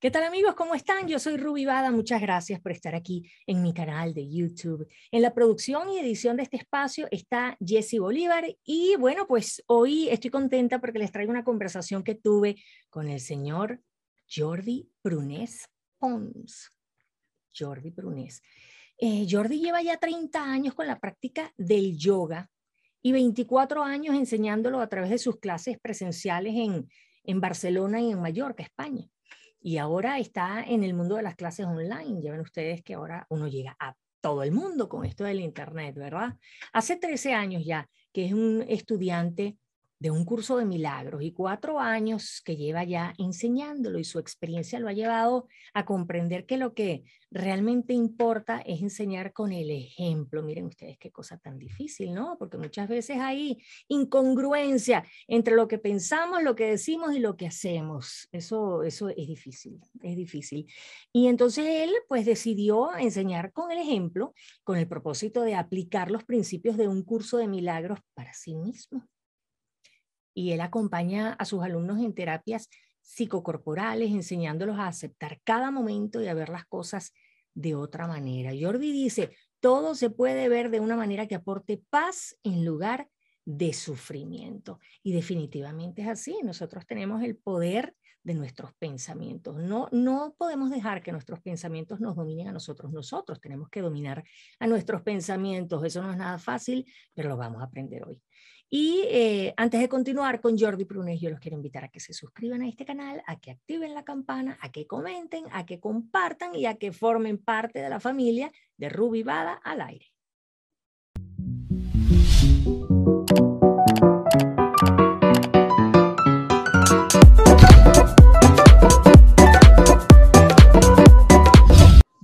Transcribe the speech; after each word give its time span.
¿Qué 0.00 0.10
tal 0.10 0.22
amigos? 0.22 0.54
¿Cómo 0.54 0.74
están? 0.74 1.08
Yo 1.08 1.18
soy 1.18 1.36
Ruby 1.36 1.66
Bada. 1.66 1.90
Muchas 1.90 2.22
gracias 2.22 2.58
por 2.58 2.72
estar 2.72 2.94
aquí 2.94 3.30
en 3.46 3.60
mi 3.60 3.74
canal 3.74 4.14
de 4.14 4.26
YouTube. 4.26 4.90
En 5.10 5.20
la 5.20 5.34
producción 5.34 5.90
y 5.90 5.98
edición 5.98 6.38
de 6.38 6.44
este 6.44 6.56
espacio 6.56 7.06
está 7.10 7.58
Jesse 7.60 7.98
Bolívar 7.98 8.46
y 8.64 8.96
bueno, 8.96 9.26
pues 9.26 9.62
hoy 9.66 10.08
estoy 10.08 10.30
contenta 10.30 10.80
porque 10.80 10.98
les 10.98 11.12
traigo 11.12 11.30
una 11.30 11.44
conversación 11.44 12.02
que 12.02 12.14
tuve 12.14 12.56
con 12.88 13.10
el 13.10 13.20
señor 13.20 13.82
Jordi 14.26 14.88
Prunés 15.02 15.68
Pons. 15.98 16.70
Jordi 17.54 17.90
Prunés. 17.90 18.42
Eh, 18.96 19.26
Jordi 19.30 19.60
lleva 19.60 19.82
ya 19.82 19.98
30 19.98 20.42
años 20.42 20.72
con 20.72 20.86
la 20.86 20.98
práctica 20.98 21.52
del 21.58 21.98
yoga 21.98 22.48
y 23.02 23.12
24 23.12 23.84
años 23.84 24.14
enseñándolo 24.14 24.80
a 24.80 24.88
través 24.88 25.10
de 25.10 25.18
sus 25.18 25.38
clases 25.38 25.78
presenciales 25.78 26.54
en, 26.56 26.88
en 27.22 27.40
Barcelona 27.42 28.00
y 28.00 28.12
en 28.12 28.22
Mallorca, 28.22 28.62
España 28.62 29.06
y 29.60 29.76
ahora 29.78 30.18
está 30.18 30.62
en 30.62 30.82
el 30.84 30.94
mundo 30.94 31.16
de 31.16 31.22
las 31.22 31.36
clases 31.36 31.66
online. 31.66 32.22
Ya 32.22 32.32
ven 32.32 32.40
ustedes 32.40 32.82
que 32.82 32.94
ahora 32.94 33.26
uno 33.28 33.46
llega 33.46 33.76
a 33.78 33.94
todo 34.20 34.42
el 34.42 34.52
mundo 34.52 34.88
con 34.88 35.04
esto 35.04 35.24
del 35.24 35.40
Internet, 35.40 35.94
¿verdad? 35.96 36.36
Hace 36.72 36.96
13 36.96 37.34
años 37.34 37.64
ya 37.64 37.88
que 38.12 38.26
es 38.26 38.32
un 38.32 38.64
estudiante 38.68 39.56
de 40.00 40.10
un 40.10 40.24
curso 40.24 40.56
de 40.56 40.64
milagros 40.64 41.22
y 41.22 41.30
cuatro 41.30 41.78
años 41.78 42.40
que 42.42 42.56
lleva 42.56 42.84
ya 42.84 43.12
enseñándolo 43.18 43.98
y 43.98 44.04
su 44.04 44.18
experiencia 44.18 44.80
lo 44.80 44.88
ha 44.88 44.94
llevado 44.94 45.46
a 45.74 45.84
comprender 45.84 46.46
que 46.46 46.56
lo 46.56 46.72
que 46.72 47.04
realmente 47.30 47.92
importa 47.92 48.60
es 48.60 48.80
enseñar 48.80 49.34
con 49.34 49.52
el 49.52 49.70
ejemplo. 49.70 50.42
Miren 50.42 50.64
ustedes 50.64 50.96
qué 50.98 51.12
cosa 51.12 51.36
tan 51.36 51.58
difícil, 51.58 52.14
¿no? 52.14 52.36
Porque 52.38 52.56
muchas 52.56 52.88
veces 52.88 53.18
hay 53.20 53.62
incongruencia 53.88 55.04
entre 55.28 55.54
lo 55.54 55.68
que 55.68 55.78
pensamos, 55.78 56.42
lo 56.42 56.56
que 56.56 56.70
decimos 56.70 57.14
y 57.14 57.18
lo 57.18 57.36
que 57.36 57.46
hacemos. 57.46 58.26
Eso, 58.32 58.82
eso 58.82 59.10
es 59.10 59.28
difícil, 59.28 59.80
es 60.02 60.16
difícil. 60.16 60.66
Y 61.12 61.26
entonces 61.26 61.66
él 61.66 61.92
pues 62.08 62.24
decidió 62.24 62.96
enseñar 62.96 63.52
con 63.52 63.70
el 63.70 63.78
ejemplo, 63.78 64.32
con 64.64 64.78
el 64.78 64.88
propósito 64.88 65.42
de 65.42 65.56
aplicar 65.56 66.10
los 66.10 66.24
principios 66.24 66.78
de 66.78 66.88
un 66.88 67.02
curso 67.02 67.36
de 67.36 67.48
milagros 67.48 68.00
para 68.14 68.32
sí 68.32 68.54
mismo 68.54 69.06
y 70.34 70.52
él 70.52 70.60
acompaña 70.60 71.32
a 71.34 71.44
sus 71.44 71.62
alumnos 71.62 72.00
en 72.00 72.14
terapias 72.14 72.68
psicocorporales, 73.00 74.10
enseñándolos 74.10 74.78
a 74.78 74.86
aceptar 74.86 75.40
cada 75.44 75.70
momento 75.70 76.22
y 76.22 76.28
a 76.28 76.34
ver 76.34 76.48
las 76.48 76.66
cosas 76.66 77.12
de 77.54 77.74
otra 77.74 78.06
manera. 78.06 78.52
Jordi 78.58 78.92
dice, 78.92 79.30
todo 79.60 79.94
se 79.94 80.10
puede 80.10 80.48
ver 80.48 80.70
de 80.70 80.80
una 80.80 80.96
manera 80.96 81.26
que 81.26 81.34
aporte 81.34 81.82
paz 81.90 82.36
en 82.42 82.64
lugar 82.64 83.08
de 83.44 83.72
sufrimiento. 83.72 84.78
Y 85.02 85.12
definitivamente 85.12 86.02
es 86.02 86.08
así. 86.08 86.36
Nosotros 86.42 86.86
tenemos 86.86 87.22
el 87.22 87.36
poder 87.36 87.94
de 88.22 88.34
nuestros 88.34 88.72
pensamientos. 88.74 89.56
No, 89.56 89.88
no 89.92 90.34
podemos 90.36 90.70
dejar 90.70 91.02
que 91.02 91.12
nuestros 91.12 91.40
pensamientos 91.40 92.00
nos 92.00 92.16
dominen 92.16 92.48
a 92.48 92.52
nosotros. 92.52 92.92
Nosotros 92.92 93.40
tenemos 93.40 93.68
que 93.68 93.80
dominar 93.80 94.24
a 94.58 94.66
nuestros 94.66 95.02
pensamientos. 95.02 95.84
Eso 95.84 96.02
no 96.02 96.12
es 96.12 96.18
nada 96.18 96.38
fácil, 96.38 96.86
pero 97.14 97.28
lo 97.28 97.36
vamos 97.36 97.62
a 97.62 97.64
aprender 97.64 98.04
hoy. 98.04 98.20
Y 98.72 99.02
eh, 99.08 99.52
antes 99.56 99.80
de 99.80 99.88
continuar 99.88 100.40
con 100.40 100.56
Jordi 100.56 100.84
Prunes, 100.84 101.20
yo 101.20 101.28
los 101.28 101.40
quiero 101.40 101.56
invitar 101.56 101.82
a 101.82 101.88
que 101.88 101.98
se 101.98 102.12
suscriban 102.12 102.62
a 102.62 102.68
este 102.68 102.84
canal, 102.84 103.20
a 103.26 103.40
que 103.40 103.50
activen 103.50 103.94
la 103.94 104.04
campana, 104.04 104.58
a 104.60 104.70
que 104.70 104.86
comenten, 104.86 105.46
a 105.50 105.66
que 105.66 105.80
compartan 105.80 106.54
y 106.54 106.66
a 106.66 106.76
que 106.76 106.92
formen 106.92 107.38
parte 107.38 107.80
de 107.80 107.88
la 107.88 107.98
familia 107.98 108.52
de 108.76 108.88
Ruby 108.88 109.24
Bada 109.24 109.54
al 109.54 109.80
aire. 109.80 110.06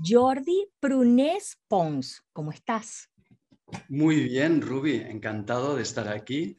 Jordi 0.06 0.68
Prunes 0.78 1.58
Pons, 1.66 2.22
¿cómo 2.32 2.52
estás? 2.52 3.10
Muy 3.88 4.22
bien, 4.22 4.60
Ruby, 4.60 4.96
encantado 4.96 5.74
de 5.74 5.82
estar 5.82 6.06
aquí 6.08 6.56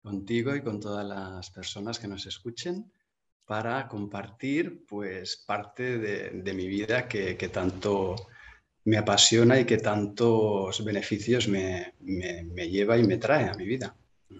contigo 0.00 0.56
y 0.56 0.62
con 0.62 0.80
todas 0.80 1.06
las 1.06 1.50
personas 1.50 1.98
que 1.98 2.08
nos 2.08 2.24
escuchen 2.26 2.90
para 3.44 3.88
compartir 3.88 4.86
pues 4.86 5.44
parte 5.46 5.98
de, 5.98 6.54
mi 6.54 6.66
vida 6.66 7.08
que, 7.08 7.34
tanto 7.52 8.14
me 8.84 8.96
apasiona 8.96 9.60
y 9.60 9.66
que 9.66 9.76
tantos 9.76 10.82
beneficios 10.82 11.46
me 11.48 11.92
lleva 12.70 12.96
y 12.96 13.02
me 13.02 13.18
trae 13.18 13.50
a 13.50 13.54
mi 13.54 13.66
vida. 13.66 13.94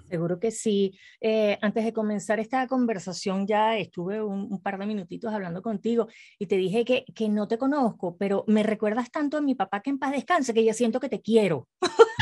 Seguro 0.09 0.38
que 0.38 0.50
sí. 0.50 0.99
Eh, 1.21 1.59
antes 1.62 1.84
de 1.84 1.93
comenzar 1.93 2.41
esta 2.41 2.66
conversación 2.66 3.47
ya 3.47 3.76
estuve 3.76 4.22
un, 4.22 4.60
par 4.60 4.78
de 4.78 4.87
minutitos 4.87 5.32
hablando 5.32 5.62
contigo 5.62 6.09
y 6.38 6.47
te 6.47 6.56
dije 6.56 6.84
que, 6.84 7.04
que, 7.15 7.28
no 7.28 7.49
te 7.49 7.59
conozco, 7.59 8.16
pero 8.16 8.44
me 8.47 8.62
recuerdas 8.62 9.10
tanto 9.10 9.37
a 9.37 9.41
mi 9.41 9.54
papá 9.54 9.81
que 9.81 9.91
en 9.91 9.99
paz 9.99 10.12
descanse 10.12 10.53
que 10.53 10.65
ya 10.65 10.75
siento 10.75 11.00
que 11.00 11.09
te 11.09 11.21
quiero. 11.21 11.69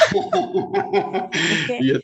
Yo 1.81 2.01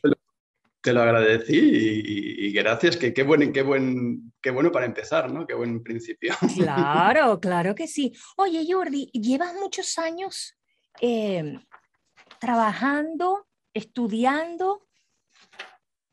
te 0.80 0.92
lo, 0.92 1.02
agradecí 1.02 1.56
y, 1.56 2.52
gracias, 2.52 2.96
que 2.96 3.14
qué, 3.14 3.22
buen, 3.22 3.52
qué, 3.52 3.62
buen, 3.62 4.32
qué 4.40 4.50
bueno 4.50 4.72
para 4.72 4.86
empezar, 4.86 5.32
¿no? 5.32 5.46
Qué 5.46 5.54
buen 5.54 5.82
principio. 5.82 6.34
Claro, 6.56 7.40
claro 7.40 7.74
que 7.74 7.86
sí. 7.86 8.12
Oye, 8.36 8.66
Jordi, 8.68 9.10
llevas 9.12 9.54
muchos 9.54 9.98
años 9.98 10.58
eh, 11.00 11.58
trabajando, 12.40 13.46
estudiando 13.72 14.82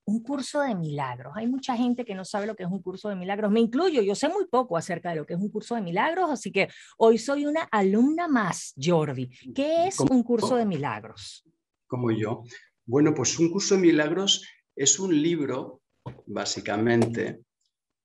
un 0.10 0.24
curso 0.24 0.62
de 0.62 0.76
milagros. 0.76 1.34
Hay 1.36 1.48
mucha 1.48 1.76
gente 1.76 2.04
que 2.04 2.16
no 2.16 2.26
sabe 2.26 2.48
lo 2.48 2.56
que 2.56 2.64
es 2.64 2.70
un 2.70 2.82
curso 2.82 3.10
de 3.10 3.16
milagros. 3.16 3.52
Me 3.52 3.60
incluyo, 3.60 4.02
yo 4.02 4.16
sé 4.16 4.28
muy 4.28 4.46
poco 4.48 4.76
acerca 4.76 5.12
de 5.12 5.18
lo 5.18 5.26
que 5.26 5.36
es 5.36 5.40
un 5.40 5.50
curso 5.50 5.76
de 5.76 5.82
milagros, 5.82 6.30
así 6.32 6.52
que 6.52 6.68
hoy 6.98 7.18
soy 7.18 7.46
una 7.46 7.64
alumna 7.72 8.28
más, 8.28 8.74
Jordi. 8.82 9.30
¿Qué 9.54 9.88
es 9.88 10.00
un 10.00 10.24
curso 10.24 10.56
de 10.56 10.66
milagros? 10.66 11.46
Como 11.88 12.12
yo. 12.12 12.44
Bueno, 12.86 13.14
pues 13.14 13.38
un 13.40 13.52
curso 13.52 13.76
de 13.76 13.82
milagros 13.82 14.44
es 14.76 15.00
un 15.00 15.22
libro, 15.22 15.82
básicamente, 16.26 17.42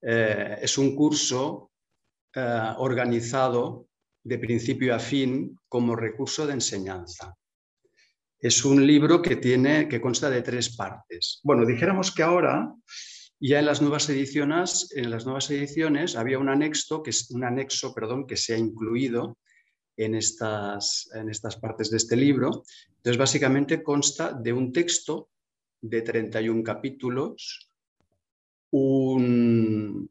eh, 0.02 0.58
es 0.60 0.76
un 0.76 0.94
curso 0.94 1.70
eh, 2.34 2.74
organizado 2.78 3.88
de 4.22 4.38
principio 4.38 4.94
a 4.94 4.98
fin 4.98 5.58
como 5.68 5.96
recurso 5.96 6.46
de 6.46 6.54
enseñanza. 6.54 7.34
Es 8.44 8.62
un 8.62 8.86
libro 8.86 9.22
que, 9.22 9.36
tiene, 9.36 9.88
que 9.88 10.02
consta 10.02 10.28
de 10.28 10.42
tres 10.42 10.76
partes. 10.76 11.40
Bueno, 11.44 11.64
dijéramos 11.64 12.14
que 12.14 12.22
ahora, 12.22 12.74
ya 13.40 13.58
en 13.58 13.64
las 13.64 13.80
nuevas 13.80 14.06
ediciones, 14.10 14.94
en 14.94 15.10
las 15.10 15.24
nuevas 15.24 15.50
ediciones 15.50 16.14
había 16.14 16.38
un 16.38 16.50
anexo, 16.50 17.02
que 17.02 17.08
es, 17.08 17.30
un 17.30 17.42
anexo 17.42 17.94
perdón, 17.94 18.26
que 18.26 18.36
se 18.36 18.52
ha 18.52 18.58
incluido 18.58 19.38
en 19.96 20.14
estas, 20.14 21.08
en 21.14 21.30
estas 21.30 21.56
partes 21.56 21.90
de 21.90 21.96
este 21.96 22.16
libro. 22.16 22.64
Entonces, 22.96 23.16
básicamente 23.16 23.82
consta 23.82 24.34
de 24.34 24.52
un 24.52 24.74
texto 24.74 25.30
de 25.80 26.02
31 26.02 26.62
capítulos, 26.62 27.70
un, 28.72 30.10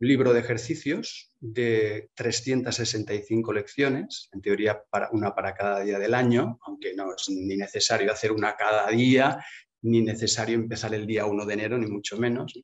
libro 0.00 0.32
de 0.32 0.40
ejercicios 0.40 1.30
de 1.40 2.10
365 2.14 3.52
lecciones, 3.52 4.28
en 4.32 4.40
teoría 4.40 4.82
para, 4.90 5.10
una 5.12 5.34
para 5.34 5.54
cada 5.54 5.80
día 5.80 5.98
del 5.98 6.14
año, 6.14 6.58
aunque 6.62 6.94
no 6.94 7.14
es 7.14 7.28
ni 7.28 7.56
necesario 7.56 8.10
hacer 8.10 8.32
una 8.32 8.56
cada 8.56 8.88
día, 8.88 9.44
ni 9.82 10.00
necesario 10.00 10.54
empezar 10.54 10.94
el 10.94 11.06
día 11.06 11.26
1 11.26 11.44
de 11.44 11.54
enero, 11.54 11.78
ni 11.78 11.86
mucho 11.86 12.16
menos. 12.18 12.54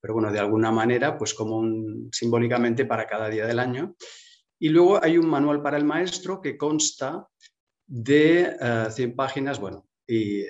Pero 0.00 0.14
bueno, 0.14 0.30
de 0.32 0.38
alguna 0.38 0.70
manera, 0.70 1.18
pues 1.18 1.34
como 1.34 1.58
un, 1.58 2.08
simbólicamente 2.12 2.84
para 2.84 3.06
cada 3.06 3.28
día 3.28 3.46
del 3.46 3.58
año. 3.58 3.96
Y 4.58 4.68
luego 4.68 5.02
hay 5.02 5.18
un 5.18 5.28
manual 5.28 5.62
para 5.62 5.76
el 5.76 5.84
maestro 5.84 6.40
que 6.40 6.56
consta 6.56 7.26
de 7.86 8.56
100 8.90 9.10
eh, 9.10 9.14
páginas, 9.14 9.58
bueno, 9.58 9.88
y 10.06 10.42
eh, 10.42 10.48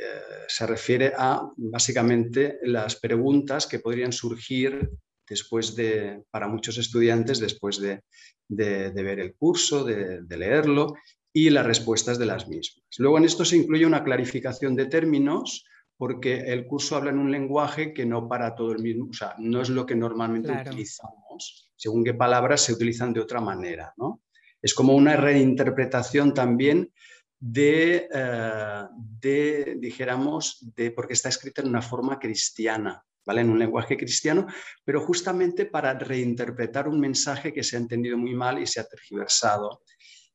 se 0.49 0.67
refiere 0.67 1.13
a 1.17 1.51
básicamente 1.57 2.59
las 2.63 2.97
preguntas 2.97 3.67
que 3.67 3.79
podrían 3.79 4.13
surgir 4.13 4.91
después 5.29 5.75
de, 5.77 6.23
para 6.31 6.49
muchos 6.49 6.79
estudiantes, 6.79 7.41
después 7.41 7.81
de, 7.81 8.03
ver 8.49 9.21
el 9.21 9.35
curso, 9.35 9.85
de, 9.85 10.23
leerlo 10.29 10.95
y 11.33 11.51
las 11.51 11.67
respuestas 11.67 12.19
de 12.19 12.27
las 12.27 12.49
mismas. 12.49 12.83
Luego 12.99 13.19
en 13.19 13.25
esto 13.25 13.45
se 13.45 13.57
incluye 13.57 13.87
una 13.87 14.05
clarificación 14.05 14.75
de 14.75 14.87
términos 14.87 15.65
porque 15.99 16.53
el 16.53 16.67
curso 16.67 16.97
habla 16.97 17.11
en 17.11 17.19
un 17.19 17.31
lenguaje 17.31 17.93
que 17.93 18.05
no 18.05 18.29
para 18.29 18.55
todo 18.55 18.73
el 18.73 18.83
mismo, 18.83 19.09
o 19.11 19.13
sea, 19.15 19.35
no 19.39 19.63
es 19.63 19.71
lo 19.71 19.87
que 19.87 19.95
normalmente 19.95 20.53
utilizamos, 20.53 21.71
según 21.75 22.05
qué 22.05 22.13
palabras 22.13 22.61
se 22.61 22.75
utilizan 22.75 23.13
de 23.15 23.21
otra 23.21 23.41
manera, 23.41 23.95
¿no? 23.97 24.21
Es 24.61 24.75
como 24.75 24.95
una 24.95 25.17
reinterpretación 25.17 26.35
también 26.35 26.93
de, 27.39 28.09
eh, 28.13 28.87
de, 29.21 29.77
dijéramos, 29.79 30.73
de, 30.75 30.91
porque 30.91 31.13
está 31.13 31.29
escrita 31.29 31.63
en 31.63 31.69
una 31.69 31.83
forma 31.83 32.19
cristiana, 32.19 33.05
en 33.27 33.51
un 33.51 33.59
lenguaje 33.59 33.97
cristiano, 33.97 34.47
pero 34.85 35.01
justamente 35.01 35.67
para 35.67 35.99
reinterpretar 35.99 36.89
un 36.89 37.01
mensaje 37.01 37.53
que 37.53 37.63
se 37.63 37.77
ha 37.77 37.81
entendido 37.81 38.17
muy 38.17 38.35
mal 38.35 38.61
y 38.61 38.67
se 38.67 38.81
ha 38.81 38.85
tergiversado 38.85 39.83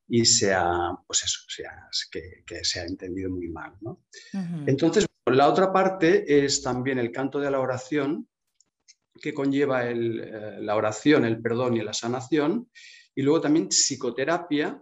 y 0.07 0.25
se 0.25 0.53
ha, 0.53 0.91
pues 1.07 1.23
eso, 1.23 1.39
que, 2.11 2.63
se 2.63 2.81
ha 2.81 2.85
entendido 2.85 3.29
muy 3.29 3.47
mal. 3.47 3.73
Entonces, 4.67 5.05
la 5.25 5.47
otra 5.47 5.71
parte 5.71 6.45
es 6.45 6.61
también 6.61 6.99
el 6.99 7.11
canto 7.11 7.39
de 7.39 7.49
la 7.49 7.61
oración, 7.61 8.27
que 9.21 9.33
conlleva 9.33 9.89
eh, 9.89 9.95
la 9.95 10.75
oración, 10.75 11.25
el 11.25 11.41
perdón 11.41 11.77
y 11.77 11.81
la 11.81 11.93
sanación, 11.93 12.69
y 13.15 13.21
luego 13.21 13.39
también 13.39 13.69
psicoterapia, 13.69 14.81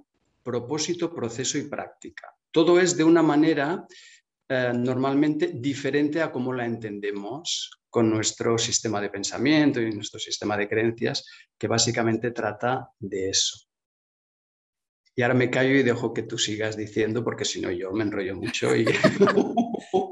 propósito, 0.49 1.13
proceso 1.13 1.59
y 1.59 1.69
práctica. 1.69 2.33
Todo 2.51 2.79
es 2.79 2.97
de 2.97 3.03
una 3.03 3.21
manera 3.21 3.85
eh, 4.49 4.71
normalmente 4.73 5.51
diferente 5.53 6.23
a 6.23 6.31
cómo 6.31 6.51
la 6.51 6.65
entendemos 6.65 7.69
con 7.87 8.09
nuestro 8.09 8.57
sistema 8.57 8.99
de 8.99 9.11
pensamiento 9.11 9.79
y 9.79 9.91
nuestro 9.91 10.19
sistema 10.19 10.57
de 10.57 10.67
creencias, 10.67 11.23
que 11.55 11.67
básicamente 11.67 12.31
trata 12.31 12.89
de 12.97 13.29
eso. 13.29 13.59
Y 15.15 15.21
ahora 15.21 15.35
me 15.35 15.51
callo 15.51 15.75
y 15.75 15.83
dejo 15.83 16.13
que 16.15 16.23
tú 16.23 16.39
sigas 16.39 16.75
diciendo, 16.75 17.23
porque 17.23 17.45
si 17.45 17.61
no 17.61 17.69
yo 17.71 17.91
me 17.91 18.03
enrollo 18.05 18.35
mucho 18.35 18.75
y... 18.75 18.85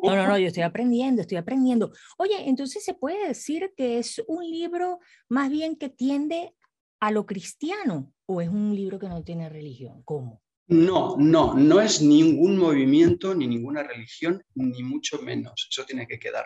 No, 0.03 0.15
no, 0.15 0.27
no, 0.27 0.37
yo 0.37 0.47
estoy 0.47 0.63
aprendiendo, 0.63 1.21
estoy 1.21 1.37
aprendiendo. 1.37 1.91
Oye, 2.17 2.47
entonces 2.47 2.83
se 2.83 2.93
puede 2.93 3.27
decir 3.27 3.73
que 3.75 3.99
es 3.99 4.23
un 4.27 4.49
libro 4.49 4.99
más 5.29 5.49
bien 5.49 5.75
que 5.75 5.89
tiende 5.89 6.53
a 6.99 7.11
lo 7.11 7.25
cristiano 7.25 8.13
o 8.25 8.41
es 8.41 8.49
un 8.49 8.75
libro 8.75 8.99
que 8.99 9.07
no 9.07 9.23
tiene 9.23 9.49
religión? 9.49 10.03
¿Cómo? 10.03 10.41
No, 10.67 11.15
no, 11.17 11.53
no 11.53 11.79
es 11.79 12.01
ningún 12.01 12.57
movimiento 12.57 13.33
ni 13.33 13.47
ninguna 13.47 13.83
religión, 13.83 14.43
ni 14.55 14.83
mucho 14.83 15.21
menos. 15.21 15.67
Eso 15.71 15.85
tiene 15.85 16.05
que 16.07 16.19
quedar 16.19 16.45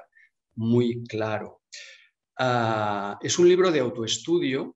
muy 0.56 1.04
claro. 1.06 1.62
Ah, 2.38 3.18
es 3.22 3.40
un 3.40 3.48
libro 3.48 3.72
de 3.72 3.80
autoestudio 3.80 4.76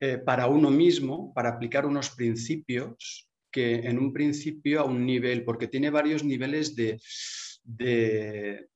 eh, 0.00 0.18
para 0.18 0.46
uno 0.46 0.70
mismo, 0.70 1.32
para 1.34 1.50
aplicar 1.50 1.86
unos 1.86 2.10
principios 2.10 3.28
que 3.50 3.76
en 3.76 3.98
un 3.98 4.12
principio 4.12 4.80
a 4.80 4.84
un 4.84 5.06
nivel, 5.06 5.44
porque 5.44 5.68
tiene 5.68 5.88
varios 5.90 6.24
niveles 6.24 6.74
de, 6.74 7.00
de, 7.62 8.68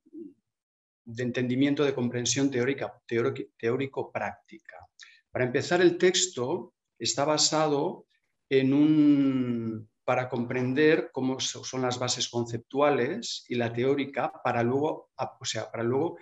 entendimiento, 1.16 1.84
de 1.84 1.94
comprensión 1.94 2.50
teórica, 2.50 2.92
teórico-práctica. 3.58 4.76
Para 5.30 5.44
empezar, 5.44 5.80
el 5.80 5.98
texto 5.98 6.74
está 6.98 7.24
basado 7.24 8.06
en 8.50 8.72
un, 8.72 9.88
para 10.04 10.28
comprender 10.28 11.10
cómo 11.12 11.38
son 11.38 11.82
las 11.82 11.98
bases 11.98 12.28
conceptuales 12.28 13.44
y 13.48 13.56
la 13.56 13.72
teórica, 13.72 14.32
para 14.42 14.62
luego, 14.62 15.10
o 15.16 15.44
sea, 15.44 15.70
para 15.70 15.84
luego 15.84 16.16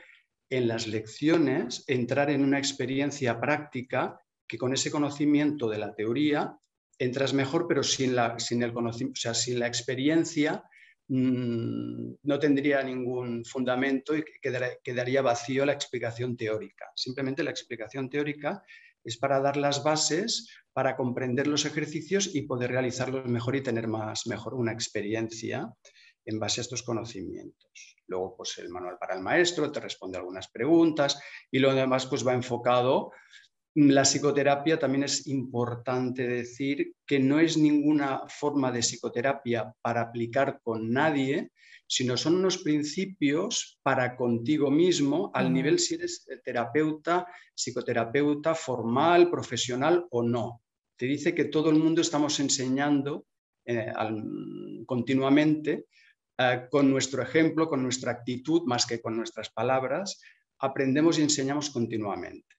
en 0.50 0.68
las 0.68 0.86
lecciones 0.86 1.84
entrar 1.86 2.30
en 2.30 2.42
una 2.42 2.58
experiencia 2.58 3.40
práctica 3.40 4.20
que 4.46 4.58
con 4.58 4.72
ese 4.72 4.90
conocimiento 4.90 5.68
de 5.68 5.78
la 5.78 5.94
teoría 5.94 6.58
entras 6.98 7.34
mejor, 7.34 7.66
pero 7.68 7.82
sin, 7.82 8.16
la, 8.16 8.38
sin 8.38 8.62
el 8.62 8.72
conocimiento, 8.72 9.18
o 9.18 9.20
sea, 9.20 9.34
sin 9.34 9.58
la 9.58 9.66
experiencia 9.66 10.64
mm, 11.08 12.14
no 12.22 12.38
tendría 12.38 12.82
ningún 12.82 13.44
fundamento 13.44 14.16
y 14.16 14.24
quedaría 14.82 15.22
vacío 15.22 15.66
la 15.66 15.72
explicación 15.72 16.36
teórica. 16.36 16.86
Simplemente 16.94 17.42
la 17.42 17.50
explicación 17.50 18.08
teórica 18.08 18.62
es 19.06 19.16
para 19.16 19.40
dar 19.40 19.56
las 19.56 19.82
bases 19.82 20.50
para 20.72 20.96
comprender 20.96 21.46
los 21.46 21.64
ejercicios 21.64 22.34
y 22.34 22.42
poder 22.42 22.72
realizarlos 22.72 23.24
mejor 23.26 23.56
y 23.56 23.62
tener 23.62 23.88
más 23.88 24.26
mejor 24.26 24.54
una 24.54 24.72
experiencia 24.72 25.72
en 26.26 26.38
base 26.38 26.60
a 26.60 26.62
estos 26.62 26.82
conocimientos. 26.82 27.96
Luego, 28.08 28.36
pues 28.36 28.58
el 28.58 28.68
manual 28.68 28.98
para 28.98 29.14
el 29.14 29.22
maestro 29.22 29.70
te 29.70 29.80
responde 29.80 30.18
algunas 30.18 30.48
preguntas 30.48 31.18
y 31.50 31.60
lo 31.60 31.72
demás 31.72 32.06
pues 32.06 32.26
va 32.26 32.34
enfocado. 32.34 33.12
La 33.74 34.04
psicoterapia 34.04 34.78
también 34.78 35.04
es 35.04 35.26
importante 35.28 36.26
decir 36.26 36.94
que 37.06 37.20
no 37.20 37.38
es 37.38 37.56
ninguna 37.56 38.22
forma 38.28 38.72
de 38.72 38.80
psicoterapia 38.80 39.72
para 39.80 40.02
aplicar 40.02 40.60
con 40.62 40.92
nadie, 40.92 41.52
sino 41.86 42.16
son 42.16 42.36
unos 42.36 42.58
principios 42.58 43.78
para 43.82 44.16
contigo 44.16 44.70
mismo 44.70 45.30
al 45.34 45.52
nivel 45.52 45.78
si 45.78 45.94
eres 45.94 46.26
terapeuta, 46.44 47.26
psicoterapeuta 47.54 48.54
formal, 48.54 49.30
profesional 49.30 50.06
o 50.10 50.22
no. 50.22 50.62
Te 50.96 51.06
dice 51.06 51.34
que 51.34 51.44
todo 51.44 51.70
el 51.70 51.76
mundo 51.76 52.00
estamos 52.00 52.40
enseñando 52.40 53.26
eh, 53.64 53.92
continuamente 54.86 55.86
eh, 56.38 56.66
con 56.70 56.90
nuestro 56.90 57.22
ejemplo, 57.22 57.68
con 57.68 57.82
nuestra 57.82 58.12
actitud, 58.12 58.62
más 58.66 58.86
que 58.86 59.00
con 59.00 59.16
nuestras 59.16 59.50
palabras, 59.50 60.20
aprendemos 60.58 61.18
y 61.18 61.22
enseñamos 61.22 61.70
continuamente. 61.70 62.56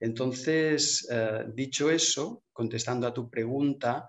Entonces, 0.00 1.08
eh, 1.10 1.46
dicho 1.54 1.90
eso, 1.90 2.44
contestando 2.52 3.06
a 3.06 3.14
tu 3.14 3.30
pregunta, 3.30 4.06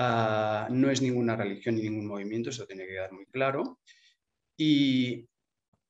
Ah, 0.00 0.68
no 0.70 0.92
es 0.92 1.02
ninguna 1.02 1.34
religión 1.34 1.74
ni 1.74 1.82
ningún 1.82 2.06
movimiento, 2.06 2.50
eso 2.50 2.64
tiene 2.66 2.86
que 2.86 2.92
quedar 2.92 3.12
muy 3.12 3.26
claro. 3.26 3.80
Y 4.56 5.28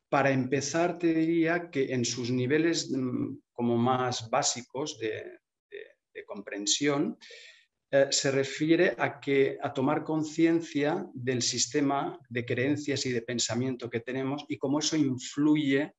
para 0.08 0.30
empezar, 0.30 0.98
te 0.98 1.12
diría 1.12 1.70
que 1.70 1.92
en 1.92 2.06
sus 2.06 2.30
niveles 2.30 2.90
mm, 2.90 3.36
como 3.52 3.76
más 3.76 4.30
básicos 4.30 4.98
de, 4.98 5.40
comprensión, 6.26 7.18
eh, 7.90 8.06
se 8.10 8.30
refiere 8.30 8.94
a, 8.98 9.20
que, 9.20 9.58
a 9.62 9.72
tomar 9.72 10.04
conciencia 10.04 11.06
del 11.12 11.42
sistema 11.42 12.18
de 12.28 12.44
creencias 12.44 13.04
y 13.06 13.12
de 13.12 13.22
pensamiento 13.22 13.88
que 13.88 14.00
tenemos 14.00 14.44
y 14.48 14.56
cómo 14.56 14.78
eso 14.78 14.96
influye 14.96 15.92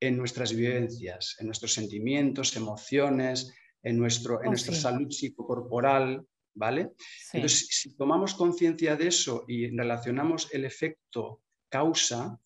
en 0.00 0.16
nuestras 0.16 0.54
vivencias, 0.54 1.36
en 1.40 1.46
nuestros 1.46 1.74
sentimientos, 1.74 2.56
emociones, 2.56 3.52
en, 3.82 3.98
nuestro, 3.98 4.42
en 4.42 4.50
nuestra 4.50 4.74
salud 4.74 5.10
psicocorporal, 5.10 6.24
¿vale? 6.58 6.90
Entonces, 7.32 7.68
si 7.70 7.96
tomamos 7.96 8.34
conciencia 8.34 8.96
de 8.96 9.06
eso 9.06 9.44
y 9.46 9.74
relacionamos 9.76 10.52
el 10.52 10.64
efecto 10.64 11.42
causa, 11.70 12.38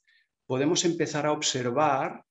podemos 0.47 0.85
empezar 0.85 1.26
a 1.26 1.32
observar 1.32 2.25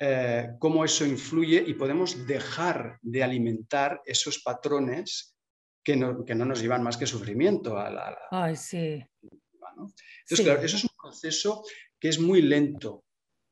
eh, 0.00 0.50
cómo 0.58 0.84
eso 0.84 1.06
influye 1.06 1.62
y 1.66 1.74
podemos 1.74 2.26
dejar 2.26 2.98
de 3.00 3.22
alimentar 3.22 4.00
esos 4.04 4.40
patrones 4.40 5.36
que 5.82 5.96
no, 5.96 6.12
nos 6.12 6.60
llevan 6.60 6.82
más 6.82 6.96
que 6.96 7.06
sufrimiento. 7.06 7.78
A 7.78 7.90
la, 7.90 8.18
Ay, 8.30 8.56
sí. 8.56 9.02
Entonces, 9.22 10.44
claro, 10.44 10.62
eso 10.62 10.76
es 10.76 10.84
un 10.84 10.90
proceso 11.00 11.64
que 11.98 12.08
es 12.08 12.18
muy 12.18 12.42
lento. 12.42 13.04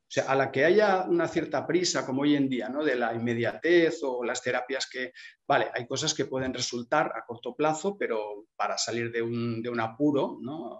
O 0.07 0.09
sea, 0.09 0.23
a 0.31 0.35
la 0.35 0.51
que 0.53 0.63
haya 0.63 1.03
una 1.03 1.27
cierta 1.27 1.67
prisa, 1.67 2.05
como 2.05 2.21
hoy 2.21 2.35
en 2.35 2.47
día, 2.47 2.69
¿no? 2.69 2.81
de 2.81 2.95
la 2.95 3.13
inmediatez 3.13 3.99
o 4.03 4.23
las 4.23 4.41
terapias 4.41 4.87
que, 4.89 5.11
vale, 5.45 5.67
hay 5.73 5.85
cosas 5.85 6.13
que 6.13 6.25
pueden 6.25 6.53
resultar 6.53 7.11
a 7.13 7.25
corto 7.25 7.53
plazo, 7.53 7.97
pero 7.97 8.45
para 8.55 8.77
salir 8.77 9.11
de 9.11 9.21
un, 9.21 9.61
de 9.61 9.69
un 9.69 9.81
apuro, 9.81 10.37
¿no? 10.41 10.79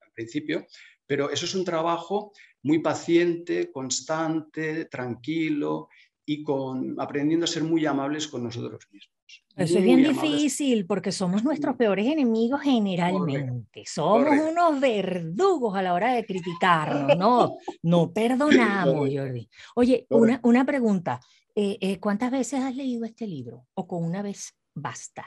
al 0.00 0.12
principio, 0.12 0.66
pero 1.06 1.30
eso 1.30 1.44
es 1.44 1.54
un 1.54 1.64
trabajo 1.64 2.32
muy 2.62 2.80
paciente, 2.80 3.70
constante, 3.70 4.86
tranquilo 4.86 5.88
y 6.26 6.42
con, 6.42 7.00
aprendiendo 7.00 7.44
a 7.44 7.48
ser 7.48 7.62
muy 7.62 7.86
amables 7.86 8.26
con 8.26 8.42
nosotros 8.42 8.84
mismos. 8.90 9.13
Eso 9.56 9.78
es 9.78 9.84
bien 9.84 10.02
difícil 10.02 10.84
porque 10.84 11.12
somos 11.12 11.44
nuestros 11.44 11.76
peores 11.76 12.06
enemigos 12.06 12.60
generalmente. 12.62 13.84
Somos 13.86 14.28
unos 14.50 14.80
verdugos 14.80 15.76
a 15.76 15.82
la 15.82 15.94
hora 15.94 16.12
de 16.14 16.24
criticarnos, 16.24 17.16
no, 17.16 17.56
no 17.82 18.12
perdonamos, 18.12 19.08
Jordi. 19.12 19.48
Oye, 19.76 20.06
una, 20.10 20.40
una, 20.42 20.64
pregunta. 20.64 21.20
Eh, 21.54 21.78
eh, 21.80 22.00
¿Cuántas 22.00 22.32
veces 22.32 22.60
has 22.60 22.74
leído 22.74 23.04
este 23.04 23.28
libro? 23.28 23.68
¿O 23.74 23.86
con 23.86 24.02
una 24.02 24.22
vez 24.22 24.54
basta? 24.74 25.24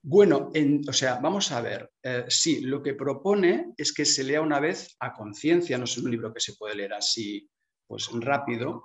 Bueno, 0.00 0.52
o 0.88 0.92
sea, 0.92 1.18
vamos 1.18 1.50
a 1.50 1.60
ver. 1.60 1.90
Eh, 2.04 2.26
sí, 2.28 2.60
lo 2.60 2.80
que 2.80 2.94
propone 2.94 3.72
es 3.76 3.92
que 3.92 4.04
se 4.04 4.22
lea 4.22 4.40
una 4.40 4.60
vez 4.60 4.94
a 5.00 5.12
conciencia, 5.12 5.76
no 5.76 5.84
es 5.84 5.98
un 5.98 6.08
libro 6.08 6.32
que 6.32 6.38
se 6.38 6.54
puede 6.54 6.76
leer 6.76 6.94
así, 6.94 7.50
pues 7.88 8.08
rápido. 8.12 8.84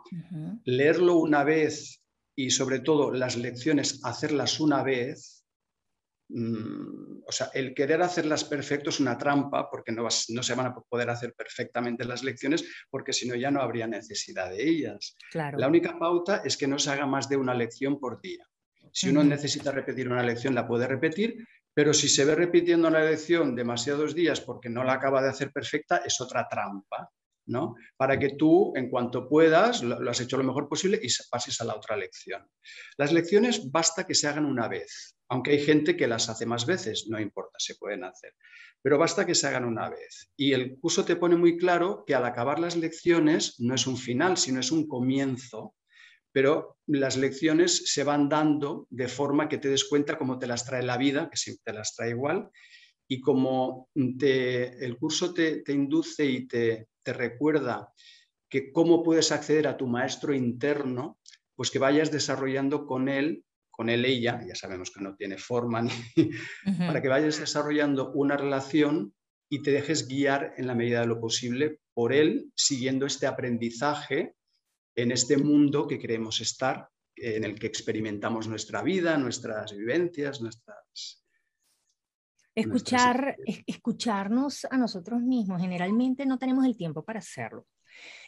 Leerlo 0.66 1.18
una 1.18 1.44
vez 1.44 2.01
y 2.36 2.52
sobre 2.52 2.80
todo 2.80 3.12
las 3.12 3.36
lecciones, 3.36 4.02
hacerlas 4.04 4.60
una 4.60 4.84
vez, 4.84 5.46
mm, 6.30 7.24
o 7.28 7.32
sea, 7.32 7.50
el 7.54 7.74
querer 7.74 8.02
hacerlas 8.02 8.44
perfecto 8.44 8.90
es 8.90 9.00
una 9.00 9.18
trampa 9.18 9.70
porque 9.70 9.92
no, 9.92 10.04
no, 10.04 10.44
se 10.44 10.56
van 10.56 10.66
a 10.68 10.76
poder 10.76 11.10
hacer 11.10 11.34
perfectamente 11.34 12.06
las 12.06 12.24
lecciones 12.24 12.66
porque 12.90 13.14
si 13.14 13.28
no 13.28 13.36
ya 13.36 13.52
no 13.52 13.62
habría 13.62 13.88
necesidad 13.88 14.50
de 14.50 14.68
ellas. 14.68 15.16
La 15.34 15.68
única 15.68 15.98
pauta 16.00 16.42
es 16.44 16.58
que 16.58 16.68
no 16.68 16.80
se 16.80 16.92
haga 16.92 17.06
más 17.06 17.28
de 17.30 17.38
una 17.38 17.54
lección 17.54 18.00
por 18.00 18.22
día. 18.22 18.46
Si 18.94 19.10
uno 19.10 19.24
necesita 19.24 19.72
repetir 19.72 20.10
una 20.10 20.24
lección, 20.24 20.54
la 20.54 20.68
puede 20.68 20.86
repetir, 20.86 21.48
pero 21.74 21.94
si 21.94 22.10
se 22.10 22.26
ve 22.26 22.36
repitiendo 22.36 22.88
una 22.88 23.02
lección 23.02 23.56
demasiados 23.56 24.14
días 24.14 24.42
porque 24.42 24.70
no 24.70 24.84
la 24.84 24.94
acaba 24.94 25.22
de 25.22 25.30
hacer 25.30 25.52
perfecta, 25.52 25.98
es 26.06 26.20
otra 26.20 26.48
trampa. 26.50 27.10
Para 27.98 28.20
que 28.20 28.30
tú, 28.30 28.74
en 28.76 28.90
cuanto 28.90 29.28
puedas, 29.28 29.84
lo, 29.84 30.10
has 30.10 30.20
hecho 30.22 30.38
lo 30.38 30.44
mejor 30.44 30.70
posible 30.70 31.00
y 31.02 31.08
pases 31.30 31.60
a 31.62 31.66
la 31.66 31.76
otra 31.76 31.98
lección. 31.98 32.48
Las 32.98 33.12
lecciones 33.12 33.72
basta 33.72 34.06
que 34.06 34.16
se 34.16 34.28
hagan 34.28 34.46
una 34.46 34.68
vez, 34.68 35.18
aunque 35.30 35.52
hay 35.52 35.60
gente 35.60 35.96
que 35.96 36.08
las 36.08 36.30
hace 36.30 36.46
más 36.46 36.66
veces, 36.66 37.08
no 37.10 37.20
importa, 37.20 37.58
se 37.58 37.76
pueden 37.76 38.04
hacer, 38.04 38.34
pero 38.82 38.98
basta 38.98 39.26
que 39.26 39.36
se 39.36 39.48
hagan 39.48 39.66
una 39.66 39.90
vez. 39.90 40.32
Y 40.38 40.54
el 40.54 40.78
curso 40.80 41.06
te 41.06 41.16
pone 41.16 41.36
muy 41.36 41.58
claro 41.58 42.04
que 42.06 42.16
al 42.16 42.26
acabar 42.26 42.60
las 42.60 42.76
lecciones 42.76 43.60
no 43.60 43.76
es 43.76 43.88
un 43.88 43.98
final, 43.98 44.38
sino 44.38 44.60
es 44.60 44.72
un 44.72 44.88
comienzo 44.88 45.76
pero 46.34 46.78
las 46.88 47.18
lecciones 47.18 47.92
se 47.92 48.04
van 48.04 48.30
dando 48.30 48.88
de 48.90 49.08
forma 49.08 49.50
que 49.50 49.58
te 49.58 49.68
des 49.68 49.84
cuenta 49.84 50.18
cómo 50.18 50.40
te 50.40 50.48
las 50.48 50.66
trae 50.66 50.82
la 50.82 50.98
vida, 50.98 51.30
que 51.30 51.38
siempre 51.38 51.64
te 51.66 51.74
las 51.74 51.94
trae 51.94 52.12
igual, 52.12 52.50
y 53.08 53.20
como 53.20 53.90
el 53.94 54.98
curso 54.98 55.34
te, 55.34 55.64
induce 55.68 56.26
y 56.26 56.48
te, 56.48 56.88
recuerda 57.06 57.92
que 58.50 58.72
cómo 58.72 59.04
puedes 59.04 59.32
acceder 59.32 59.68
a 59.68 59.78
tu 59.78 59.88
maestro 59.88 60.34
interno, 60.34 61.20
pues 61.56 61.72
que 61.72 61.80
vayas 61.80 62.12
desarrollando 62.12 62.86
con 62.86 63.08
él, 63.08 63.46
con 63.70 63.90
él 63.90 64.06
ella, 64.06 64.42
ya 64.46 64.56
sabemos 64.56 64.92
que 64.92 65.02
no 65.02 65.16
tiene 65.16 65.38
forma, 65.38 65.82
ni, 65.82 65.92
para 66.78 67.02
que 67.02 67.08
vayas 67.08 67.40
desarrollando 67.40 68.12
una 68.12 68.38
relación 68.38 69.14
y 69.50 69.62
te 69.62 69.72
dejes 69.72 70.08
guiar 70.08 70.54
en 70.58 70.68
la 70.68 70.76
medida 70.76 71.02
de 71.02 71.08
lo 71.08 71.20
posible 71.20 71.80
por 71.94 72.14
él, 72.14 72.52
siguiendo 72.56 73.06
este 73.06 73.28
aprendizaje 73.28 74.36
en 74.96 75.12
este 75.12 75.38
mundo 75.38 75.88
que 75.88 76.00
queremos 76.00 76.42
estar, 76.42 76.90
en 77.16 77.44
el 77.44 77.60
que 77.60 77.68
experimentamos 77.68 78.48
nuestra 78.48 78.82
vida, 78.82 79.18
nuestras 79.18 79.76
vivencias, 79.76 80.42
nuestras... 80.42 81.21
Escuchar, 82.54 83.38
escucharnos 83.66 84.66
a 84.70 84.78
nosotros 84.78 85.22
mismos. 85.22 85.62
Generalmente 85.62 86.26
no 86.26 86.38
tenemos 86.38 86.66
el 86.66 86.76
tiempo 86.76 87.04
para 87.04 87.20
hacerlo. 87.20 87.66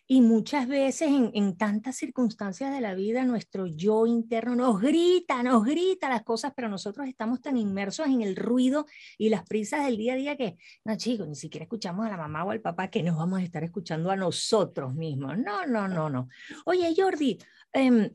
Y 0.06 0.22
muchas 0.22 0.68
veces 0.68 1.10
en, 1.34 1.56
tantas 1.56 1.96
circunstancias 1.96 2.74
de 2.74 2.82
la 2.82 2.94
vida, 2.94 3.24
nuestro 3.24 3.68
yo 3.68 4.06
interno 4.06 4.54
nos 4.56 4.82
grita, 4.82 5.42
nos 5.44 5.64
grita 5.64 6.10
las 6.10 6.24
cosas, 6.24 6.52
pero 6.54 6.68
nosotros 6.68 7.08
estamos 7.08 7.42
tan 7.42 7.56
inmersos 7.56 8.08
en 8.08 8.22
el 8.22 8.36
ruido 8.36 8.86
y 9.18 9.30
las 9.30 9.44
prisas 9.46 9.86
del 9.86 9.96
día 9.96 10.14
a 10.14 10.18
día 10.18 10.36
que, 10.36 10.58
no 10.84 10.98
chicos, 10.98 11.28
ni 11.28 11.36
siquiera 11.36 11.64
escuchamos 11.64 12.06
a 12.06 12.10
la 12.10 12.18
mamá 12.18 12.44
o 12.44 12.52
al 12.52 12.60
papá 12.60 12.90
que 12.90 13.02
nos 13.02 13.16
vamos 13.16 13.40
a 13.40 13.44
estar 13.44 13.64
escuchando 13.64 14.12
a 14.12 14.18
nosotros 14.18 14.94
mismos. 14.94 15.38
No, 15.38 15.66
no, 15.66 15.88
no, 15.88 16.10
no. 16.10 16.28
Oye, 16.66 16.94
Jordi, 16.96 17.38
em, 17.72 18.10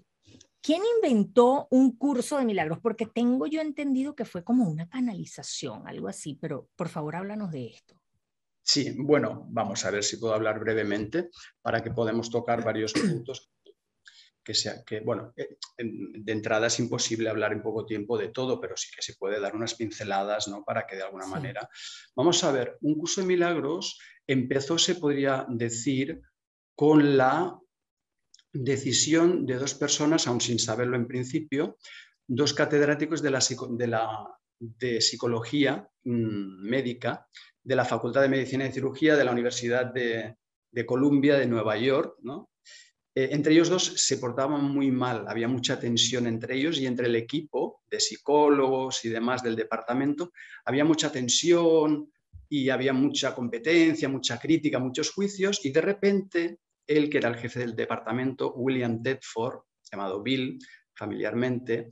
¿quién 0.68 0.82
inventó 0.96 1.66
un 1.70 1.96
curso 1.96 2.36
de 2.36 2.44
milagros? 2.44 2.78
Porque 2.82 3.06
tengo 3.06 3.46
yo 3.46 3.62
entendido 3.62 4.14
que 4.14 4.26
fue 4.26 4.44
como 4.44 4.68
una 4.68 4.86
canalización, 4.86 5.88
algo 5.88 6.08
así, 6.08 6.34
pero 6.34 6.68
por 6.76 6.90
favor 6.90 7.16
háblanos 7.16 7.50
de 7.52 7.68
esto. 7.68 7.98
Sí, 8.60 8.94
bueno, 8.98 9.46
vamos 9.48 9.86
a 9.86 9.90
ver 9.90 10.04
si 10.04 10.18
puedo 10.18 10.34
hablar 10.34 10.60
brevemente 10.60 11.30
para 11.62 11.82
que 11.82 11.90
podamos 11.90 12.28
tocar 12.28 12.62
varios 12.62 12.92
puntos 12.92 13.50
que 14.44 14.52
sea 14.52 14.84
que, 14.84 15.00
bueno, 15.00 15.32
eh, 15.38 15.56
de 15.78 16.32
entrada 16.32 16.66
es 16.66 16.78
imposible 16.78 17.30
hablar 17.30 17.54
en 17.54 17.62
poco 17.62 17.86
tiempo 17.86 18.18
de 18.18 18.28
todo, 18.28 18.60
pero 18.60 18.76
sí 18.76 18.90
que 18.94 19.00
se 19.00 19.14
puede 19.14 19.40
dar 19.40 19.56
unas 19.56 19.72
pinceladas, 19.74 20.48
¿no? 20.48 20.64
Para 20.64 20.86
que 20.86 20.96
de 20.96 21.02
alguna 21.02 21.26
manera. 21.26 21.66
Vamos 22.14 22.44
a 22.44 22.52
ver, 22.52 22.76
un 22.82 22.98
curso 22.98 23.22
de 23.22 23.26
milagros 23.26 23.98
empezó, 24.26 24.76
se 24.76 24.96
podría 24.96 25.46
decir, 25.48 26.20
con 26.74 27.16
la 27.16 27.58
decisión 28.64 29.46
de 29.46 29.56
dos 29.56 29.74
personas, 29.74 30.26
aún 30.26 30.40
sin 30.40 30.58
saberlo 30.58 30.96
en 30.96 31.06
principio, 31.06 31.78
dos 32.26 32.54
catedráticos 32.54 33.22
de, 33.22 33.30
la, 33.30 33.40
de, 33.40 34.26
de 34.58 35.00
psicología 35.00 35.88
mm, 36.04 36.68
médica 36.68 37.26
de 37.62 37.76
la 37.76 37.84
Facultad 37.84 38.22
de 38.22 38.28
Medicina 38.28 38.66
y 38.66 38.72
Cirugía 38.72 39.16
de 39.16 39.24
la 39.24 39.32
Universidad 39.32 39.86
de, 39.92 40.36
Columbia 40.86 41.36
de 41.36 41.46
Nueva 41.46 41.76
York. 41.76 42.16
Eh, 43.14 43.28
entre 43.32 43.52
ellos 43.52 43.68
dos 43.68 43.84
se 43.96 44.18
portaban 44.18 44.64
muy 44.64 44.90
mal, 44.90 45.24
había 45.28 45.48
mucha 45.48 45.78
tensión 45.78 46.26
entre 46.26 46.56
ellos 46.56 46.78
y 46.78 46.86
entre 46.86 47.06
el 47.06 47.16
equipo 47.16 47.82
de 47.90 48.00
psicólogos 48.00 49.04
y 49.04 49.08
demás 49.08 49.42
del 49.42 49.56
departamento, 49.56 50.32
había 50.64 50.84
mucha 50.84 51.10
tensión 51.10 52.12
y 52.48 52.70
había 52.70 52.92
mucha 52.92 53.34
competencia, 53.34 54.08
mucha 54.08 54.38
crítica, 54.38 54.78
muchos 54.78 55.10
juicios 55.10 55.64
y 55.64 55.70
de 55.70 55.80
repente 55.80 56.58
él, 56.88 57.08
que 57.08 57.18
era 57.18 57.28
el 57.28 57.36
jefe 57.36 57.60
del 57.60 57.76
departamento, 57.76 58.54
William 58.54 59.02
Tedford, 59.02 59.60
llamado 59.90 60.22
Bill 60.22 60.58
familiarmente, 60.94 61.90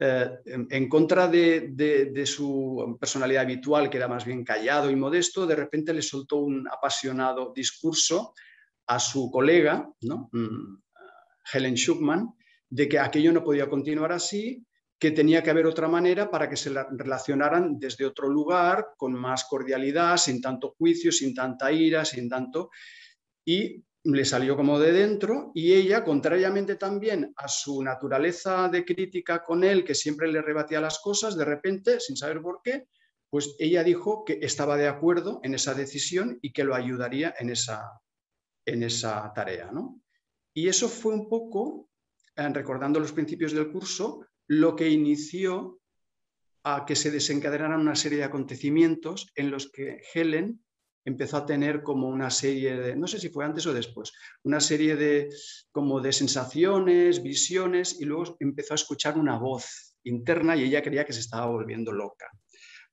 eh, 0.00 0.30
en 0.46 0.88
contra 0.88 1.28
de, 1.28 2.24
su 2.26 2.96
personalidad 2.98 3.42
habitual, 3.42 3.88
que 3.88 3.98
era 3.98 4.08
más 4.08 4.24
bien 4.24 4.44
callado 4.44 4.90
y 4.90 4.96
modesto, 4.96 5.46
de 5.46 5.54
repente 5.54 5.94
le 5.94 6.02
soltó 6.02 6.36
un 6.38 6.66
apasionado 6.68 7.52
discurso 7.54 8.34
a 8.88 8.98
su 8.98 9.30
colega, 9.30 9.88
mm, 10.00 10.76
Helen 11.52 11.76
Schuckman, 11.76 12.34
de 12.68 12.88
que 12.88 12.98
aquello 12.98 13.32
no 13.32 13.44
podía 13.44 13.68
continuar 13.68 14.10
así, 14.10 14.66
que 14.98 15.12
tenía 15.12 15.42
que 15.42 15.50
haber 15.50 15.66
otra 15.66 15.86
manera 15.86 16.30
para 16.30 16.48
que 16.48 16.56
se 16.56 16.70
relacionaran 16.70 17.78
desde 17.78 18.04
otro 18.04 18.28
lugar, 18.28 18.88
con 18.96 19.12
más 19.12 19.44
cordialidad, 19.44 20.16
sin 20.16 20.40
tanto 20.40 20.74
juicio, 20.76 21.12
sin 21.12 21.34
tanta 21.34 21.70
ira, 21.70 22.04
sin 22.04 22.28
tanto... 22.28 22.70
Y 23.46 23.84
le 24.04 24.24
salió 24.24 24.56
como 24.56 24.78
de 24.78 24.92
dentro 24.92 25.50
y 25.54 25.72
ella, 25.72 26.04
contrariamente 26.04 26.76
también 26.76 27.32
a 27.36 27.48
su 27.48 27.82
naturaleza 27.82 28.68
de 28.68 28.84
crítica 28.84 29.42
con 29.42 29.64
él, 29.64 29.82
que 29.82 29.94
siempre 29.94 30.30
le 30.30 30.42
rebatía 30.42 30.80
las 30.80 30.98
cosas, 30.98 31.36
de 31.36 31.44
repente, 31.44 32.00
sin 32.00 32.16
saber 32.16 32.42
por 32.42 32.60
qué, 32.62 32.86
pues 33.30 33.56
ella 33.58 33.82
dijo 33.82 34.24
que 34.24 34.38
estaba 34.42 34.76
de 34.76 34.88
acuerdo 34.88 35.40
en 35.42 35.54
esa 35.54 35.74
decisión 35.74 36.38
y 36.42 36.52
que 36.52 36.64
lo 36.64 36.74
ayudaría 36.74 37.34
en 37.38 37.50
esa, 37.50 38.00
en 38.66 38.82
esa 38.82 39.32
tarea. 39.34 39.72
¿no? 39.72 40.00
Y 40.52 40.68
eso 40.68 40.88
fue 40.88 41.14
un 41.14 41.28
poco, 41.28 41.88
eh, 42.36 42.48
recordando 42.50 43.00
los 43.00 43.12
principios 43.12 43.52
del 43.52 43.72
curso, 43.72 44.26
lo 44.46 44.76
que 44.76 44.90
inició 44.90 45.80
a 46.62 46.84
que 46.86 46.94
se 46.94 47.10
desencadenaran 47.10 47.80
una 47.80 47.96
serie 47.96 48.18
de 48.18 48.24
acontecimientos 48.24 49.32
en 49.34 49.50
los 49.50 49.70
que 49.70 50.02
Helen 50.12 50.62
empezó 51.04 51.36
a 51.36 51.46
tener 51.46 51.82
como 51.82 52.08
una 52.08 52.30
serie 52.30 52.76
de, 52.76 52.96
no 52.96 53.06
sé 53.06 53.18
si 53.18 53.28
fue 53.28 53.44
antes 53.44 53.66
o 53.66 53.74
después, 53.74 54.12
una 54.42 54.60
serie 54.60 54.96
de 54.96 55.28
como 55.70 56.00
de 56.00 56.12
sensaciones, 56.12 57.22
visiones 57.22 58.00
y 58.00 58.04
luego 58.04 58.36
empezó 58.40 58.74
a 58.74 58.76
escuchar 58.76 59.18
una 59.18 59.38
voz 59.38 59.96
interna 60.04 60.56
y 60.56 60.64
ella 60.64 60.82
creía 60.82 61.04
que 61.04 61.12
se 61.12 61.20
estaba 61.20 61.46
volviendo 61.46 61.92
loca. 61.92 62.26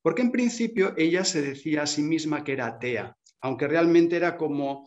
Porque 0.01 0.21
en 0.21 0.31
principio 0.31 0.93
ella 0.97 1.23
se 1.23 1.41
decía 1.41 1.83
a 1.83 1.87
sí 1.87 2.01
misma 2.01 2.43
que 2.43 2.53
era 2.53 2.67
atea, 2.67 3.15
aunque 3.41 3.67
realmente 3.67 4.15
era 4.15 4.35
como 4.35 4.85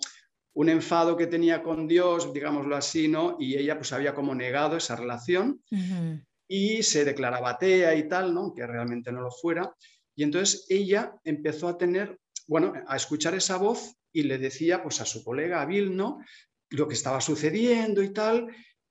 un 0.54 0.68
enfado 0.68 1.16
que 1.16 1.26
tenía 1.26 1.62
con 1.62 1.86
Dios, 1.88 2.32
digámoslo 2.32 2.76
así, 2.76 3.08
¿no? 3.08 3.36
Y 3.38 3.56
ella 3.56 3.76
pues 3.76 3.92
había 3.92 4.14
como 4.14 4.34
negado 4.34 4.76
esa 4.76 4.96
relación 4.96 5.60
y 6.48 6.82
se 6.82 7.04
declaraba 7.04 7.50
atea 7.50 7.94
y 7.94 8.08
tal, 8.08 8.32
¿no? 8.34 8.52
Que 8.54 8.66
realmente 8.66 9.10
no 9.10 9.20
lo 9.20 9.30
fuera. 9.30 9.74
Y 10.16 10.22
entonces 10.22 10.66
ella 10.68 11.12
empezó 11.24 11.68
a 11.68 11.76
tener 11.76 12.18
bueno, 12.46 12.72
a 12.86 12.96
escuchar 12.96 13.34
esa 13.34 13.56
voz 13.56 13.96
y 14.12 14.22
le 14.22 14.38
decía 14.38 14.82
pues 14.82 15.00
a 15.00 15.04
su 15.04 15.24
colega, 15.24 15.60
a 15.60 15.66
Bill, 15.66 15.96
¿no? 15.96 16.20
Lo 16.70 16.88
que 16.88 16.94
estaba 16.94 17.20
sucediendo 17.20 18.02
y 18.02 18.12
tal. 18.12 18.48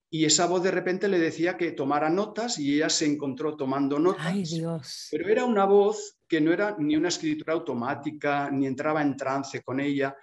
Y 0.10 0.26
esa 0.26 0.46
voz 0.46 0.62
de 0.62 0.72
repente 0.72 1.08
le 1.08 1.18
decía 1.18 1.58
que 1.58 1.72
tomara 1.72 2.10
notas 2.10 2.60
y 2.60 2.76
ella 2.76 2.90
se 2.90 3.06
encontró 3.06 3.56
tomando 3.56 3.98
notas. 3.98 4.26
Ay, 4.26 4.44
Dios. 4.44 5.08
Pero 5.10 5.28
era 5.28 5.44
una 5.44 5.66
voz 5.66 6.20
que 6.28 6.40
no 6.40 6.54
era 6.54 6.76
ni 6.78 6.96
una 6.96 7.08
escritura 7.08 7.54
automática, 7.54 8.52
ni 8.52 8.68
entraba 8.68 9.02
en 9.02 9.18
trance 9.18 9.64
con 9.64 9.80
ella. 9.80 10.16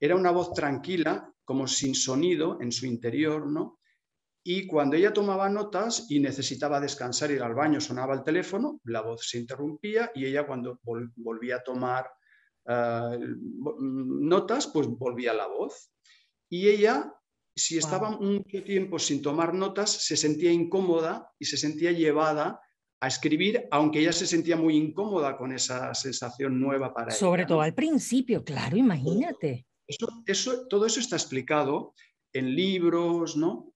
Era 0.00 0.16
una 0.16 0.32
voz 0.32 0.52
tranquila, 0.52 1.32
como 1.44 1.68
sin 1.68 1.94
sonido 1.94 2.58
en 2.60 2.72
su 2.72 2.86
interior, 2.86 3.46
¿no? 3.46 3.78
Y 4.42 4.66
cuando 4.66 4.96
ella 4.96 5.12
tomaba 5.12 5.48
notas 5.48 6.06
y 6.08 6.20
necesitaba 6.20 6.80
descansar, 6.80 7.30
ir 7.30 7.42
al 7.42 7.54
baño, 7.54 7.80
sonaba 7.80 8.14
el 8.14 8.22
teléfono, 8.22 8.80
la 8.84 9.00
voz 9.00 9.28
se 9.28 9.38
interrumpía 9.38 10.10
y 10.14 10.24
ella 10.26 10.46
cuando 10.46 10.80
volvía 10.82 11.56
a 11.56 11.62
tomar 11.62 12.08
eh, 12.68 13.18
notas, 13.78 14.66
pues 14.68 14.86
volvía 14.88 15.32
la 15.32 15.46
voz. 15.46 15.92
Y 16.48 16.68
ella, 16.68 17.12
si 17.54 17.78
estaba 17.78 18.10
mucho 18.10 18.62
tiempo 18.62 18.98
sin 18.98 19.22
tomar 19.22 19.54
notas, 19.54 19.90
se 19.90 20.16
sentía 20.16 20.52
incómoda 20.52 21.30
y 21.38 21.44
se 21.44 21.56
sentía 21.56 21.92
llevada 21.92 22.60
a 23.00 23.08
escribir, 23.08 23.66
aunque 23.70 24.00
ella 24.00 24.12
se 24.12 24.26
sentía 24.26 24.56
muy 24.56 24.76
incómoda 24.76 25.36
con 25.36 25.52
esa 25.52 25.92
sensación 25.94 26.60
nueva 26.60 26.94
para 26.94 27.08
ella. 27.08 27.18
Sobre 27.18 27.44
todo 27.44 27.60
al 27.60 27.74
principio, 27.74 28.42
claro, 28.42 28.76
imagínate. 28.76 29.66
Eso, 29.86 30.08
eso, 30.26 30.66
todo 30.68 30.86
eso 30.86 31.00
está 31.00 31.16
explicado 31.16 31.94
en 32.32 32.54
libros, 32.54 33.36
¿no? 33.36 33.72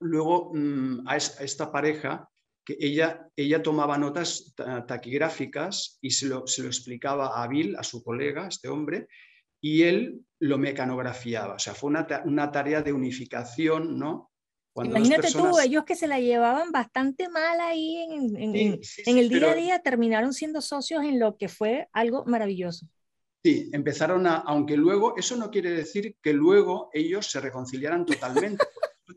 Luego 0.00 0.52
mm, 0.54 1.06
a, 1.06 1.16
esta 1.16 1.72
pareja 1.72 2.28
que 2.64 2.76
ella, 2.78 3.28
ella 3.36 3.62
tomaba 3.62 3.98
notas 3.98 4.54
taquigráficas 4.86 5.98
y 6.00 6.10
se 6.10 6.26
lo, 6.26 6.46
se 6.46 6.62
lo 6.62 6.68
explicaba 6.68 7.42
a 7.42 7.48
Bill, 7.48 7.76
a 7.76 7.82
su 7.82 8.02
colega, 8.02 8.46
este 8.46 8.68
hombre, 8.68 9.08
y 9.60 9.82
él 9.82 10.24
lo 10.40 10.58
mecanografiaba. 10.58 11.54
O 11.54 11.58
sea, 11.58 11.74
fue 11.74 11.90
una, 11.90 12.06
una 12.24 12.50
tarea 12.50 12.82
de 12.82 12.92
unificación, 12.92 13.98
¿no? 13.98 14.30
Imagínate 14.74 15.30
tú, 15.30 15.58
ellos 15.58 15.84
que 15.84 15.94
se 15.94 16.06
la 16.06 16.18
llevaban 16.18 16.72
bastante 16.72 17.28
mal 17.28 17.60
ahí 17.60 18.06
en, 18.08 18.36
en, 18.36 18.80
en, 19.06 19.18
el 19.18 19.28
día 19.28 19.50
a 19.50 19.54
día, 19.54 19.78
terminaron 19.80 20.32
siendo 20.32 20.62
socios 20.62 21.04
en 21.04 21.20
lo 21.20 21.36
que 21.36 21.48
fue 21.48 21.88
algo 21.92 22.24
maravilloso. 22.24 22.86
Sí, 23.44 23.68
empezaron 23.72 24.26
a, 24.26 24.36
aunque 24.36 24.78
luego, 24.78 25.14
eso 25.18 25.36
no 25.36 25.50
quiere 25.50 25.72
decir 25.72 26.16
que 26.22 26.32
luego 26.32 26.88
ellos 26.94 27.30
se 27.30 27.40
reconciliaran 27.40 28.06
totalmente. 28.06 28.64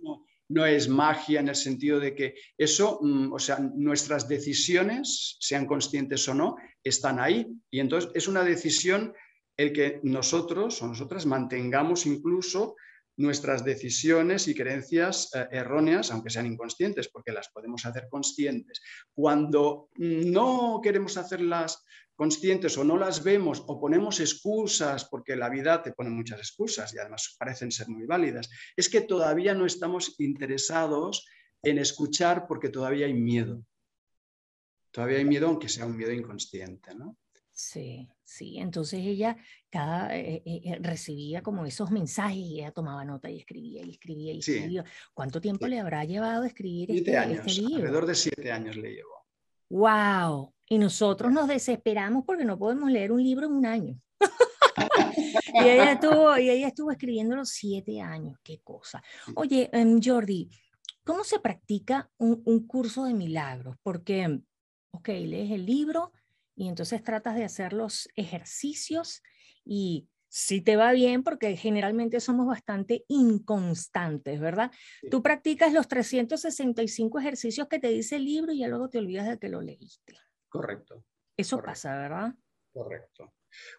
no 0.01 0.24
es 0.67 0.87
magia 0.87 1.39
en 1.39 1.49
el 1.49 1.55
sentido 1.55 1.99
de 1.99 2.13
que 2.13 2.35
eso, 2.57 2.99
mm, 3.01 3.33
o 3.33 3.39
sea, 3.39 3.59
nuestras 3.59 4.27
decisiones, 4.27 5.37
sean 5.39 5.65
conscientes 5.65 6.27
o 6.27 6.33
no, 6.33 6.55
están 6.83 7.19
ahí. 7.19 7.47
Y 7.71 7.79
entonces 7.79 8.11
es 8.13 8.27
una 8.27 8.43
decisión 8.43 9.13
el 9.57 9.73
que 9.73 9.99
nosotros 10.03 10.81
o 10.81 10.87
nosotras 10.87 11.25
mantengamos 11.25 12.05
incluso 12.05 12.75
nuestras 13.17 13.63
decisiones 13.63 14.47
y 14.47 14.55
creencias 14.55 15.29
eh, 15.33 15.47
erróneas, 15.51 16.11
aunque 16.11 16.29
sean 16.29 16.45
inconscientes, 16.45 17.07
porque 17.09 17.31
las 17.31 17.49
podemos 17.49 17.85
hacer 17.85 18.07
conscientes. 18.09 18.81
Cuando 19.13 19.89
no 19.95 20.79
queremos 20.83 21.17
hacerlas 21.17 21.83
conscientes 22.15 22.77
o 22.77 22.83
no 22.83 22.97
las 22.97 23.23
vemos 23.23 23.63
o 23.67 23.79
ponemos 23.79 24.19
excusas, 24.19 25.05
porque 25.05 25.35
la 25.35 25.49
vida 25.49 25.81
te 25.83 25.93
pone 25.93 26.09
muchas 26.09 26.39
excusas 26.39 26.93
y 26.93 26.99
además 26.99 27.35
parecen 27.37 27.71
ser 27.71 27.89
muy 27.89 28.05
válidas, 28.05 28.49
es 28.75 28.89
que 28.89 29.01
todavía 29.01 29.53
no 29.53 29.65
estamos 29.65 30.15
interesados 30.19 31.25
en 31.61 31.77
escuchar 31.77 32.47
porque 32.47 32.69
todavía 32.69 33.05
hay 33.05 33.13
miedo. 33.13 33.65
Todavía 34.91 35.17
hay 35.17 35.25
miedo, 35.25 35.47
aunque 35.47 35.67
sea 35.67 35.85
un 35.85 35.97
miedo 35.97 36.11
inconsciente, 36.11 36.95
¿no? 36.95 37.17
Sí, 37.55 38.09
sí. 38.21 38.57
Entonces 38.57 38.99
ella 38.99 39.37
cada, 39.69 40.13
eh, 40.13 40.43
eh, 40.45 40.61
eh, 40.65 40.77
recibía 40.81 41.41
como 41.41 41.65
esos 41.65 41.89
mensajes 41.89 42.35
y 42.35 42.59
ella 42.59 42.71
tomaba 42.71 43.05
nota 43.05 43.29
y 43.29 43.39
escribía 43.39 43.81
y 43.81 43.91
escribía 43.91 44.33
y 44.33 44.39
escribía. 44.39 44.83
¿Cuánto 45.13 45.39
tiempo 45.39 45.65
le 45.65 45.79
habrá 45.79 46.03
llevado 46.03 46.43
a 46.43 46.47
escribir 46.47 46.89
siete 46.91 47.11
este, 47.11 47.17
años, 47.17 47.39
este 47.39 47.61
libro? 47.61 47.75
Alrededor 47.77 48.05
de 48.07 48.15
siete 48.15 48.51
años 48.51 48.75
le 48.75 48.95
llevó. 48.95 49.25
¡Wow! 49.69 50.53
Y 50.67 50.77
nosotros 50.77 51.31
nos 51.31 51.47
desesperamos 51.47 52.25
porque 52.25 52.43
no 52.43 52.59
podemos 52.59 52.91
leer 52.91 53.13
un 53.13 53.23
libro 53.23 53.45
en 53.45 53.53
un 53.53 53.65
año. 53.65 54.01
y, 55.53 55.59
ella 55.59 55.93
estuvo, 55.93 56.37
y 56.37 56.49
ella 56.49 56.67
estuvo 56.67 56.91
escribiendo 56.91 57.37
los 57.37 57.51
siete 57.51 58.01
años. 58.01 58.37
¡Qué 58.43 58.59
cosa! 58.65 59.01
Oye, 59.35 59.69
um, 59.71 60.01
Jordi, 60.03 60.49
¿cómo 61.05 61.23
se 61.23 61.39
practica 61.39 62.11
un, 62.17 62.41
un 62.43 62.67
curso 62.67 63.05
de 63.05 63.13
milagros? 63.13 63.77
Porque, 63.81 64.41
ok, 64.91 65.07
lees 65.07 65.51
el 65.51 65.65
libro 65.65 66.11
y 66.55 66.69
entonces 66.69 67.03
tratas 67.03 67.35
de 67.35 67.43
hacer 67.43 67.73
los 67.73 68.09
ejercicios 68.15 69.21
y 69.63 70.07
si 70.27 70.59
te 70.59 70.75
va 70.75 70.91
bien, 70.91 71.23
porque 71.23 71.55
generalmente 71.55 72.19
somos 72.19 72.45
bastante 72.45 73.05
inconstantes, 73.07 74.39
¿verdad? 74.39 74.69
Tú 75.09 75.23
practicas 75.23 75.71
los 75.71 75.87
365 75.87 77.19
ejercicios 77.19 77.67
que 77.69 77.79
te 77.79 77.87
dice 77.87 78.17
el 78.17 78.25
libro 78.25 78.51
y 78.51 78.59
ya 78.59 78.67
luego 78.67 78.89
te 78.89 78.97
olvidas 78.97 79.29
de 79.29 79.39
que 79.39 79.47
lo 79.47 79.61
leíste. 79.61 80.17
Correcto. 80.49 81.05
Eso 81.37 81.61
pasa, 81.61 81.97
¿verdad? 81.97 82.33
Correcto. 82.73 83.33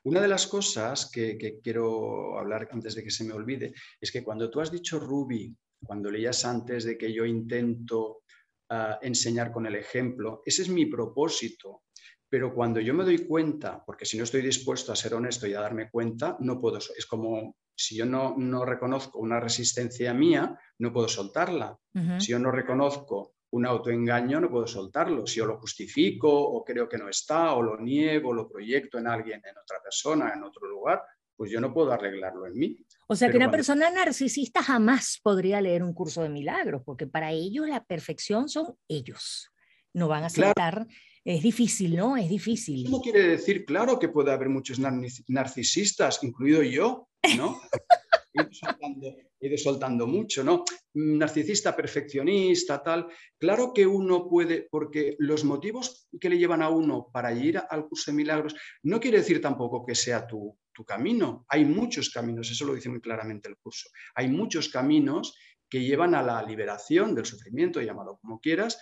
Una 0.05 0.23
de 0.23 0.29
las 0.29 0.47
cosas 0.47 1.11
que, 1.11 1.61
quiero 1.63 2.39
hablar 2.39 2.69
antes 2.73 2.95
de 2.95 3.05
que 3.05 3.11
se 3.11 3.25
me 3.25 3.35
olvide 3.35 3.75
es 4.01 4.11
que 4.11 4.25
cuando 4.25 4.51
tú 4.51 4.61
has 4.61 4.71
dicho 4.71 4.99
Ruby, 4.99 5.55
cuando 5.85 6.11
leías 6.11 6.43
antes 6.47 6.85
de 6.85 6.97
que 6.97 7.13
yo 7.13 7.27
intento 7.27 8.23
ah, 8.71 8.99
enseñar 9.03 9.53
con 9.53 9.67
el 9.67 9.75
ejemplo, 9.75 10.41
ese 10.47 10.63
es 10.63 10.71
mi 10.71 10.87
propósito 10.87 11.83
pero 12.29 12.55
cuando 12.55 12.81
yo 12.81 12.93
me 12.95 13.05
doy 13.05 13.19
cuenta, 13.19 13.83
porque 13.85 14.05
si 14.05 14.19
no 14.19 14.25
estoy 14.25 14.43
dispuesto 14.43 14.93
a 14.93 14.97
ser 14.97 15.15
honesto 15.15 15.47
y 15.47 15.55
a 15.55 15.61
darme 15.61 15.91
cuenta, 15.91 16.37
no 16.41 16.61
puedo, 16.61 16.79
es 16.79 17.07
como 17.07 17.57
si 17.75 17.97
yo 17.97 18.07
no, 18.07 18.35
no 18.37 18.65
reconozco 18.65 19.19
una 19.19 19.39
resistencia 19.39 20.13
mía, 20.15 20.59
no 20.79 20.93
puedo 20.93 21.09
soltarla. 21.09 21.79
Si 22.19 22.33
yo 22.33 22.39
no 22.39 22.51
reconozco 22.51 23.35
un 23.51 23.67
autoengaño, 23.67 24.41
no 24.41 24.51
puedo 24.51 24.67
soltarlo. 24.67 25.27
Si 25.27 25.37
yo 25.37 25.47
lo 25.47 25.59
justifico 25.59 26.29
o 26.31 26.65
creo 26.65 26.89
que 26.89 26.99
no 26.99 27.09
está, 27.09 27.55
o 27.55 27.63
lo 27.63 27.79
niego, 27.79 28.31
o 28.31 28.35
lo 28.35 28.49
proyecto 28.49 28.99
en 28.99 29.07
alguien, 29.07 29.41
en 29.45 29.57
otra 29.57 29.81
persona, 29.83 30.33
en 30.35 30.43
otro 30.43 30.67
lugar, 30.69 31.03
pues 31.37 31.51
yo 31.51 31.61
no 31.61 31.73
puedo 31.73 31.93
arreglarlo 31.93 32.47
en 32.47 32.55
mí. 32.55 32.77
O 33.09 33.15
sea 33.15 33.31
que 33.31 33.37
una 33.37 33.51
persona 33.51 33.91
narcisista 33.91 34.63
jamás 34.63 35.21
podría 35.23 35.61
leer 35.61 35.83
un 35.83 35.93
curso 35.93 36.23
de 36.23 36.31
milagros, 36.31 36.83
porque 36.85 37.07
para 37.07 37.31
ellos 37.31 37.69
la 37.69 37.85
perfección 37.85 38.49
son 38.49 38.77
ellos. 38.89 39.51
No 39.93 40.09
van 40.09 40.25
a 40.25 40.27
aceptar 40.27 40.87
es 41.27 41.43
difícil, 41.43 41.97
¿no? 41.97 42.17
Es 42.17 42.29
difícil. 42.29 42.89
No 42.89 43.01
quiere 43.01 43.31
decir, 43.31 43.65
claro, 43.65 43.99
que 43.99 44.09
puede 44.09 44.31
haber 44.31 44.49
muchos 44.49 44.79
narcisistas, 44.79 46.23
incluido 46.23 46.63
yo, 46.63 47.09
¿no? 47.37 47.61
he 49.41 49.49
ido 49.49 49.59
soltando 49.59 50.07
mucho, 50.07 50.45
¿no? 50.45 50.63
Narcisista, 50.95 51.75
perfeccionista, 51.75 52.81
tal. 52.81 53.09
Claro 53.37 53.73
que 53.75 53.85
uno 53.85 54.29
puede, 54.29 54.69
porque 54.71 55.17
los 55.19 55.43
motivos 55.43 56.09
que 56.21 56.29
le 56.29 56.39
llevan 56.39 56.63
a 56.63 56.69
uno 56.69 57.09
para 57.13 57.33
ir 57.33 57.59
al 57.59 57.89
curso 57.89 58.13
de 58.13 58.19
milagros 58.19 58.55
no 58.85 59.01
quiere 59.01 59.19
decir 59.19 59.41
tampoco 59.41 59.85
que 59.85 59.97
sea 59.97 60.29
tu, 60.29 60.57
tu 60.73 60.85
camino. 60.85 61.45
Hay 61.49 61.65
muchos 61.65 62.11
caminos, 62.11 62.53
eso 62.53 62.67
lo 62.67 62.75
dice 62.75 62.89
muy 62.89 63.01
claramente 63.01 63.49
el 63.49 63.57
curso. 63.57 63.89
Hay 64.15 64.29
muchos 64.29 64.69
caminos 64.69 65.37
que 65.69 65.81
llevan 65.81 66.15
a 66.15 66.23
la 66.23 66.41
liberación 66.45 67.17
del 67.17 67.27
sufrimiento, 67.27 67.81
llámalo 67.81 68.19
como 68.19 68.39
quieras, 68.39 68.79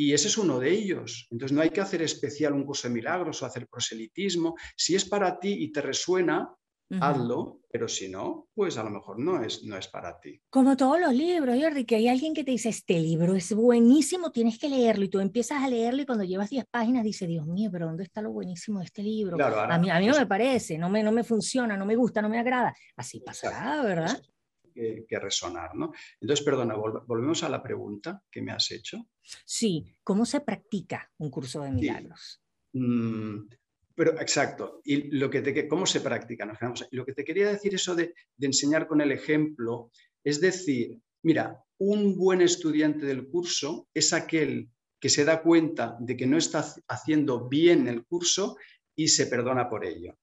y 0.00 0.12
ese 0.12 0.28
es 0.28 0.38
uno 0.38 0.60
de 0.60 0.70
ellos. 0.70 1.26
Entonces 1.28 1.54
no 1.54 1.60
hay 1.60 1.70
que 1.70 1.80
hacer 1.80 2.02
especial 2.02 2.52
un 2.52 2.64
curso 2.64 2.86
de 2.86 2.94
milagros 2.94 3.42
o 3.42 3.46
hacer 3.46 3.66
proselitismo. 3.66 4.54
Si 4.76 4.94
es 4.94 5.04
para 5.04 5.40
ti 5.40 5.56
y 5.58 5.72
te 5.72 5.82
resuena, 5.82 6.54
hazlo, 7.00 7.58
pero 7.68 7.88
si 7.88 8.08
no, 8.08 8.46
pues 8.54 8.78
a 8.78 8.84
lo 8.84 8.90
mejor 8.90 9.18
no 9.18 9.42
es, 9.42 9.64
no 9.64 9.76
es 9.76 9.88
para 9.88 10.20
ti. 10.20 10.40
Como 10.50 10.76
todos 10.76 11.00
los 11.00 11.12
libros, 11.12 11.58
Jordi, 11.60 11.84
que 11.84 11.96
hay 11.96 12.06
alguien 12.06 12.32
que 12.32 12.44
te 12.44 12.52
dice, 12.52 12.68
este 12.68 13.00
libro 13.00 13.34
es 13.34 13.52
buenísimo, 13.52 14.30
tienes 14.30 14.56
que 14.56 14.68
leerlo, 14.68 15.04
y 15.04 15.08
tú 15.08 15.18
empiezas 15.18 15.64
a 15.64 15.68
leerlo 15.68 16.02
y 16.02 16.06
cuando 16.06 16.22
llevas 16.22 16.48
10 16.48 16.66
páginas 16.70 17.02
dices, 17.02 17.26
Dios 17.26 17.46
mío, 17.48 17.68
pero 17.72 17.86
¿dónde 17.86 18.04
está 18.04 18.22
lo 18.22 18.30
buenísimo 18.30 18.78
de 18.78 18.84
este 18.84 19.02
libro? 19.02 19.36
a, 19.44 19.78
mí, 19.78 19.90
a 19.90 19.98
mí 19.98 20.06
no 20.06 20.16
me 20.16 20.26
parece, 20.26 20.78
no 20.78 20.88
me, 20.88 21.02
no 21.02 21.10
me 21.10 21.24
funciona, 21.24 21.76
no 21.76 21.84
me 21.84 21.96
gusta, 21.96 22.22
no 22.22 22.28
me 22.28 22.38
agrada. 22.38 22.72
Así 22.96 23.18
pasará, 23.18 23.82
¿verdad? 23.82 24.16
Que, 25.06 25.18
resonar. 25.18 25.74
¿no? 25.74 25.92
Entonces, 26.20 26.44
perdona, 26.44 26.74
volvemos 26.74 27.42
a 27.42 27.48
la 27.48 27.62
pregunta 27.62 28.22
que 28.30 28.42
me 28.42 28.52
has 28.52 28.70
hecho. 28.70 29.08
Sí, 29.44 29.96
¿cómo 30.02 30.24
se 30.24 30.40
practica 30.40 31.10
un 31.18 31.30
curso 31.30 31.62
de 31.62 31.70
milagros? 31.70 32.42
Mm, 32.72 33.48
pero 33.94 34.20
exacto, 34.20 34.80
y 34.84 35.10
lo 35.16 35.28
que 35.28 35.40
te, 35.40 35.66
¿cómo 35.66 35.86
se 35.86 36.00
practica? 36.00 36.46
lo 36.92 37.04
que 37.04 37.12
te 37.12 37.24
quería 37.24 37.48
decir 37.48 37.74
eso 37.74 37.94
de, 37.94 38.14
de 38.36 38.46
enseñar 38.46 38.86
con 38.86 39.00
el 39.00 39.10
ejemplo, 39.10 39.90
es 40.22 40.40
decir, 40.40 40.98
mira, 41.22 41.64
un 41.78 42.16
buen 42.16 42.40
estudiante 42.40 43.06
del 43.06 43.28
curso 43.28 43.88
es 43.94 44.12
aquel 44.12 44.70
que 45.00 45.08
se 45.08 45.24
da 45.24 45.42
cuenta 45.42 45.96
de 46.00 46.16
que 46.16 46.26
no 46.26 46.36
está 46.36 46.64
haciendo 46.88 47.48
bien 47.48 47.86
el 47.88 48.04
curso 48.04 48.56
y 48.96 49.08
se 49.08 49.26
perdona 49.26 49.68
por 49.68 49.84
ello 49.84 50.18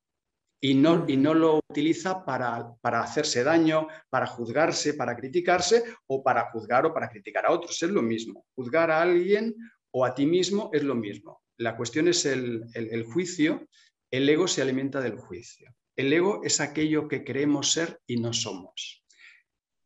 y 0.61 0.73
no, 0.73 1.05
y 1.07 1.17
no 1.17 1.33
lo 1.33 1.59
utiliza 1.69 2.25
para, 2.25 2.73
para, 2.81 3.01
hacerse 3.01 3.43
daño, 3.43 3.87
para 4.09 4.25
juzgarse, 4.25 4.93
para 4.93 5.15
criticarse 5.15 5.83
o 6.07 6.23
para 6.23 6.49
juzgar 6.51 6.85
o 6.85 6.93
para 6.93 7.09
criticar 7.09 7.45
a 7.45 7.51
otros. 7.51 7.81
Es 7.81 7.89
lo 7.89 8.01
mismo. 8.01 8.45
Juzgar 8.55 8.89
a 8.89 9.01
alguien 9.01 9.55
o 9.91 10.05
a 10.05 10.15
ti 10.15 10.25
mismo 10.25 10.69
es 10.73 10.83
lo 10.83 10.95
mismo. 10.95 11.41
La 11.57 11.77
cuestión 11.77 12.07
es 12.07 12.25
el, 12.25 12.65
el, 12.73 13.03
juicio. 13.03 13.67
El 14.11 14.27
ego 14.27 14.47
se 14.47 14.61
alimenta 14.61 15.01
del 15.01 15.17
juicio. 15.17 15.73
El 15.95 16.11
ego 16.11 16.41
es 16.43 16.59
aquello 16.59 17.07
que 17.07 17.23
creemos 17.23 17.71
ser 17.71 18.01
y 18.05 18.17
no 18.17 18.33
somos. 18.33 19.05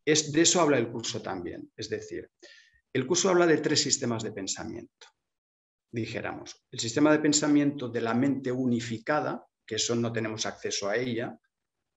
Es, 0.05 0.31
de 0.31 0.41
eso 0.41 0.61
habla 0.61 0.77
el 0.77 0.89
curso 0.89 1.21
también. 1.21 1.71
Es 1.75 1.89
decir, 1.89 2.29
el 2.93 3.05
curso 3.05 3.29
habla 3.29 3.45
de 3.45 3.57
tres 3.57 3.81
sistemas 3.81 4.23
de 4.23 4.31
pensamiento. 4.31 5.07
Dijéramos, 5.91 6.63
el 6.71 6.79
sistema 6.79 7.11
de 7.11 7.19
pensamiento 7.19 7.89
de 7.89 8.01
la 8.01 8.13
mente 8.13 8.51
unificada, 8.51 9.45
que 9.69 9.75
eso 9.75 9.95
no 9.95 10.11
tenemos 10.11 10.47
acceso 10.47 10.89
a 10.89 10.95
ella, 10.95 11.37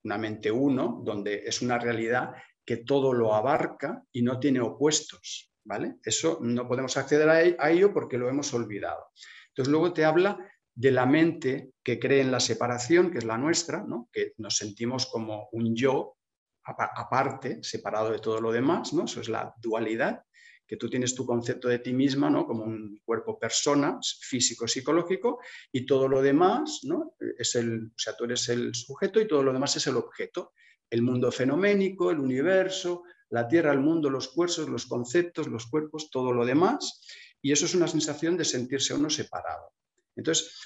una 0.04 0.18
mente 0.18 0.50
uno, 0.50 1.00
donde 1.02 1.42
es 1.46 1.62
una 1.62 1.78
realidad 1.78 2.35
que 2.66 2.76
todo 2.76 3.14
lo 3.14 3.35
abarca 3.35 4.04
y 4.12 4.20
no 4.20 4.38
tiene 4.38 4.61
opuestos, 4.61 5.50
¿vale? 5.64 5.96
Eso 6.04 6.38
no 6.42 6.68
podemos 6.68 6.98
acceder 6.98 7.56
a 7.58 7.70
ello 7.70 7.90
porque 7.94 8.18
lo 8.18 8.28
hemos 8.28 8.52
olvidado. 8.52 9.06
Entonces 9.48 9.72
luego 9.72 9.94
te 9.94 10.04
habla 10.04 10.37
de 10.74 10.90
la 10.90 11.06
mente 11.06 11.70
que 11.82 11.98
cree 11.98 12.20
en 12.20 12.30
la 12.30 12.40
separación, 12.40 13.11
que 13.11 13.18
es 13.18 13.24
la 13.24 13.38
nuestra, 13.38 13.82
¿no? 13.82 14.11
que 14.12 14.35
nos 14.37 14.58
sentimos 14.58 15.06
como 15.06 15.48
un 15.52 15.74
yo 15.74 16.18
aparte, 16.64 17.62
separado 17.62 18.11
de 18.11 18.18
todo 18.18 18.38
lo 18.38 18.52
demás, 18.52 18.92
¿no? 18.92 19.04
eso 19.04 19.22
es 19.22 19.30
la 19.30 19.54
dualidad, 19.56 20.24
que 20.72 20.78
tú 20.78 20.88
tienes 20.88 21.14
tu 21.14 21.26
concepto 21.26 21.68
de 21.68 21.80
ti 21.80 21.92
misma 21.92 22.30
¿no? 22.30 22.46
como 22.46 22.64
un 22.64 22.98
cuerpo 23.04 23.38
persona, 23.38 23.98
físico, 24.22 24.66
psicológico, 24.66 25.38
y 25.70 25.85
todo 25.85 26.08
lo 26.08 26.22
demás, 26.22 26.80
¿no? 26.85 27.14
es 27.37 27.56
el, 27.56 27.88
o 27.88 27.98
sea, 27.98 28.16
tú 28.16 28.24
eres 28.24 28.48
el 28.48 28.74
sujeto 28.74 29.20
y 29.20 29.28
todo 29.28 29.42
lo 29.42 29.52
demás 29.52 29.76
es 29.76 29.87
el 29.88 29.98
objeto. 29.98 30.54
El 30.88 31.02
mundo 31.02 31.30
fenoménico, 31.30 32.11
el 32.11 32.20
universo, 32.20 33.02
la 33.28 33.46
Tierra, 33.46 33.70
el 33.70 33.80
mundo, 33.80 34.08
los 34.08 34.28
cuerpos, 34.28 34.66
los 34.66 34.87
conceptos, 34.87 35.46
los 35.46 35.66
cuerpos, 35.66 36.08
todo 36.11 36.32
lo 36.32 36.46
demás. 36.46 37.06
Y 37.42 37.52
eso 37.52 37.66
es 37.66 37.74
una 37.74 37.87
sensación 37.87 38.38
de 38.38 38.46
sentirse 38.46 38.94
uno 38.94 39.11
separado. 39.11 39.74
Entonces, 40.16 40.58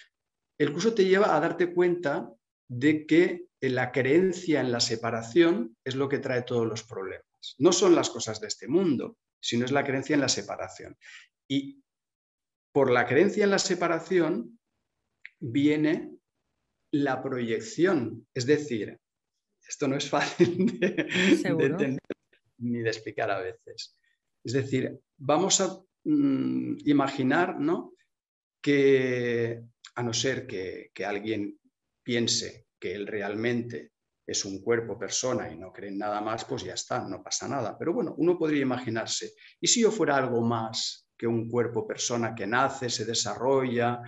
el 0.56 0.72
curso 0.72 0.94
te 0.94 1.04
lleva 1.04 1.34
a 1.34 1.40
darte 1.40 1.74
cuenta 1.74 2.32
de 2.68 3.06
que 3.06 3.48
la 3.60 3.90
creencia 3.90 4.60
en 4.60 4.70
la 4.70 4.78
separación 4.78 5.76
es 5.82 5.96
lo 5.96 6.08
que 6.08 6.20
trae 6.20 6.42
todos 6.42 6.64
los 6.64 6.84
problemas. 6.84 7.56
No 7.58 7.72
son 7.72 7.96
las 7.96 8.08
cosas 8.08 8.40
de 8.40 8.46
este 8.46 8.68
mundo, 8.68 9.16
sino 9.40 9.64
es 9.64 9.72
la 9.72 9.84
creencia 9.84 10.14
en 10.14 10.20
la 10.20 10.28
separación. 10.28 10.96
Y 11.48 11.82
por 12.72 12.90
la 12.90 13.06
creencia 13.06 13.44
en 13.44 13.50
la 13.50 13.58
separación 13.58 14.58
viene 15.40 16.16
la 16.92 17.22
proyección, 17.22 18.26
es 18.34 18.46
decir, 18.46 18.98
esto 19.66 19.88
no 19.88 19.96
es 19.96 20.08
fácil 20.08 20.78
de, 20.78 21.08
entender 21.40 22.00
ni 22.58 22.78
de 22.80 22.88
explicar 22.88 23.30
a 23.30 23.40
veces. 23.40 23.96
Es 24.44 24.52
decir, 24.52 24.98
vamos 25.16 25.60
a 25.60 25.82
mm, 26.04 26.78
imaginar 26.84 27.58
¿no? 27.58 27.94
que, 28.62 29.62
a 29.94 30.02
no 30.02 30.12
ser 30.12 30.46
que, 30.46 30.90
que 30.94 31.04
alguien 31.04 31.58
piense 32.02 32.66
que 32.78 32.94
él 32.94 33.06
realmente 33.06 33.92
es 34.26 34.44
un 34.44 34.60
cuerpo, 34.60 34.98
persona 34.98 35.50
y 35.50 35.56
no 35.56 35.72
creen 35.72 35.98
nada 35.98 36.20
más, 36.20 36.44
pues 36.44 36.64
ya 36.64 36.74
está, 36.74 37.06
no 37.06 37.22
pasa 37.22 37.46
nada. 37.46 37.76
Pero 37.78 37.92
bueno, 37.92 38.14
uno 38.18 38.36
podría 38.36 38.62
imaginarse, 38.62 39.34
¿y 39.60 39.68
si 39.68 39.82
yo 39.82 39.90
fuera 39.90 40.16
algo 40.16 40.40
más 40.40 41.08
que 41.16 41.26
un 41.26 41.48
cuerpo, 41.48 41.86
persona 41.86 42.34
que 42.34 42.46
nace, 42.46 42.90
se 42.90 43.04
desarrolla, 43.04 44.02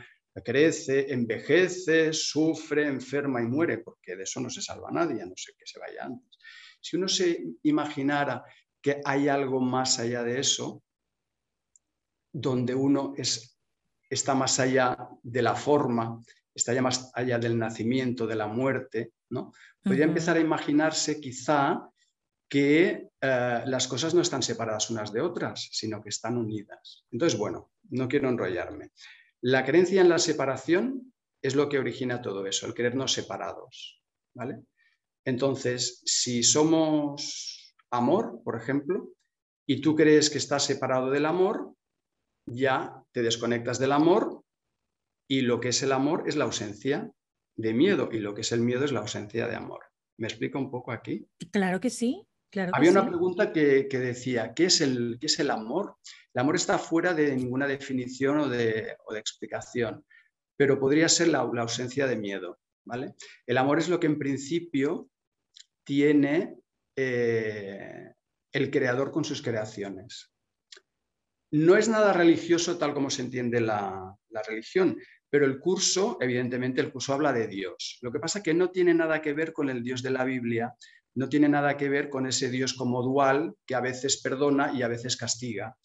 crece, 0.44 1.12
envejece, 1.12 2.12
sufre, 2.12 2.86
enferma 2.86 3.40
y 3.40 3.46
muere? 3.46 3.78
Porque 3.78 4.16
de 4.16 4.24
eso 4.24 4.40
no 4.40 4.50
se 4.50 4.60
salva 4.60 4.90
nadie, 4.90 5.22
a 5.22 5.26
no 5.26 5.36
sé 5.36 5.52
que 5.56 5.66
se 5.66 5.78
vaya 5.78 6.04
antes. 6.04 6.38
Si 6.80 6.96
uno 6.96 7.08
se 7.08 7.44
imaginara 7.62 8.44
que 8.80 9.00
hay 9.04 9.28
algo 9.28 9.60
más 9.60 9.98
allá 9.98 10.22
de 10.22 10.40
eso, 10.40 10.82
donde 12.32 12.74
uno 12.74 13.14
es, 13.16 13.58
está 14.08 14.34
más 14.34 14.60
allá 14.60 14.96
de 15.22 15.42
la 15.42 15.54
forma, 15.54 16.20
está 16.58 16.74
ya 16.74 16.82
más 16.82 17.10
allá 17.14 17.38
del 17.38 17.58
nacimiento, 17.58 18.26
de 18.26 18.36
la 18.36 18.46
muerte, 18.46 19.12
¿no? 19.30 19.52
Podría 19.82 20.04
empezar 20.04 20.36
a 20.36 20.40
imaginarse 20.40 21.20
quizá 21.20 21.88
que 22.48 23.08
eh, 23.20 23.62
las 23.66 23.88
cosas 23.88 24.14
no 24.14 24.22
están 24.22 24.42
separadas 24.42 24.90
unas 24.90 25.12
de 25.12 25.20
otras, 25.20 25.68
sino 25.72 26.02
que 26.02 26.08
están 26.08 26.36
unidas. 26.36 27.04
Entonces, 27.10 27.38
bueno, 27.38 27.70
no 27.90 28.08
quiero 28.08 28.28
enrollarme. 28.28 28.92
La 29.40 29.64
creencia 29.64 30.00
en 30.00 30.08
la 30.08 30.18
separación 30.18 31.12
es 31.42 31.54
lo 31.54 31.68
que 31.68 31.78
origina 31.78 32.20
todo 32.20 32.46
eso, 32.46 32.66
el 32.66 32.74
querernos 32.74 33.12
separados, 33.12 34.02
¿vale? 34.34 34.62
Entonces, 35.24 36.02
si 36.04 36.42
somos 36.42 37.74
amor, 37.90 38.42
por 38.42 38.56
ejemplo, 38.56 39.10
y 39.66 39.80
tú 39.80 39.94
crees 39.94 40.30
que 40.30 40.38
estás 40.38 40.64
separado 40.64 41.10
del 41.10 41.26
amor, 41.26 41.74
ya 42.46 43.04
te 43.12 43.22
desconectas 43.22 43.78
del 43.78 43.92
amor 43.92 44.37
y 45.28 45.42
lo 45.42 45.60
que 45.60 45.68
es 45.68 45.82
el 45.82 45.92
amor 45.92 46.24
es 46.26 46.36
la 46.36 46.44
ausencia 46.44 47.12
de 47.56 47.74
miedo 47.74 48.08
y 48.10 48.18
lo 48.18 48.34
que 48.34 48.40
es 48.40 48.52
el 48.52 48.60
miedo 48.60 48.84
es 48.84 48.92
la 48.92 49.00
ausencia 49.00 49.46
de 49.46 49.54
amor. 49.54 49.80
¿Me 50.16 50.26
explico 50.26 50.58
un 50.58 50.70
poco 50.70 50.90
aquí? 50.90 51.28
Claro 51.52 51.80
que 51.80 51.90
sí. 51.90 52.26
Claro 52.50 52.72
Había 52.74 52.92
una 52.92 53.06
pregunta 53.06 53.52
que, 53.52 53.86
decía, 53.90 54.54
¿qué 54.54 54.64
es, 54.64 54.80
el, 54.80 55.18
¿qué 55.20 55.26
es 55.26 55.38
el 55.38 55.50
amor? 55.50 55.96
El 56.32 56.40
amor 56.40 56.56
está 56.56 56.78
fuera 56.78 57.12
de 57.12 57.36
ninguna 57.36 57.66
definición 57.66 58.38
o 58.38 58.48
de, 58.48 58.96
explicación, 59.16 60.04
pero 60.56 60.80
podría 60.80 61.10
ser 61.10 61.28
la, 61.28 61.40
ausencia 61.40 62.06
de 62.06 62.16
miedo. 62.16 62.58
¿vale? 62.86 63.14
El 63.46 63.58
amor 63.58 63.78
es 63.78 63.90
lo 63.90 64.00
que 64.00 64.06
en 64.06 64.18
principio 64.18 65.10
tiene 65.84 66.56
eh, 66.96 68.14
el 68.52 68.70
creador 68.70 69.12
con 69.12 69.24
sus 69.24 69.42
creaciones. 69.42 70.32
No 71.50 71.76
es 71.76 71.88
nada 71.88 72.12
religioso 72.12 72.76
tal 72.76 72.92
como 72.92 73.10
se 73.10 73.22
entiende 73.22 73.60
la, 73.60 74.14
religión, 74.46 74.98
pero 75.30 75.44
el 75.44 75.58
curso, 75.58 76.16
evidentemente, 76.20 76.80
el 76.80 76.92
curso 76.92 77.14
habla 77.14 77.32
de 77.32 77.46
Dios. 77.46 77.98
Lo 78.02 78.10
que 78.10 78.20
pasa 78.20 78.38
es 78.38 78.44
que 78.44 78.54
no 78.54 78.70
tiene 78.70 78.94
nada 78.94 79.20
que 79.20 79.34
ver 79.34 79.52
con 79.52 79.68
el 79.68 79.82
Dios 79.82 80.02
de 80.02 80.10
la 80.10 80.24
Biblia, 80.24 80.74
no 81.14 81.28
tiene 81.28 81.48
nada 81.48 81.76
que 81.76 81.88
ver 81.88 82.08
con 82.08 82.26
ese 82.26 82.50
Dios 82.50 82.74
como 82.74 83.02
dual 83.02 83.54
que 83.66 83.74
a 83.74 83.80
veces 83.80 84.20
perdona 84.22 84.72
y 84.72 84.82
a 84.82 84.88
veces 84.88 85.16
castiga. 85.16 85.76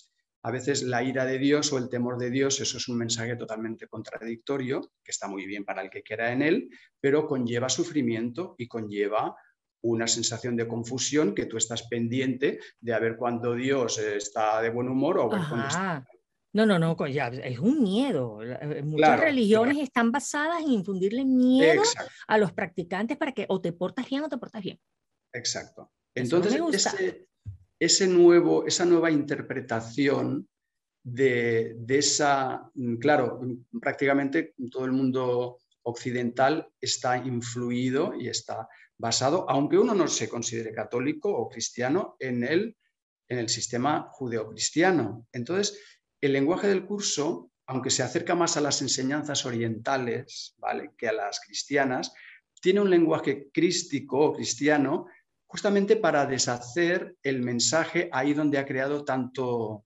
A 0.45 0.51
veces 0.51 0.83
la 0.83 1.01
ira 1.03 1.25
de 1.25 1.39
Dios 1.39 1.71
o 1.71 1.77
el 1.77 1.89
temor 1.89 2.17
de 2.17 2.29
Dios, 2.29 2.59
eso 2.59 2.77
es 2.77 2.87
un 2.89 2.97
mensaje 2.97 3.35
totalmente 3.37 3.87
contradictorio, 3.87 4.91
que 5.03 5.11
está 5.11 5.27
muy 5.27 5.45
bien 5.45 5.63
para 5.63 5.81
el 5.81 5.89
que 5.89 6.03
quiera 6.03 6.31
en 6.31 6.41
él, 6.41 6.69
pero 6.99 7.25
conlleva 7.25 7.69
sufrimiento 7.69 8.55
y 8.57 8.67
conlleva 8.67 9.35
una 9.81 10.07
sensación 10.07 10.55
de 10.55 10.67
confusión 10.67 11.33
que 11.33 11.45
tú 11.45 11.57
estás 11.57 11.87
pendiente 11.87 12.59
de 12.79 12.93
a 12.93 12.99
ver 12.99 13.17
cuándo 13.17 13.53
Dios 13.53 13.99
está 13.99 14.61
de 14.61 14.69
buen 14.69 14.87
humor 14.87 15.17
o 15.17 15.35
está... 15.35 16.05
No, 16.53 16.67
no, 16.67 16.77
no, 16.77 16.95
ya, 17.07 17.29
es 17.29 17.57
un 17.57 17.81
miedo. 17.81 18.39
Eh, 18.43 18.83
muchas 18.83 19.19
religiones 19.19 19.79
están 19.79 20.11
basadas 20.11 20.61
en 20.61 20.71
infundirle 20.71 21.25
miedo 21.25 21.81
a 22.27 22.37
los 22.37 22.53
practicantes 22.53 23.17
para 23.17 23.31
que 23.31 23.47
o 23.49 23.59
te 23.59 23.73
portas 23.73 24.07
bien 24.07 24.23
o 24.23 24.29
te 24.29 24.37
portas 24.37 24.61
bien. 24.61 24.79
Exacto. 25.33 25.91
Entonces, 26.13 26.61
ese, 27.79 28.07
nuevo, 28.07 28.67
esa 28.67 28.85
nueva 28.85 29.09
interpretación 29.09 30.47
de, 31.03 31.75
de, 31.79 31.97
esa, 31.97 32.69
mm, 32.75 32.97
claro, 32.97 33.41
prácticamente 33.81 34.53
todo 34.69 34.85
el 34.85 34.91
mundo 34.91 35.57
occidental 35.81 36.69
está 36.79 37.17
influido 37.17 38.13
y 38.13 38.29
está 38.29 38.69
basado, 38.97 39.49
aunque 39.49 39.77
uno 39.77 39.95
no 39.95 40.07
se 40.07 40.29
considere 40.29 40.71
católico 40.71 41.29
o 41.29 41.49
cristiano, 41.49 42.15
en 42.19 42.43
el, 42.43 42.77
en 43.27 43.39
el 43.39 43.49
sistema 43.49 44.07
judeocristiano. 44.11 45.27
Entonces, 45.31 45.92
el 46.25 46.33
lenguaje 46.33 46.67
del 46.67 46.85
curso, 46.85 47.51
aunque 47.65 47.89
se 47.89 48.01
acerca 48.01 48.33
más 48.33 48.55
a 48.55 48.61
las 48.61 48.81
enseñanzas 48.81 49.45
orientales 49.45 50.55
¿vale? 50.57 50.91
que 50.97 51.09
a 51.09 51.13
las 51.13 51.41
cristianas, 51.41 52.13
tiene 52.61 52.79
un 52.79 52.89
lenguaje 52.89 53.49
crístico 53.53 54.19
o 54.19 54.33
cristiano 54.33 55.07
justamente 55.45 55.97
para 55.97 56.25
deshacer 56.25 57.17
el 57.23 57.41
mensaje 57.41 58.09
ahí 58.13 58.33
donde 58.33 58.57
ha 58.57 58.65
creado 58.65 59.03
tanto, 59.03 59.85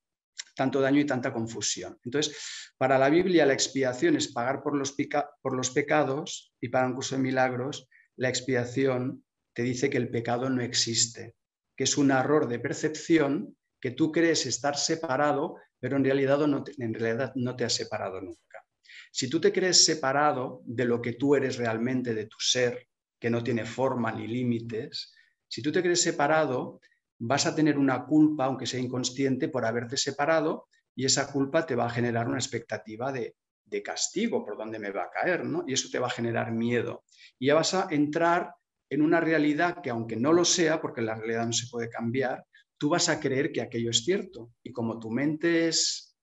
tanto 0.56 0.80
daño 0.80 1.02
y 1.02 1.06
tanta 1.06 1.34
confusión. 1.34 1.98
Entonces, 2.06 2.38
para 2.78 3.00
la 3.00 3.10
Biblia 3.10 3.46
la 3.48 3.54
expiación 3.54 4.16
es 4.16 4.32
pagar 4.32 4.62
por 4.62 4.76
los, 4.76 4.96
por 5.42 5.56
los 5.56 5.72
pecados 5.72 6.54
y 6.62 6.70
para 6.70 6.86
un 6.86 6.94
curso 6.94 7.16
de 7.16 7.24
milagros 7.24 7.90
la 8.16 8.30
expiación 8.30 9.24
te 9.54 9.64
dice 9.64 9.90
que 9.90 9.98
el 9.98 10.10
pecado 10.10 10.52
no 10.52 10.62
existe, 10.62 11.34
que 11.76 11.86
es 11.86 11.98
un 11.98 12.12
error 12.12 12.48
de 12.48 12.60
percepción 12.60 13.58
que 13.82 13.92
tú 13.92 14.12
crees 14.12 14.46
estar 14.46 14.78
separado, 14.78 15.56
pero 15.80 15.98
en 15.98 16.04
realidad 16.04 16.46
no 16.48 16.64
te, 16.64 16.74
en 16.78 16.94
realidad 16.94 17.34
no 17.36 17.56
te 17.56 17.66
has 17.66 17.74
separado 17.74 18.22
nunca. 18.22 18.64
Si 19.12 19.30
tú 19.30 19.40
te 19.40 19.52
crees 19.52 19.86
separado 19.86 20.62
de 20.66 20.86
lo 20.86 21.02
que 21.02 21.14
tú 21.14 21.36
eres 21.36 21.58
realmente, 21.58 22.14
de 22.14 22.26
tu 22.26 22.38
ser, 22.40 22.88
que 23.20 23.30
no 23.30 23.44
tiene 23.44 23.66
forma 23.66 24.12
ni 24.12 24.28
límites, 24.28 25.14
si 25.48 25.62
tú 25.62 25.72
te 25.72 25.82
crees 25.82 26.02
separado, 26.02 26.80
vas 27.20 27.46
a 27.46 27.56
tener 27.56 27.78
una 27.78 28.06
culpa, 28.06 28.46
aunque 28.46 28.66
sea 28.66 28.80
inconsciente, 28.80 29.50
por 29.50 29.66
haberte 29.66 29.98
separado 29.98 30.68
y 30.96 31.06
esa 31.06 31.32
culpa 31.32 31.66
te 31.66 31.76
va 31.76 31.86
a 31.86 31.90
generar 31.90 32.28
una 32.28 32.38
expectativa 32.38 33.12
de, 33.12 33.36
de 33.66 33.84
castigo, 33.84 34.46
por 34.46 34.58
dónde 34.58 34.80
me 34.80 34.92
va 34.92 35.04
a 35.04 35.10
caer, 35.10 35.46
¿no? 35.46 35.64
Y 35.68 35.74
eso 35.74 35.90
te 35.92 36.00
va 36.00 36.08
a 36.08 36.12
generar 36.12 36.52
miedo. 36.52 37.04
Y 37.40 37.48
ya 37.48 37.56
vas 37.56 37.74
a 37.74 37.88
entrar 37.92 38.54
en 38.90 39.02
una 39.02 39.20
realidad 39.20 39.82
que 39.82 39.90
aunque 39.90 40.16
no 40.16 40.34
lo 40.34 40.46
sea, 40.46 40.82
porque 40.82 41.02
la 41.02 41.16
realidad 41.16 41.46
no 41.46 41.54
se 41.54 41.68
puede 41.70 41.90
cambiar, 41.90 42.46
tú 42.78 42.90
vas 42.90 43.10
a 43.10 43.20
creer 43.20 43.52
que 43.52 43.62
aquello 43.62 43.90
es 43.90 44.04
cierto. 44.04 44.52
Y 44.64 44.72
como 44.72 45.00
tu 45.00 45.12
mente 45.12 45.68
es 45.68 46.18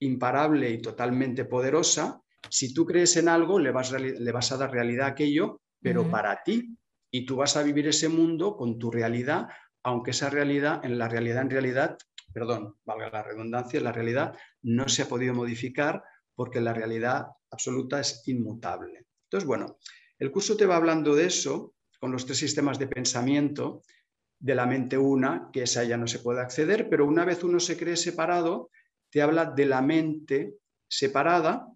imparable 0.00 0.70
y 0.70 0.80
totalmente 0.80 1.44
poderosa, 1.44 2.20
si 2.50 2.72
tú 2.74 2.84
crees 2.84 3.16
en 3.16 3.28
algo, 3.28 3.58
le 3.58 3.70
vas, 3.70 3.92
le 3.92 4.32
vas 4.32 4.52
a 4.52 4.56
dar 4.56 4.70
realidad 4.70 5.06
a 5.06 5.10
aquello, 5.10 5.60
pero 5.80 6.08
para 6.10 6.42
ti. 6.44 6.76
Y 7.10 7.24
tú 7.24 7.36
vas 7.36 7.56
a 7.56 7.62
vivir 7.62 7.86
ese 7.88 8.08
mundo 8.08 8.56
con 8.56 8.78
tu 8.78 8.90
realidad, 8.90 9.48
aunque 9.82 10.10
esa 10.10 10.30
realidad, 10.30 10.84
en 10.84 10.98
la 10.98 11.08
realidad, 11.08 11.42
en 11.42 11.50
realidad, 11.50 11.96
perdón, 12.32 12.76
valga 12.84 13.10
la 13.10 13.22
redundancia, 13.22 13.80
la 13.80 13.92
realidad 13.92 14.34
no 14.62 14.88
se 14.88 15.02
ha 15.02 15.08
podido 15.08 15.32
modificar 15.32 16.02
porque 16.34 16.60
la 16.60 16.74
realidad 16.74 17.26
absoluta 17.50 18.00
es 18.00 18.22
inmutable. 18.26 19.06
Entonces, 19.24 19.46
bueno, 19.46 19.78
el 20.18 20.30
curso 20.30 20.56
te 20.56 20.66
va 20.66 20.76
hablando 20.76 21.14
de 21.14 21.26
eso, 21.26 21.74
con 21.98 22.12
los 22.12 22.26
tres 22.26 22.38
sistemas 22.38 22.78
de 22.78 22.88
pensamiento, 22.88 23.82
de 24.38 24.54
la 24.54 24.66
mente 24.66 24.98
una, 24.98 25.50
que 25.52 25.62
esa 25.62 25.84
ya 25.84 25.96
no 25.96 26.06
se 26.06 26.18
puede 26.18 26.40
acceder, 26.40 26.88
pero 26.88 27.06
una 27.06 27.24
vez 27.24 27.42
uno 27.42 27.58
se 27.60 27.76
cree 27.76 27.96
separado, 27.96 28.70
te 29.10 29.22
habla 29.22 29.46
de 29.46 29.66
la 29.66 29.82
mente 29.82 30.56
separada, 30.88 31.68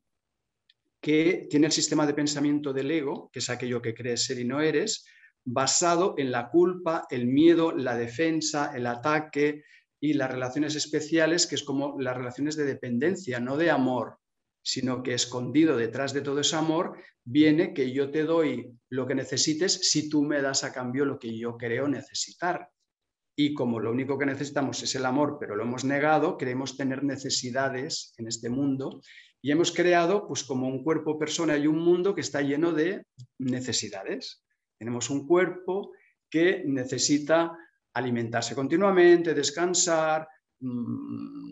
que 1.01 1.47
tiene 1.49 1.67
el 1.67 1.73
sistema 1.73 2.07
de 2.07 2.15
pensamiento 2.15 2.73
del 2.73 2.91
ego, 2.91 3.31
que 3.33 3.39
es 3.39 3.49
aquello 3.49 3.81
que 3.81 3.95
crees 3.95 4.25
ser 4.25 4.39
y 4.39 4.45
no 4.45 4.61
eres, 4.61 5.07
basado 5.45 6.15
en 6.19 6.31
la 6.31 6.51
culpa, 6.51 7.07
el 7.11 7.27
miedo, 7.27 7.73
la 7.73 7.97
defensa, 7.97 8.73
el 8.75 8.87
ataque 8.87 9.65
y 9.99 10.13
las 10.13 10.31
relaciones 10.31 10.77
especiales, 10.77 11.47
que 11.47 11.55
es 11.55 11.63
como 11.63 11.99
las 11.99 12.17
relaciones 12.17 12.57
de 12.57 12.65
dependencia, 12.65 13.41
no 13.41 13.57
de 13.57 13.71
amor, 13.71 14.20
sino 14.63 15.03
que 15.03 15.15
escondido 15.15 15.77
detrás 15.77 16.13
de 16.13 16.21
todo 16.21 16.41
ese 16.41 16.57
amor 16.57 16.97
viene 17.25 17.73
que 17.73 17.93
yo 17.93 18.11
te 18.11 18.25
doy 18.25 18.73
lo 18.89 19.07
que 19.07 19.15
necesites 19.15 19.91
si 19.91 20.09
tú 20.09 20.23
me 20.23 20.43
das 20.43 20.65
a 20.65 20.73
cambio 20.73 21.05
lo 21.05 21.19
que 21.19 21.37
yo 21.37 21.57
creo 21.57 21.89
necesitar. 21.89 22.71
Y 23.37 23.55
como 23.55 23.81
lo 23.81 23.91
único 23.91 24.19
que 24.19 24.27
necesitamos 24.27 24.83
es 24.83 24.95
el 24.95 25.07
amor, 25.07 25.39
pero 25.41 25.57
lo 25.57 25.63
hemos 25.63 25.85
negado, 25.85 26.37
queremos 26.37 26.77
tener 26.77 27.05
necesidades 27.05 28.13
en 28.19 28.27
este 28.27 28.51
mundo 28.51 29.01
y 29.41 29.51
hemos 29.51 29.73
creado 29.73 30.27
pues 30.27 30.45
como 30.45 30.69
un 30.69 30.85
cuerpo 30.85 31.19
persona 31.19 31.57
y 31.57 31.67
un 31.67 31.79
mundo 31.79 32.15
que 32.15 32.21
está 32.21 32.43
lleno 32.43 32.73
de 32.73 33.07
necesidades. 33.39 34.45
Tenemos 34.79 35.09
un 35.09 35.27
cuerpo 35.27 35.93
que 36.29 36.63
necesita 36.67 37.57
alimentarse 37.95 38.55
continuamente, 38.55 39.35
descansar, 39.35 40.29
mmm, 40.61 41.50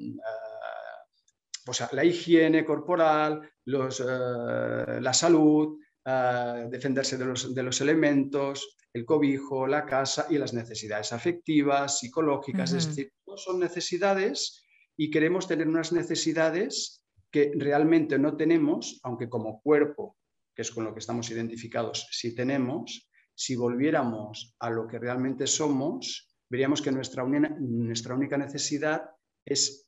la 1.93 2.05
higiene 2.05 2.65
corporal, 2.65 3.43
eh, 3.67 5.01
la 5.01 5.13
salud, 5.13 5.79
eh, 6.05 6.67
defenderse 6.71 7.17
de 7.19 7.63
los, 7.63 7.81
elementos, 7.81 8.77
el 8.93 9.05
cobijo, 9.05 9.67
la 9.67 9.85
casa 9.85 10.27
y 10.31 10.39
las 10.39 10.55
necesidades 10.55 11.13
afectivas, 11.13 11.99
psicológicas, 11.99 12.73
es 12.73 12.87
decir, 12.87 13.13
son 13.37 13.61
necesidades 13.61 14.65
y 14.97 15.11
queremos 15.11 15.47
tener 15.47 15.69
unas 15.69 15.93
necesidades 15.93 17.05
que 17.31 17.53
realmente 17.55 18.19
no 18.19 18.37
tenemos, 18.37 19.01
aunque 19.03 19.29
como 19.29 19.61
cuerpo, 19.61 20.17
que 20.55 20.63
es 20.63 20.71
con 20.71 20.85
lo 20.85 20.93
que 20.93 21.01
estamos 21.01 21.31
identificados, 21.31 22.09
sí 22.11 22.35
tenemos, 22.35 23.09
si 23.35 23.55
volviéramos 23.55 24.57
a 24.59 24.71
lo 24.71 24.89
que 24.89 24.99
realmente 24.99 25.47
somos, 25.47 26.29
veríamos 26.49 26.83
que 26.83 26.91
nuestra, 26.91 27.25
nuestra 27.25 28.15
única 28.15 28.37
necesidad 28.37 29.11
es 29.45 29.88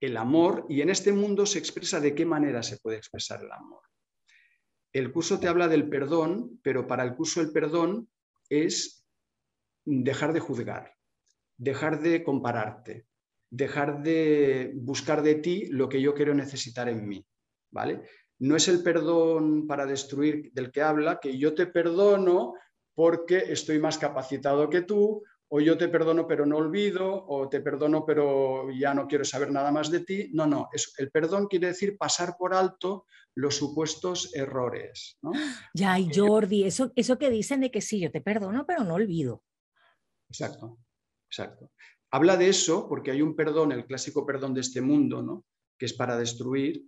el 0.00 0.16
amor 0.16 0.66
y 0.68 0.80
en 0.80 0.90
este 0.90 1.12
mundo 1.12 1.46
se 1.46 1.58
expresa 1.58 2.00
de 2.00 2.14
qué 2.14 2.24
manera 2.24 2.62
se 2.62 2.78
puede 2.78 2.96
expresar 2.96 3.42
el 3.42 3.50
amor. 3.50 3.82
El 4.92 5.12
curso 5.12 5.38
te 5.38 5.48
habla 5.48 5.68
del 5.68 5.88
perdón, 5.88 6.60
pero 6.62 6.86
para 6.86 7.04
el 7.04 7.14
curso 7.14 7.40
el 7.40 7.52
perdón 7.52 8.08
es 8.48 9.04
dejar 9.84 10.32
de 10.32 10.40
juzgar, 10.40 10.94
dejar 11.56 12.00
de 12.00 12.22
compararte, 12.22 13.06
dejar 13.50 14.02
de 14.02 14.72
buscar 14.74 15.22
de 15.22 15.36
ti 15.36 15.66
lo 15.66 15.88
que 15.88 16.00
yo 16.00 16.14
quiero 16.14 16.34
necesitar 16.34 16.88
en 16.88 17.06
mí, 17.06 17.26
¿vale? 17.70 18.02
No 18.38 18.56
es 18.56 18.68
el 18.68 18.82
perdón 18.82 19.66
para 19.66 19.84
destruir 19.84 20.52
del 20.52 20.70
que 20.70 20.82
habla, 20.82 21.18
que 21.20 21.36
yo 21.36 21.54
te 21.54 21.66
perdono 21.66 22.54
porque 22.94 23.52
estoy 23.52 23.78
más 23.78 23.98
capacitado 23.98 24.68
que 24.70 24.82
tú, 24.82 25.22
o 25.48 25.60
yo 25.60 25.78
te 25.78 25.88
perdono 25.88 26.26
pero 26.26 26.46
no 26.46 26.56
olvido, 26.56 27.24
o 27.26 27.48
te 27.48 27.60
perdono 27.60 28.04
pero 28.04 28.70
ya 28.70 28.94
no 28.94 29.06
quiero 29.06 29.24
saber 29.24 29.50
nada 29.50 29.72
más 29.72 29.90
de 29.90 30.00
ti. 30.00 30.30
No, 30.32 30.46
no, 30.46 30.68
es, 30.72 30.94
el 30.98 31.10
perdón 31.10 31.46
quiere 31.46 31.68
decir 31.68 31.96
pasar 31.96 32.36
por 32.38 32.54
alto 32.54 33.06
los 33.34 33.56
supuestos 33.56 34.34
errores. 34.34 35.18
Ya, 35.74 35.98
y 35.98 36.08
Jordi, 36.12 36.64
eso, 36.64 36.92
eso 36.96 37.18
que 37.18 37.30
dicen 37.30 37.60
de 37.60 37.70
que 37.70 37.80
sí, 37.80 38.00
yo 38.00 38.10
te 38.10 38.20
perdono 38.20 38.66
pero 38.66 38.84
no 38.84 38.94
olvido. 38.94 39.44
Exacto, 40.28 40.78
exacto. 41.30 41.70
Habla 42.10 42.36
de 42.36 42.48
eso 42.48 42.88
porque 42.88 43.10
hay 43.10 43.22
un 43.22 43.36
perdón, 43.36 43.72
el 43.72 43.86
clásico 43.86 44.26
perdón 44.26 44.54
de 44.54 44.62
este 44.62 44.80
mundo, 44.80 45.22
¿no? 45.22 45.44
que 45.78 45.86
es 45.86 45.94
para 45.94 46.18
destruir, 46.18 46.84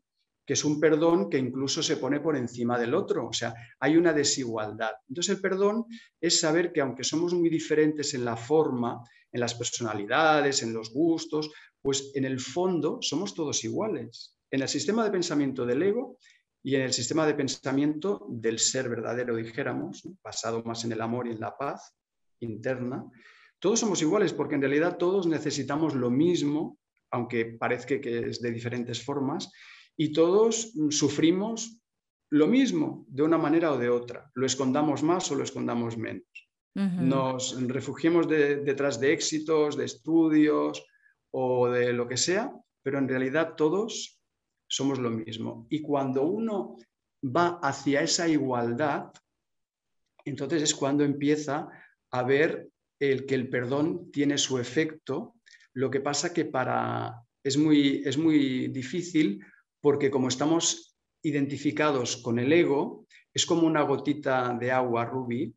que 0.50 0.54
es 0.54 0.64
un 0.64 0.80
perdón 0.80 1.30
que 1.30 1.38
incluso 1.38 1.80
se 1.80 1.96
pone 1.96 2.18
por 2.18 2.36
encima 2.36 2.76
del 2.76 2.92
otro, 2.92 3.28
o 3.28 3.32
sea, 3.32 3.54
hay 3.78 3.96
una 3.96 4.12
desigualdad. 4.12 4.90
Entonces 5.08 5.36
el 5.36 5.40
perdón 5.40 5.84
es 6.20 6.40
saber 6.40 6.72
que 6.72 6.80
aunque 6.80 7.04
somos 7.04 7.32
muy 7.34 7.48
diferentes 7.48 8.14
en 8.14 8.24
la 8.24 8.36
forma, 8.36 9.00
en 9.30 9.38
las 9.38 9.54
personalidades, 9.54 10.64
en 10.64 10.72
los 10.72 10.92
gustos, 10.92 11.52
pues 11.80 12.10
en 12.16 12.24
el 12.24 12.40
fondo 12.40 12.98
somos 13.00 13.32
todos 13.32 13.62
iguales. 13.62 14.40
En 14.50 14.62
el 14.62 14.68
sistema 14.68 15.04
de 15.04 15.12
pensamiento 15.12 15.64
del 15.64 15.84
ego 15.84 16.18
y 16.64 16.74
en 16.74 16.80
el 16.80 16.92
sistema 16.92 17.24
de 17.28 17.34
pensamiento 17.34 18.26
del 18.28 18.58
ser 18.58 18.88
verdadero, 18.88 19.36
dijéramos, 19.36 20.02
basado 20.20 20.64
más 20.64 20.84
en 20.84 20.90
el 20.90 21.00
amor 21.00 21.28
y 21.28 21.30
en 21.30 21.38
la 21.38 21.56
paz 21.56 21.94
interna, 22.40 23.04
todos 23.60 23.78
somos 23.78 24.02
iguales 24.02 24.32
porque 24.32 24.56
en 24.56 24.62
realidad 24.62 24.96
todos 24.96 25.28
necesitamos 25.28 25.94
lo 25.94 26.10
mismo, 26.10 26.76
aunque 27.12 27.44
parezca 27.44 28.00
que 28.00 28.30
es 28.30 28.42
de 28.42 28.50
diferentes 28.50 29.00
formas, 29.00 29.48
y 30.00 30.14
todos 30.14 30.72
sufrimos 30.88 31.78
lo 32.30 32.46
mismo 32.46 33.04
de 33.08 33.22
una 33.22 33.36
manera 33.36 33.70
o 33.70 33.76
de 33.76 33.90
otra, 33.90 34.30
lo 34.32 34.46
escondamos 34.46 35.02
más 35.02 35.30
o 35.30 35.34
lo 35.34 35.44
escondamos 35.44 35.98
menos. 35.98 36.24
Nos 36.74 37.60
refugiemos 37.68 38.26
detrás 38.26 38.98
de 38.98 39.12
éxitos, 39.12 39.76
de 39.76 39.84
estudios 39.84 40.86
o 41.30 41.68
de 41.68 41.92
lo 41.92 42.08
que 42.08 42.16
sea, 42.16 42.50
pero 42.82 42.96
en 42.96 43.08
realidad 43.08 43.56
todos 43.56 44.18
somos 44.66 44.98
lo 44.98 45.10
mismo. 45.10 45.66
Y 45.68 45.82
cuando 45.82 46.22
uno 46.22 46.76
va 47.22 47.58
hacia 47.62 48.00
esa 48.00 48.26
igualdad, 48.26 49.12
entonces 50.24 50.62
es 50.62 50.74
cuando 50.74 51.04
empieza 51.04 51.68
a 52.10 52.22
ver 52.22 52.70
el 52.98 53.26
que 53.26 53.34
el 53.34 53.50
perdón 53.50 54.10
tiene 54.10 54.38
su 54.38 54.56
efecto. 54.58 55.34
Lo 55.74 55.90
que 55.90 56.00
pasa 56.00 56.32
que 56.32 56.46
para 56.46 57.20
es 57.44 57.58
muy, 57.58 58.02
es 58.06 58.16
muy 58.16 58.68
difícil 58.68 59.44
porque 59.80 60.10
como 60.10 60.28
estamos 60.28 60.96
identificados 61.22 62.16
con 62.18 62.38
el 62.38 62.52
ego, 62.52 63.06
es 63.32 63.46
como 63.46 63.66
una 63.66 63.82
gotita 63.82 64.56
de 64.58 64.72
agua, 64.72 65.04
Ruby, 65.04 65.54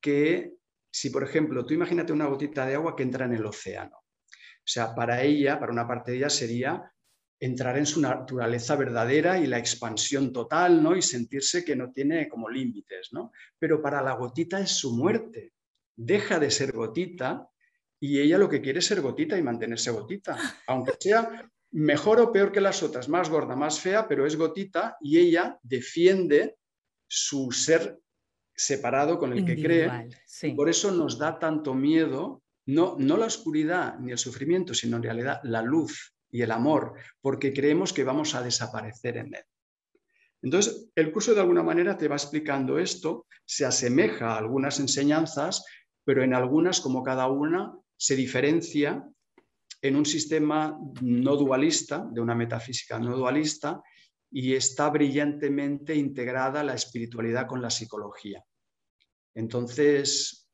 que 0.00 0.54
si, 0.90 1.10
por 1.10 1.22
ejemplo, 1.22 1.64
tú 1.64 1.74
imagínate 1.74 2.12
una 2.12 2.26
gotita 2.26 2.66
de 2.66 2.74
agua 2.74 2.96
que 2.96 3.02
entra 3.02 3.24
en 3.24 3.34
el 3.34 3.46
océano. 3.46 3.96
O 3.96 4.66
sea, 4.66 4.94
para 4.94 5.22
ella, 5.22 5.58
para 5.58 5.72
una 5.72 5.88
parte 5.88 6.12
de 6.12 6.18
ella, 6.18 6.30
sería 6.30 6.92
entrar 7.40 7.76
en 7.76 7.86
su 7.86 8.00
naturaleza 8.00 8.76
verdadera 8.76 9.38
y 9.38 9.46
la 9.46 9.58
expansión 9.58 10.32
total, 10.32 10.80
¿no? 10.82 10.96
Y 10.96 11.02
sentirse 11.02 11.64
que 11.64 11.74
no 11.74 11.90
tiene 11.90 12.28
como 12.28 12.48
límites, 12.48 13.08
¿no? 13.12 13.32
Pero 13.58 13.82
para 13.82 14.00
la 14.00 14.14
gotita 14.14 14.60
es 14.60 14.70
su 14.70 14.94
muerte. 14.96 15.52
Deja 15.96 16.38
de 16.38 16.50
ser 16.50 16.72
gotita 16.72 17.48
y 17.98 18.20
ella 18.20 18.38
lo 18.38 18.48
que 18.48 18.60
quiere 18.60 18.78
es 18.78 18.86
ser 18.86 19.00
gotita 19.00 19.36
y 19.36 19.42
mantenerse 19.42 19.90
gotita, 19.90 20.36
aunque 20.68 20.92
sea 21.00 21.50
mejor 21.72 22.20
o 22.20 22.32
peor 22.32 22.52
que 22.52 22.60
las 22.60 22.82
otras, 22.82 23.08
más 23.08 23.30
gorda, 23.30 23.56
más 23.56 23.80
fea, 23.80 24.06
pero 24.06 24.26
es 24.26 24.36
gotita 24.36 24.96
y 25.00 25.18
ella 25.18 25.58
defiende 25.62 26.56
su 27.08 27.50
ser 27.50 27.98
separado 28.54 29.18
con 29.18 29.32
el 29.32 29.44
que 29.44 29.60
cree. 29.60 30.08
Y 30.42 30.52
por 30.52 30.68
eso 30.68 30.92
nos 30.92 31.18
da 31.18 31.38
tanto 31.38 31.74
miedo, 31.74 32.42
no, 32.66 32.96
no 32.98 33.16
la 33.16 33.26
oscuridad 33.26 33.98
ni 33.98 34.12
el 34.12 34.18
sufrimiento, 34.18 34.74
sino 34.74 34.96
en 34.96 35.02
realidad 35.02 35.40
la 35.44 35.62
luz 35.62 36.14
y 36.30 36.42
el 36.42 36.50
amor, 36.50 36.94
porque 37.20 37.52
creemos 37.52 37.92
que 37.92 38.04
vamos 38.04 38.34
a 38.34 38.42
desaparecer 38.42 39.16
en 39.16 39.34
él. 39.34 39.44
Entonces, 40.42 40.90
el 40.94 41.12
curso 41.12 41.34
de 41.34 41.40
alguna 41.40 41.62
manera 41.62 41.96
te 41.96 42.08
va 42.08 42.16
explicando 42.16 42.78
esto, 42.78 43.26
se 43.44 43.64
asemeja 43.64 44.34
a 44.34 44.38
algunas 44.38 44.80
enseñanzas, 44.80 45.64
pero 46.04 46.22
en 46.22 46.34
algunas, 46.34 46.80
como 46.80 47.02
cada 47.02 47.28
una, 47.28 47.74
se 47.96 48.16
diferencia 48.16 49.06
en 49.82 49.96
un 49.96 50.06
sistema 50.06 50.78
no 51.02 51.36
dualista, 51.36 52.06
de 52.10 52.20
una 52.20 52.36
metafísica 52.36 53.00
no 53.00 53.16
dualista, 53.16 53.82
y 54.30 54.54
está 54.54 54.88
brillantemente 54.88 55.94
integrada 55.94 56.62
la 56.62 56.74
espiritualidad 56.74 57.46
con 57.46 57.60
la 57.60 57.68
psicología. 57.68 58.42
Entonces, 59.34 60.48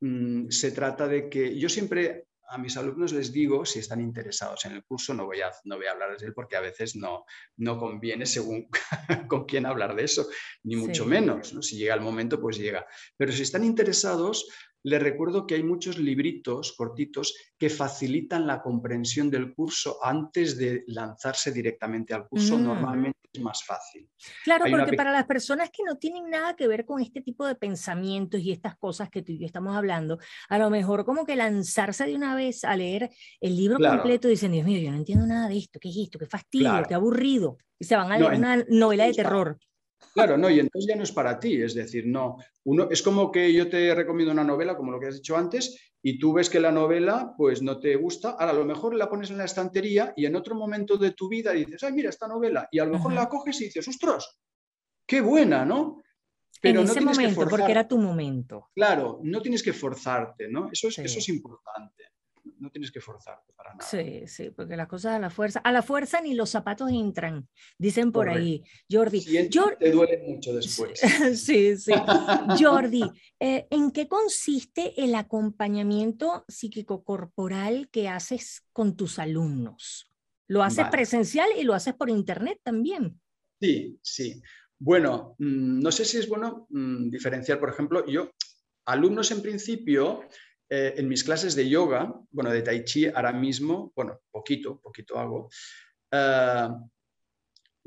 mm, 0.00 0.48
se 0.48 0.70
trata 0.70 1.08
de 1.08 1.28
que 1.28 1.58
yo 1.58 1.68
siempre 1.68 2.28
a 2.50 2.58
mis 2.58 2.76
alumnos 2.76 3.12
les 3.12 3.32
digo, 3.32 3.64
si 3.64 3.78
están 3.78 4.00
interesados 4.00 4.64
en 4.64 4.72
el 4.72 4.84
curso, 4.84 5.14
no 5.14 5.24
voy 5.24 5.40
a, 5.40 5.52
no 5.64 5.76
voy 5.76 5.86
a 5.86 5.92
hablar 5.92 6.18
de 6.18 6.26
él 6.26 6.34
porque 6.34 6.56
a 6.56 6.60
veces 6.60 6.96
no, 6.96 7.24
no 7.58 7.78
conviene 7.78 8.26
según 8.26 8.68
con 9.28 9.44
quién 9.44 9.66
hablar 9.66 9.94
de 9.94 10.04
eso, 10.04 10.28
ni 10.64 10.74
mucho 10.74 11.06
menos. 11.06 11.54
Si 11.60 11.76
llega 11.76 11.94
el 11.94 12.00
momento, 12.00 12.40
pues 12.40 12.58
llega. 12.58 12.84
Pero 13.16 13.30
si 13.30 13.42
están 13.42 13.62
interesados, 13.62 14.48
les 14.82 15.02
recuerdo 15.02 15.46
que 15.46 15.54
hay 15.54 15.62
muchos 15.62 15.98
libritos 15.98 16.72
cortitos 16.72 17.34
que 17.58 17.70
facilitan 17.70 18.46
la 18.46 18.62
comprensión 18.62 19.30
del 19.30 19.54
curso 19.54 19.98
antes 20.02 20.56
de 20.56 20.84
lanzarse 20.86 21.52
directamente 21.52 22.14
al 22.14 22.26
curso. 22.28 22.58
Mm. 22.58 22.64
Normalmente 22.64 23.18
es 23.32 23.40
más 23.40 23.64
fácil. 23.64 24.08
Claro, 24.44 24.64
porque 24.70 24.94
para 24.94 25.12
las 25.12 25.26
personas 25.26 25.70
que 25.70 25.82
no 25.84 25.96
tienen 25.96 26.30
nada 26.30 26.56
que 26.56 26.66
ver 26.66 26.84
con 26.84 27.00
este 27.00 27.20
tipo 27.20 27.46
de 27.46 27.54
pensamientos 27.54 28.40
y 28.40 28.52
estas 28.52 28.76
cosas 28.76 29.10
que 29.10 29.22
tú 29.22 29.32
y 29.32 29.38
yo 29.38 29.46
estamos 29.46 29.76
hablando, 29.76 30.18
a 30.48 30.58
lo 30.58 30.70
mejor 30.70 31.04
como 31.04 31.24
que 31.24 31.36
lanzarse 31.36 32.06
de 32.06 32.14
una 32.14 32.34
vez 32.34 32.64
a 32.64 32.74
leer 32.76 33.10
el 33.40 33.56
libro 33.56 33.78
completo 33.78 34.28
y 34.28 34.32
dicen, 34.32 34.52
Dios 34.52 34.64
mío, 34.64 34.80
yo 34.80 34.90
no 34.90 34.96
entiendo 34.96 35.26
nada 35.26 35.48
de 35.48 35.58
esto, 35.58 35.78
¿qué 35.78 35.90
es 35.90 35.96
esto? 35.96 36.18
¿Qué 36.18 36.26
fastidio? 36.26 36.82
¿Qué 36.88 36.94
aburrido? 36.94 37.58
Y 37.78 37.84
se 37.84 37.96
van 37.96 38.10
a 38.12 38.18
leer 38.18 38.32
una 38.34 38.64
novela 38.68 39.06
de 39.06 39.14
terror. 39.14 39.58
Claro, 40.12 40.36
no, 40.36 40.50
y 40.50 40.58
entonces 40.58 40.88
ya 40.88 40.96
no 40.96 41.04
es 41.04 41.12
para 41.12 41.38
ti, 41.38 41.62
es 41.62 41.74
decir, 41.74 42.06
no, 42.06 42.36
uno, 42.64 42.88
es 42.90 43.02
como 43.02 43.30
que 43.30 43.52
yo 43.52 43.68
te 43.68 43.94
recomiendo 43.94 44.32
una 44.32 44.44
novela, 44.44 44.76
como 44.76 44.90
lo 44.90 44.98
que 44.98 45.06
has 45.06 45.14
dicho 45.14 45.36
antes, 45.36 45.92
y 46.02 46.18
tú 46.18 46.32
ves 46.32 46.50
que 46.50 46.58
la 46.58 46.72
novela 46.72 47.34
pues 47.36 47.62
no 47.62 47.78
te 47.78 47.94
gusta, 47.96 48.30
ahora 48.30 48.50
a 48.50 48.54
lo 48.54 48.64
mejor 48.64 48.94
la 48.94 49.08
pones 49.08 49.30
en 49.30 49.38
la 49.38 49.44
estantería 49.44 50.12
y 50.16 50.26
en 50.26 50.34
otro 50.36 50.54
momento 50.54 50.96
de 50.96 51.12
tu 51.12 51.28
vida 51.28 51.52
dices, 51.52 51.82
ay, 51.84 51.92
mira 51.92 52.10
esta 52.10 52.26
novela, 52.26 52.68
y 52.72 52.78
a 52.78 52.84
lo 52.84 52.92
mejor 52.92 53.12
la 53.12 53.28
coges 53.28 53.60
y 53.60 53.64
dices, 53.64 53.86
ostras, 53.86 54.38
qué 55.06 55.20
buena, 55.20 55.64
¿no? 55.64 56.02
Pero 56.60 56.80
en 56.80 56.86
ese 56.86 57.00
momento, 57.00 57.48
porque 57.48 57.70
era 57.70 57.88
tu 57.88 57.96
momento. 57.96 58.68
Claro, 58.74 59.20
no 59.22 59.40
tienes 59.40 59.62
que 59.62 59.72
forzarte, 59.72 60.48
¿no? 60.48 60.68
Eso 60.70 60.88
es, 60.88 60.98
eso 60.98 61.18
es 61.18 61.28
importante 61.28 62.10
no 62.58 62.70
tienes 62.70 62.90
que 62.90 63.00
forzarte 63.00 63.52
para 63.54 63.74
nada. 63.74 63.88
Sí, 63.88 64.26
sí, 64.26 64.50
porque 64.50 64.76
las 64.76 64.88
cosas 64.88 65.16
a 65.16 65.18
la 65.18 65.30
fuerza, 65.30 65.60
a 65.60 65.72
la 65.72 65.82
fuerza 65.82 66.20
ni 66.20 66.34
los 66.34 66.50
zapatos 66.50 66.90
entran, 66.90 67.48
dicen 67.78 68.12
por 68.12 68.28
ahí. 68.28 68.62
Jordi, 68.90 69.24
te 69.78 69.90
duele 69.90 70.22
mucho 70.26 70.54
después. 70.54 71.00
sí, 71.34 71.76
sí. 71.76 71.92
Jordi, 72.58 73.02
eh, 73.38 73.66
¿en 73.70 73.90
qué 73.90 74.08
consiste 74.08 75.02
el 75.02 75.14
acompañamiento 75.14 76.44
psíquico-corporal 76.48 77.88
que 77.90 78.08
haces 78.08 78.62
con 78.72 78.96
tus 78.96 79.18
alumnos? 79.18 80.10
¿Lo 80.46 80.62
haces 80.62 80.86
presencial 80.88 81.48
y 81.56 81.62
lo 81.62 81.74
haces 81.74 81.94
por 81.94 82.10
internet 82.10 82.60
también? 82.62 83.20
Sí, 83.60 83.98
sí. 84.02 84.42
Bueno, 84.78 85.36
mm, 85.38 85.80
no 85.80 85.92
sé 85.92 86.04
si 86.04 86.18
es 86.18 86.28
bueno 86.28 86.66
mm, 86.70 87.10
diferenciar, 87.10 87.60
por 87.60 87.68
ejemplo, 87.68 88.04
yo, 88.06 88.30
alumnos 88.86 89.30
en 89.30 89.42
principio, 89.42 90.22
eh, 90.72 90.94
en 90.96 91.08
mis 91.08 91.24
clases 91.24 91.56
de 91.56 91.68
yoga, 91.68 92.14
bueno, 92.30 92.50
de 92.52 92.62
tai 92.62 92.84
chi 92.84 93.06
ahora 93.06 93.32
mismo, 93.32 93.92
bueno, 93.96 94.20
poquito, 94.30 94.80
poquito 94.80 95.18
hago, 95.18 95.50
eh, 96.12 96.68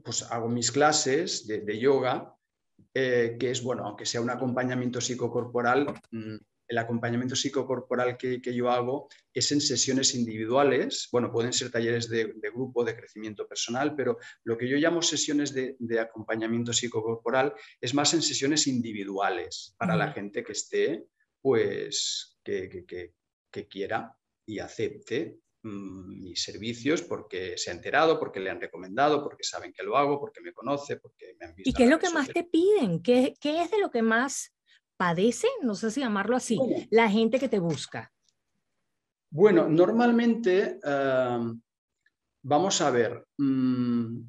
pues 0.04 0.24
hago 0.24 0.50
mis 0.50 0.70
clases 0.70 1.48
de, 1.48 1.80
yoga, 1.80 2.36
eh, 2.94 3.38
que 3.40 3.52
es, 3.52 3.64
bueno, 3.64 3.86
aunque 3.86 4.06
sea 4.06 4.20
un 4.20 4.30
acompañamiento 4.30 5.00
psicocorporal, 5.00 5.94
mm, 6.12 6.36
el 6.68 6.78
acompañamiento 6.78 7.36
psicocorporal 7.36 8.18
que, 8.18 8.42
yo 8.42 8.70
hago 8.70 9.08
es 9.34 9.52
en 9.54 9.62
sesiones 9.62 10.14
individuales, 10.14 11.08
bueno, 11.12 11.32
pueden 11.32 11.54
ser 11.54 11.72
talleres 11.72 12.10
de, 12.10 12.34
grupo, 12.54 12.84
de 12.84 12.98
crecimiento 12.98 13.48
personal, 13.48 13.96
pero 13.96 14.18
lo 14.44 14.58
que 14.58 14.68
yo 14.68 14.76
llamo 14.78 15.02
sesiones 15.02 15.54
de, 15.54 16.00
acompañamiento 16.02 16.74
psicocorporal 16.74 17.54
es 17.80 17.94
más 17.94 18.14
en 18.14 18.22
sesiones 18.22 18.68
individuales 18.68 19.74
para 19.78 19.96
la 19.96 20.12
gente 20.12 20.44
que 20.44 20.52
esté, 20.52 21.06
pues, 21.44 22.40
que, 22.44 22.86
que 23.52 23.68
quiera 23.68 24.18
y 24.48 24.58
acepte 24.58 25.44
Mm, 25.66 26.24
mis 26.24 26.44
servicios 26.44 27.04
porque 27.04 27.58
se 27.58 27.72
ha 27.72 27.74
enterado, 27.74 28.20
porque 28.20 28.42
le 28.42 28.50
han 28.50 28.60
recomendado, 28.60 29.24
porque 29.24 29.46
saben 29.46 29.72
que 29.72 29.82
lo 29.82 29.96
hago, 29.96 30.20
porque 30.20 30.42
me 30.42 30.52
conoce, 30.52 30.98
porque 30.98 31.38
me 31.40 31.46
han 31.46 31.56
visto. 31.56 31.70
¿Y 31.70 31.74
qué 31.74 31.86
es 31.86 31.90
lo 31.90 32.00
que 32.00 32.10
más 32.10 32.28
te 32.28 32.44
piden? 32.44 33.02
¿Qué, 33.02 33.34
¿Qué, 33.40 33.62
es 33.62 33.72
de 33.72 33.80
lo 33.80 33.90
que 33.90 34.02
más 34.02 34.54
padece? 34.98 35.48
No 35.62 35.74
sé 35.76 35.90
si 35.90 36.02
llamarlo 36.02 36.36
así, 36.36 36.60
la 36.90 37.10
gente 37.10 37.40
que 37.40 37.48
te 37.48 37.60
busca. 37.60 38.12
Bueno, 39.30 39.70
normalmente, 39.70 40.80
vamos 42.44 42.82
a 42.82 42.92
ver, 42.92 43.26
mm, 43.38 44.20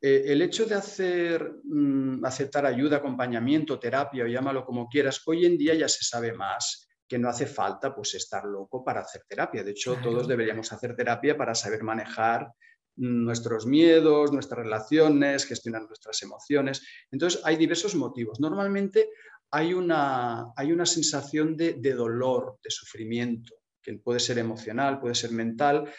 eh, 0.00 0.24
el 0.26 0.42
hecho 0.42 0.64
de 0.66 0.74
hacer, 0.74 1.60
mm, 1.64 2.24
aceptar 2.24 2.66
ayuda, 2.66 2.98
acompañamiento, 2.98 3.78
terapia 3.78 4.24
o 4.24 4.26
llámalo 4.26 4.64
como 4.64 4.88
quieras, 4.88 5.22
hoy 5.26 5.46
en 5.46 5.58
día 5.58 5.74
ya 5.74 5.88
se 5.88 6.04
sabe 6.04 6.32
más 6.32 6.88
que 7.06 7.18
no 7.18 7.28
hace 7.28 7.46
falta 7.46 7.92
pues 7.92 8.14
estar 8.14 8.44
loco 8.44 8.84
para 8.84 9.00
hacer 9.00 9.24
terapia. 9.26 9.64
De 9.64 9.72
hecho, 9.72 9.96
todos 10.00 10.28
deberíamos 10.28 10.72
hacer 10.72 10.94
terapia 10.94 11.36
para 11.36 11.56
saber 11.56 11.82
manejar 11.82 12.52
nuestros 12.96 13.66
miedos, 13.66 14.32
nuestras 14.32 14.60
relaciones, 14.60 15.44
gestionar 15.44 15.82
nuestras 15.82 16.22
emociones. 16.22 16.86
Entonces, 17.10 17.40
hay 17.44 17.56
diversos 17.56 17.96
motivos. 17.96 18.38
Normalmente 18.38 19.10
hay 19.50 19.74
una, 19.74 20.52
hay 20.54 20.70
una 20.70 20.86
sensación 20.86 21.56
de, 21.56 21.74
dolor, 21.94 22.58
de 22.62 22.70
sufrimiento, 22.70 23.54
que 23.82 23.94
puede 23.94 24.20
ser 24.20 24.38
emocional, 24.38 25.00
puede 25.00 25.16
ser 25.16 25.32
mental, 25.32 25.90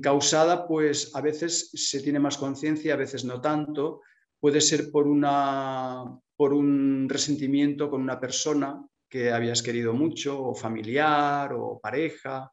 causada, 0.00 0.66
pues 0.66 1.14
a 1.14 1.20
veces 1.20 1.70
se 1.74 2.00
tiene 2.00 2.20
más 2.20 2.38
conciencia, 2.38 2.94
a 2.94 2.98
veces 2.98 3.24
no 3.24 3.40
tanto. 3.40 4.00
Puede 4.40 4.60
ser 4.60 4.90
por, 4.90 5.06
una, 5.06 6.04
por 6.36 6.52
un 6.52 7.08
resentimiento 7.08 7.90
con 7.90 8.00
una 8.00 8.18
persona, 8.18 8.84
que 9.08 9.30
habías 9.30 9.62
querido 9.62 9.92
mucho, 9.92 10.42
o 10.42 10.54
familiar, 10.54 11.52
o 11.52 11.78
pareja. 11.80 12.50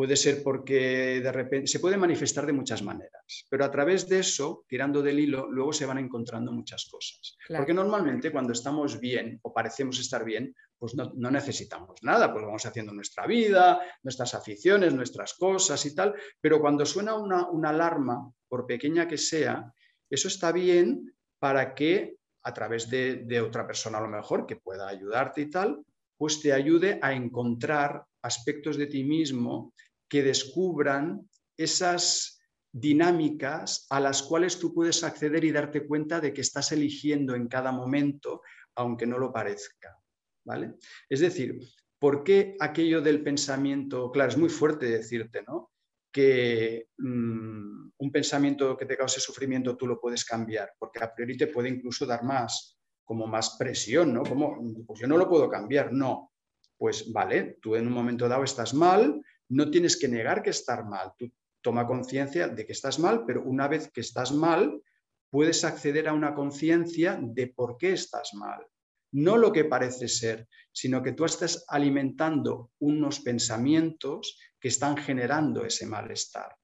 Puede 0.00 0.16
ser 0.16 0.42
porque 0.42 1.20
de 1.20 1.30
repente 1.30 1.66
se 1.66 1.78
puede 1.78 1.98
manifestar 1.98 2.46
de 2.46 2.54
muchas 2.54 2.82
maneras, 2.82 3.44
pero 3.50 3.66
a 3.66 3.70
través 3.70 4.08
de 4.08 4.20
eso, 4.20 4.64
tirando 4.66 5.02
del 5.02 5.20
hilo, 5.20 5.50
luego 5.50 5.74
se 5.74 5.84
van 5.84 5.98
encontrando 5.98 6.52
muchas 6.52 6.88
cosas. 6.90 7.36
Porque 7.46 7.74
normalmente 7.74 8.32
cuando 8.32 8.54
estamos 8.54 8.98
bien 8.98 9.38
o 9.42 9.52
parecemos 9.52 10.00
estar 10.00 10.24
bien, 10.24 10.56
pues 10.78 10.94
no, 10.94 11.12
necesitamos 11.30 12.02
nada, 12.02 12.32
pues 12.32 12.46
vamos 12.46 12.64
haciendo 12.64 12.94
nuestra 12.94 13.26
vida, 13.26 13.78
nuestras 14.02 14.32
aficiones, 14.32 14.94
nuestras 14.94 15.34
cosas 15.34 15.84
y 15.84 15.94
tal, 15.94 16.14
pero 16.40 16.62
cuando 16.62 16.86
suena 16.86 17.14
una, 17.14 17.50
una 17.50 17.68
alarma, 17.68 18.32
por 18.48 18.64
pequeña 18.64 19.06
que 19.06 19.18
sea, 19.18 19.70
eso 20.08 20.28
está 20.28 20.50
bien 20.50 21.14
para 21.38 21.74
que 21.74 22.16
a 22.44 22.54
través 22.54 22.88
de, 22.88 23.16
de, 23.16 23.42
otra 23.42 23.66
persona 23.66 23.98
a 23.98 24.00
lo 24.00 24.08
mejor 24.08 24.46
que 24.46 24.56
pueda 24.56 24.88
ayudarte 24.88 25.42
y 25.42 25.50
tal, 25.50 25.84
pues 26.16 26.40
te 26.40 26.54
ayude 26.54 26.98
a 27.02 27.12
encontrar 27.12 28.02
aspectos 28.22 28.78
de 28.78 28.86
ti 28.86 29.04
mismo 29.04 29.74
que 30.10 30.22
descubran 30.22 31.26
esas 31.56 32.42
dinámicas 32.72 33.86
a 33.88 34.00
las 34.00 34.22
cuales 34.22 34.58
tú 34.58 34.74
puedes 34.74 35.02
acceder 35.02 35.44
y 35.44 35.52
darte 35.52 35.86
cuenta 35.86 36.20
de 36.20 36.34
que 36.34 36.42
estás 36.42 36.72
eligiendo 36.72 37.34
en 37.34 37.48
cada 37.48 37.72
momento, 37.72 38.42
aunque 38.74 39.06
no 39.06 39.18
lo 39.18 39.32
parezca. 39.32 39.96
¿vale? 40.44 40.74
Es 41.08 41.20
decir, 41.20 41.58
¿por 41.98 42.24
qué 42.24 42.56
aquello 42.60 43.00
del 43.00 43.22
pensamiento, 43.22 44.10
claro, 44.10 44.30
es 44.30 44.36
muy 44.36 44.48
fuerte 44.48 44.86
decirte, 44.86 45.42
¿no? 45.42 45.70
que 46.12 46.88
mm, 46.98 47.90
un 47.98 48.12
pensamiento 48.12 48.76
que 48.76 48.86
te 48.86 48.96
cause 48.96 49.20
sufrimiento 49.20 49.76
tú 49.76 49.86
lo 49.86 50.00
puedes 50.00 50.24
cambiar, 50.24 50.72
porque 50.78 51.02
a 51.02 51.14
priori 51.14 51.36
te 51.36 51.46
puede 51.46 51.68
incluso 51.68 52.04
dar 52.04 52.24
más, 52.24 52.78
como 53.04 53.26
más 53.26 53.56
presión, 53.58 54.12
¿no? 54.14 54.22
Como, 54.22 54.56
pues 54.86 55.00
yo 55.00 55.06
no 55.06 55.16
lo 55.16 55.28
puedo 55.28 55.48
cambiar, 55.48 55.92
no. 55.92 56.32
Pues 56.76 57.12
vale, 57.12 57.58
tú 57.60 57.76
en 57.76 57.86
un 57.86 57.92
momento 57.92 58.28
dado 58.28 58.42
estás 58.42 58.74
mal, 58.74 59.22
no 59.50 59.70
tienes 59.70 59.98
que 59.98 60.08
negar 60.08 60.42
que 60.42 60.50
estar 60.50 60.84
mal, 60.84 61.12
tú 61.18 61.30
toma 61.60 61.86
conciencia 61.86 62.48
de 62.48 62.64
que 62.64 62.72
estás 62.72 62.98
mal, 62.98 63.24
pero 63.26 63.42
una 63.42 63.68
vez 63.68 63.90
que 63.92 64.00
estás 64.00 64.32
mal, 64.32 64.82
puedes 65.28 65.64
acceder 65.64 66.08
a 66.08 66.14
una 66.14 66.34
conciencia 66.34 67.18
de 67.20 67.48
por 67.48 67.76
qué 67.76 67.92
estás 67.92 68.32
mal. 68.34 68.66
No 69.12 69.36
lo 69.36 69.52
que 69.52 69.64
parece 69.64 70.08
ser, 70.08 70.48
sino 70.72 71.02
que 71.02 71.12
tú 71.12 71.24
estás 71.24 71.64
alimentando 71.68 72.70
unos 72.78 73.20
pensamientos 73.20 74.38
que 74.58 74.68
están 74.68 74.96
generando 74.96 75.64
ese 75.64 75.86
malestar. 75.86 76.56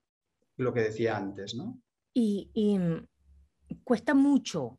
Lo 0.56 0.72
que 0.72 0.80
decía 0.80 1.16
antes, 1.16 1.54
¿no? 1.54 1.82
Y, 2.14 2.50
y 2.54 2.78
cuesta 3.84 4.14
mucho 4.14 4.78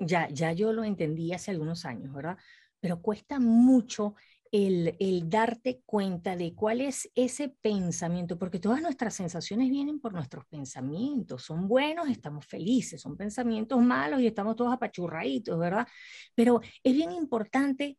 ya, 0.00 0.28
ya 0.28 0.52
yo 0.52 0.72
lo 0.72 0.84
entendí 0.84 1.32
hace 1.32 1.50
algunos 1.50 1.84
años, 1.84 2.12
¿verdad? 2.12 2.36
Pero 2.80 3.02
cuesta 3.02 3.40
mucho 3.40 4.14
el, 4.52 4.96
el, 4.98 5.28
darte 5.28 5.82
cuenta 5.84 6.36
de 6.36 6.54
cuál 6.54 6.80
es 6.80 7.10
ese 7.14 7.48
pensamiento, 7.48 8.38
porque 8.38 8.58
todas 8.58 8.80
nuestras 8.82 9.14
sensaciones 9.14 9.70
vienen 9.70 10.00
por 10.00 10.12
nuestros 10.12 10.46
pensamientos, 10.46 11.42
son 11.44 11.68
buenos, 11.68 12.08
estamos 12.08 12.46
felices, 12.46 13.00
son 13.00 13.16
pensamientos 13.16 13.80
malos 13.80 14.20
y 14.20 14.26
estamos 14.26 14.56
todos 14.56 14.72
apachurraditos, 14.72 15.58
¿verdad? 15.58 15.86
Pero 16.34 16.60
es 16.82 16.94
bien 16.94 17.12
importante 17.12 17.98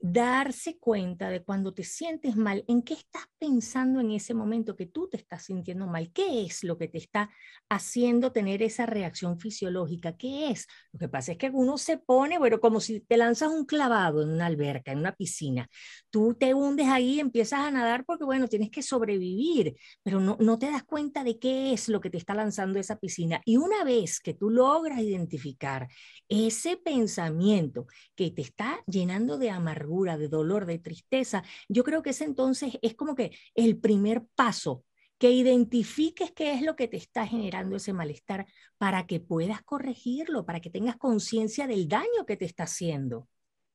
darse 0.00 0.78
cuenta 0.78 1.30
de 1.30 1.42
cuando 1.42 1.74
te 1.74 1.84
sientes 1.84 2.36
mal, 2.36 2.64
en 2.68 2.82
qué 2.82 2.94
estás 2.94 3.24
pensando 3.38 4.00
en 4.00 4.10
ese 4.12 4.34
momento 4.34 4.76
que 4.76 4.86
tú 4.86 5.08
te 5.08 5.16
estás 5.16 5.44
sintiendo 5.44 5.86
mal, 5.86 6.12
qué 6.12 6.42
es 6.42 6.64
lo 6.64 6.76
que 6.78 6.88
te 6.88 6.98
está 6.98 7.30
haciendo 7.68 8.32
tener 8.32 8.62
esa 8.62 8.86
reacción 8.86 9.38
fisiológica, 9.38 10.16
qué 10.16 10.50
es. 10.50 10.66
Lo 10.92 10.98
que 10.98 11.08
pasa 11.08 11.32
es 11.32 11.38
que 11.38 11.50
uno 11.50 11.78
se 11.78 11.98
pone, 11.98 12.38
bueno, 12.38 12.60
como 12.60 12.80
si 12.80 13.00
te 13.00 13.16
lanzas 13.16 13.50
un 13.50 13.64
clavado 13.64 14.22
en 14.22 14.30
una 14.30 14.46
alberca, 14.46 14.92
en 14.92 14.98
una 14.98 15.14
piscina, 15.14 15.68
tú 16.10 16.34
te 16.34 16.54
hundes 16.54 16.88
ahí, 16.88 17.20
empiezas 17.20 17.60
a 17.60 17.70
nadar 17.70 18.04
porque, 18.04 18.24
bueno, 18.24 18.48
tienes 18.48 18.70
que 18.70 18.82
sobrevivir, 18.82 19.76
pero 20.02 20.20
no, 20.20 20.36
no 20.40 20.58
te 20.58 20.70
das 20.70 20.84
cuenta 20.84 21.24
de 21.24 21.38
qué 21.38 21.72
es 21.72 21.88
lo 21.88 22.00
que 22.00 22.10
te 22.10 22.18
está 22.18 22.34
lanzando 22.34 22.78
esa 22.78 22.98
piscina. 22.98 23.40
Y 23.44 23.56
una 23.56 23.84
vez 23.84 24.20
que 24.20 24.34
tú 24.34 24.50
logras 24.50 25.00
identificar 25.00 25.88
ese 26.28 26.76
pensamiento 26.76 27.86
que 28.14 28.30
te 28.30 28.42
está 28.42 28.82
llenando 28.86 29.38
de 29.38 29.50
amargura, 29.50 29.87
de 30.18 30.28
dolor, 30.28 30.66
de 30.66 30.78
tristeza, 30.78 31.42
yo 31.68 31.84
creo 31.84 32.02
que 32.02 32.10
ese 32.10 32.24
entonces 32.24 32.78
es 32.82 32.94
como 32.94 33.14
que 33.14 33.36
el 33.54 33.78
primer 33.78 34.24
paso, 34.34 34.84
que 35.18 35.30
identifiques 35.30 36.30
qué 36.30 36.54
es 36.54 36.62
lo 36.62 36.76
que 36.76 36.86
te 36.86 36.96
está 36.96 37.26
generando 37.26 37.76
ese 37.76 37.92
malestar 37.92 38.46
para 38.78 39.06
que 39.06 39.18
puedas 39.18 39.62
corregirlo, 39.62 40.46
para 40.46 40.60
que 40.60 40.70
tengas 40.70 40.96
conciencia 40.96 41.66
del 41.66 41.88
daño 41.88 42.24
que 42.26 42.36
te 42.36 42.44
está 42.44 42.64
haciendo. 42.64 43.28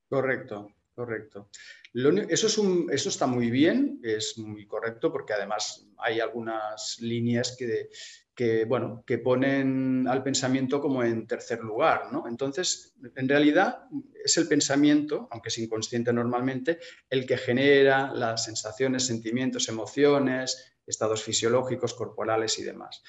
Correcto, 0.08 0.72
correcto. 0.94 1.50
eso, 1.92 2.46
es 2.46 2.58
eso 2.92 3.08
está 3.10 3.26
muy 3.26 3.50
bien, 3.50 4.00
es 4.02 4.38
muy 4.38 4.66
correcto 4.66 5.12
porque 5.12 5.34
además 5.34 5.86
hay 5.98 6.20
algunas 6.20 6.98
líneas 7.00 7.56
que, 7.58 7.90
que, 8.34 8.64
bueno, 8.64 9.04
que 9.06 9.18
ponen 9.18 10.06
al 10.08 10.22
pensamiento 10.22 10.80
como 10.80 11.04
en 11.04 11.26
tercer 11.26 11.60
lugar. 11.60 12.12
¿no? 12.12 12.26
Entonces, 12.26 12.94
en 13.14 13.28
realidad 13.28 13.84
es 14.24 14.36
el 14.36 14.48
pensamiento, 14.48 15.28
aunque 15.30 15.48
es 15.48 15.58
inconsciente 15.58 16.12
normalmente, 16.12 16.78
el 17.08 17.26
que 17.26 17.36
genera 17.36 18.12
las 18.12 18.44
sensaciones, 18.44 19.06
sentimientos, 19.06 19.68
emociones, 19.68 20.74
estados 20.86 21.22
fisiológicos, 21.22 21.94
corporales 21.94 22.58
y 22.58 22.64
demás. 22.64 23.02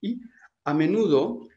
Y 0.00 0.20
a 0.64 0.74
menudo, 0.74 1.48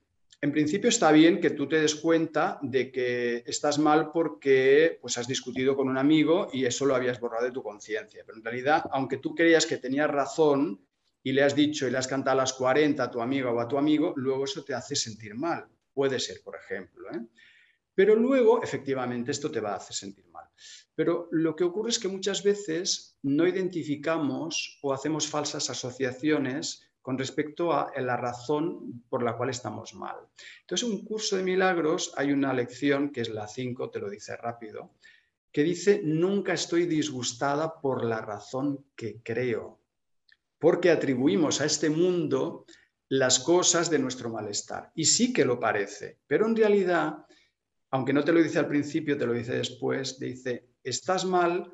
en 0.41 0.51
principio 0.51 0.89
está 0.89 1.11
bien 1.11 1.41
que 1.41 1.49
tú 1.49 1.67
te 1.67 1.79
des 1.81 1.95
cuenta 1.95 2.59
de 2.61 2.91
que 2.91 3.43
estás 3.47 3.79
mal 3.79 4.11
porque 4.11 4.99
pues, 5.01 5.17
has 5.17 5.27
discutido 5.27 5.75
con 5.75 5.89
un 5.89 5.97
amigo 5.97 6.49
y 6.53 6.65
eso 6.65 6.85
lo 6.85 6.95
habías 6.95 7.19
borrado 7.19 7.45
de 7.45 7.51
tu 7.51 7.63
conciencia. 7.63 8.23
Pero 8.25 8.37
en 8.37 8.43
realidad, 8.43 8.83
aunque 8.91 9.17
tú 9.17 9.33
creías 9.33 9.65
que 9.65 9.77
tenías 9.77 10.09
razón, 10.09 10.84
y 11.25 11.33
le 11.33 11.41
has 11.41 11.55
dicho 11.55 11.87
y 11.87 11.91
le 11.91 11.97
has 11.97 12.07
cantado 12.07 12.37
a 12.37 12.43
las 12.43 12.53
40 12.53 13.01
a 13.03 13.09
tu 13.09 13.19
amiga 13.19 13.49
o 13.49 13.59
a 13.59 13.67
tu 13.67 13.79
amigo, 13.79 14.13
luego 14.15 14.45
eso 14.45 14.63
te 14.63 14.75
hace 14.75 14.95
sentir 14.95 15.33
mal. 15.33 15.65
Puede 15.91 16.19
ser, 16.19 16.43
por 16.43 16.55
ejemplo. 16.55 17.09
¿eh? 17.11 17.19
Pero 17.95 18.15
luego, 18.15 18.61
efectivamente, 18.61 19.31
esto 19.31 19.49
te 19.49 19.59
va 19.59 19.73
a 19.73 19.77
hacer 19.77 19.95
sentir 19.95 20.27
mal. 20.27 20.45
Pero 20.93 21.27
lo 21.31 21.55
que 21.55 21.63
ocurre 21.63 21.89
es 21.89 21.97
que 21.97 22.07
muchas 22.07 22.43
veces 22.43 23.17
no 23.23 23.47
identificamos 23.47 24.77
o 24.83 24.93
hacemos 24.93 25.27
falsas 25.27 25.67
asociaciones 25.71 26.87
con 27.01 27.17
respecto 27.17 27.73
a 27.73 27.91
la 27.99 28.17
razón 28.17 29.03
por 29.09 29.23
la 29.23 29.35
cual 29.35 29.49
estamos 29.49 29.95
mal. 29.95 30.17
Entonces, 30.61 30.87
en 30.87 30.93
un 30.93 31.05
curso 31.05 31.37
de 31.37 31.43
milagros 31.43 32.13
hay 32.17 32.33
una 32.33 32.53
lección, 32.53 33.09
que 33.09 33.21
es 33.21 33.29
la 33.29 33.47
5, 33.47 33.89
te 33.89 33.99
lo 33.99 34.11
dice 34.11 34.37
rápido, 34.37 34.91
que 35.51 35.63
dice, 35.63 36.01
nunca 36.03 36.53
estoy 36.53 36.85
disgustada 36.85 37.81
por 37.81 38.05
la 38.05 38.21
razón 38.21 38.85
que 38.95 39.23
creo 39.23 39.84
porque 40.59 40.89
atribuimos 40.89 41.61
a 41.61 41.65
este 41.65 41.89
mundo 41.89 42.65
las 43.09 43.39
cosas 43.39 43.89
de 43.89 43.99
nuestro 43.99 44.29
malestar. 44.29 44.91
Y 44.95 45.05
sí 45.05 45.31
que 45.31 45.45
lo 45.45 45.59
parece, 45.59 46.19
pero 46.27 46.47
en 46.47 46.55
realidad, 46.55 47.25
aunque 47.91 48.13
no 48.13 48.23
te 48.23 48.31
lo 48.31 48.41
dice 48.41 48.59
al 48.59 48.67
principio, 48.67 49.17
te 49.17 49.25
lo 49.25 49.33
dice 49.33 49.53
después, 49.53 50.19
dice, 50.19 50.69
estás 50.83 51.25
mal 51.25 51.71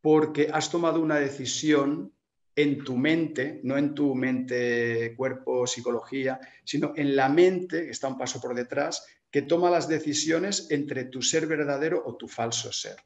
porque 0.00 0.48
has 0.52 0.70
tomado 0.70 1.00
una 1.00 1.16
decisión 1.16 2.12
en 2.54 2.82
tu 2.82 2.96
mente, 2.96 3.60
no 3.62 3.78
en 3.78 3.94
tu 3.94 4.14
mente, 4.16 5.14
cuerpo, 5.16 5.66
psicología, 5.66 6.40
sino 6.64 6.92
en 6.96 7.14
la 7.14 7.28
mente, 7.28 7.84
que 7.84 7.90
está 7.90 8.08
un 8.08 8.18
paso 8.18 8.40
por 8.40 8.54
detrás, 8.54 9.06
que 9.30 9.42
toma 9.42 9.70
las 9.70 9.88
decisiones 9.88 10.68
entre 10.70 11.04
tu 11.04 11.22
ser 11.22 11.46
verdadero 11.46 12.02
o 12.04 12.16
tu 12.16 12.26
falso 12.26 12.72
ser. 12.72 12.96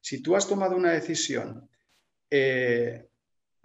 Si 0.00 0.22
tú 0.22 0.36
has 0.36 0.48
tomado 0.48 0.76
una 0.76 0.92
decisión 0.92 1.68
eh, 2.30 3.08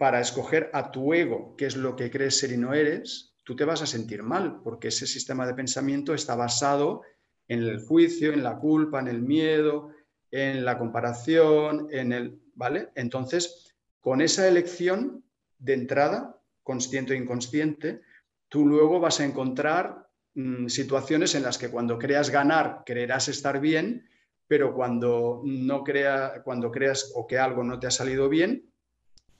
para 0.02 0.18
escoger 0.18 0.68
a 0.72 0.90
tu 0.90 1.14
ego, 1.14 1.54
que 1.56 1.64
es 1.66 1.76
lo 1.76 1.94
que 1.94 2.10
crees 2.10 2.36
ser 2.36 2.50
y 2.50 2.56
no 2.56 2.74
eres, 2.74 3.36
tú 3.44 3.54
te 3.54 3.64
vas 3.64 3.82
a 3.82 3.86
sentir 3.86 4.24
mal, 4.24 4.60
porque 4.64 4.88
ese 4.88 5.06
sistema 5.06 5.46
de 5.46 5.54
pensamiento 5.54 6.12
está 6.12 6.34
basado 6.34 7.02
en 7.46 7.60
el 7.60 7.78
juicio, 7.86 8.32
en 8.32 8.42
la 8.42 8.58
culpa, 8.58 8.98
en 8.98 9.06
el 9.06 9.22
miedo, 9.22 9.90
en 10.32 10.64
la 10.64 10.76
comparación, 10.76 11.86
en 11.92 12.12
el, 12.12 12.42
¿vale? 12.56 12.88
Entonces, 12.96 13.76
con 14.00 14.20
esa 14.20 14.48
elección 14.48 15.24
de 15.60 15.74
entrada, 15.74 16.36
consciente 16.64 17.12
o 17.12 17.16
inconsciente, 17.16 18.00
tú 18.48 18.66
luego 18.66 18.98
vas 18.98 19.20
a 19.20 19.24
encontrar 19.24 20.08
mm, 20.34 20.66
situaciones 20.66 21.36
en 21.36 21.44
las 21.44 21.58
que 21.58 21.70
cuando 21.70 21.96
creas 21.96 22.28
ganar, 22.28 22.82
creerás 22.84 23.28
estar 23.28 23.60
bien, 23.60 24.08
pero 24.48 24.74
cuando 24.74 25.42
no 25.44 25.84
crea, 25.84 26.42
cuando 26.42 26.72
creas 26.72 27.12
o 27.14 27.24
que 27.24 27.38
algo 27.38 27.62
no 27.62 27.78
te 27.78 27.86
ha 27.86 27.92
salido 27.92 28.28
bien, 28.28 28.71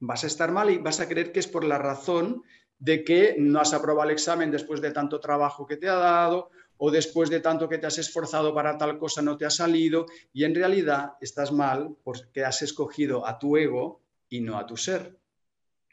vas 0.02 0.24
a 0.24 0.26
estar 0.26 0.50
mal 0.50 0.68
y 0.68 0.78
vas 0.78 0.98
a 0.98 1.08
creer 1.08 1.30
que 1.30 1.38
es 1.38 1.46
por 1.46 1.62
la 1.64 1.78
razón 1.78 2.42
de 2.80 3.04
que 3.04 3.36
no 3.38 3.60
has 3.60 3.72
aprobado 3.72 4.08
el 4.08 4.14
examen 4.14 4.50
después 4.50 4.80
de 4.80 4.90
tanto 4.90 5.20
trabajo 5.20 5.64
que 5.64 5.76
te 5.76 5.88
ha 5.88 5.94
dado 5.94 6.50
o 6.76 6.90
después 6.90 7.30
de 7.30 7.38
tanto 7.38 7.68
que 7.68 7.78
te 7.78 7.86
has 7.86 7.98
esforzado 7.98 8.52
para 8.52 8.76
tal 8.76 8.98
cosa 8.98 9.22
no 9.22 9.36
te 9.36 9.46
ha 9.46 9.50
salido 9.50 10.06
y 10.32 10.42
en 10.42 10.56
realidad 10.56 11.12
estás 11.20 11.52
mal 11.52 11.94
porque 12.02 12.44
has 12.44 12.62
escogido 12.62 13.24
a 13.24 13.38
tu 13.38 13.56
ego 13.56 14.00
y 14.28 14.40
no 14.40 14.58
a 14.58 14.66
tu 14.66 14.76
ser 14.76 15.16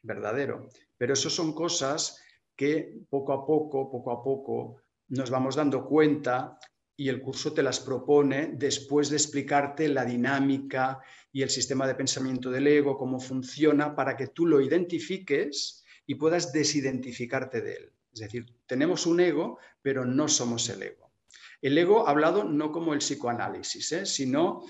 verdadero. 0.01 0.69
Pero 0.97 1.13
eso 1.13 1.29
son 1.29 1.53
cosas 1.53 2.19
que 2.55 3.03
poco 3.11 3.33
a 3.33 3.45
poco, 3.45 3.91
poco 3.91 4.11
a 4.11 4.23
poco, 4.23 4.77
nos 5.09 5.29
vamos 5.29 5.55
dando 5.55 5.85
cuenta 5.85 6.57
y 6.99 7.07
el 7.07 7.21
curso 7.21 7.53
te 7.53 7.63
las 7.63 7.79
propone 7.79 8.51
después 8.55 9.09
de 9.09 9.15
explicarte 9.15 9.87
la 9.87 10.03
dinámica 10.03 10.99
y 11.31 11.43
el 11.43 11.49
sistema 11.49 11.87
de 11.87 11.95
pensamiento 11.95 12.51
del 12.51 12.67
ego, 12.67 12.97
cómo 12.97 13.21
funciona, 13.21 13.95
para 13.95 14.17
que 14.17 14.27
tú 14.27 14.45
lo 14.45 14.59
identifiques 14.59 15.85
y 16.05 16.15
puedas 16.15 16.51
desidentificarte 16.51 17.61
de 17.61 17.73
él. 17.73 17.93
Es 18.11 18.19
decir, 18.19 18.53
tenemos 18.65 19.05
un 19.05 19.21
ego, 19.21 19.59
pero 19.81 20.03
no 20.03 20.27
somos 20.27 20.67
el 20.67 20.83
ego. 20.83 21.13
El 21.61 21.77
ego 21.77 22.05
hablado 22.05 22.43
no 22.43 22.73
como 22.73 22.93
el 22.93 22.99
psicoanálisis, 22.99 23.93
¿eh? 23.93 24.05
sino 24.05 24.65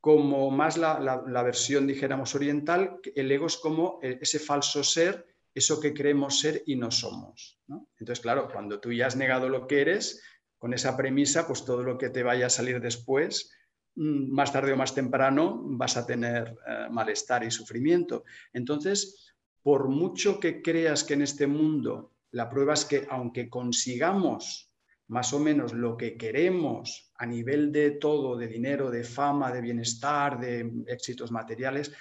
como 0.00 0.52
más 0.52 0.76
la, 0.76 1.42
versión, 1.42 1.88
dijéramos, 1.88 2.36
oriental, 2.36 3.00
el 3.16 3.32
ego 3.32 3.46
es 3.46 3.56
como 3.56 3.98
e, 4.04 4.20
ese 4.22 4.38
falso 4.38 4.84
ser, 4.84 5.26
eso 5.52 5.80
que 5.80 5.92
creemos 5.92 6.38
ser 6.38 6.62
y 6.64 6.76
no 6.76 6.92
somos. 6.92 7.58
Entonces, 7.98 8.20
claro, 8.20 8.48
cuando 8.52 8.78
tú 8.78 8.92
ya 8.92 9.08
has 9.08 9.16
negado 9.16 9.48
lo 9.48 9.66
que 9.66 9.80
eres, 9.80 10.22
con 10.62 10.72
esa 10.74 10.96
premisa, 10.96 11.44
pues 11.44 11.64
todo 11.64 11.82
lo 11.82 11.98
que 11.98 12.08
te 12.08 12.22
vaya 12.22 12.46
a 12.46 12.48
salir 12.48 12.80
después, 12.80 13.50
mm, 13.96 14.32
más 14.32 14.52
tarde 14.52 14.72
o 14.72 14.76
más 14.76 14.94
temprano, 14.94 15.60
vas 15.64 15.96
a 15.96 16.06
tener 16.06 16.56
eh, 16.68 16.86
malestar 16.88 17.42
y 17.42 17.50
sufrimiento. 17.50 18.22
Entonces, 18.52 19.34
por 19.60 19.88
mucho 19.88 20.38
que 20.38 20.62
creas 20.62 21.02
que 21.02 21.14
en 21.14 21.22
este 21.22 21.48
mundo 21.48 22.12
la 22.30 22.48
prueba 22.48 22.74
es 22.74 22.84
que 22.84 23.08
aunque 23.10 23.50
consigamos 23.50 24.72
más 25.08 25.32
o 25.32 25.40
menos 25.40 25.72
lo 25.72 25.96
que 25.96 26.16
queremos 26.16 27.12
a 27.16 27.26
nivel 27.26 27.72
de 27.72 27.90
todo, 27.90 28.36
de 28.36 28.46
dinero, 28.46 28.88
de 28.88 29.02
fama, 29.02 29.50
de 29.50 29.62
bienestar, 29.62 30.38
de 30.38 30.84
éxitos 30.86 31.32
materiales, 31.32 31.92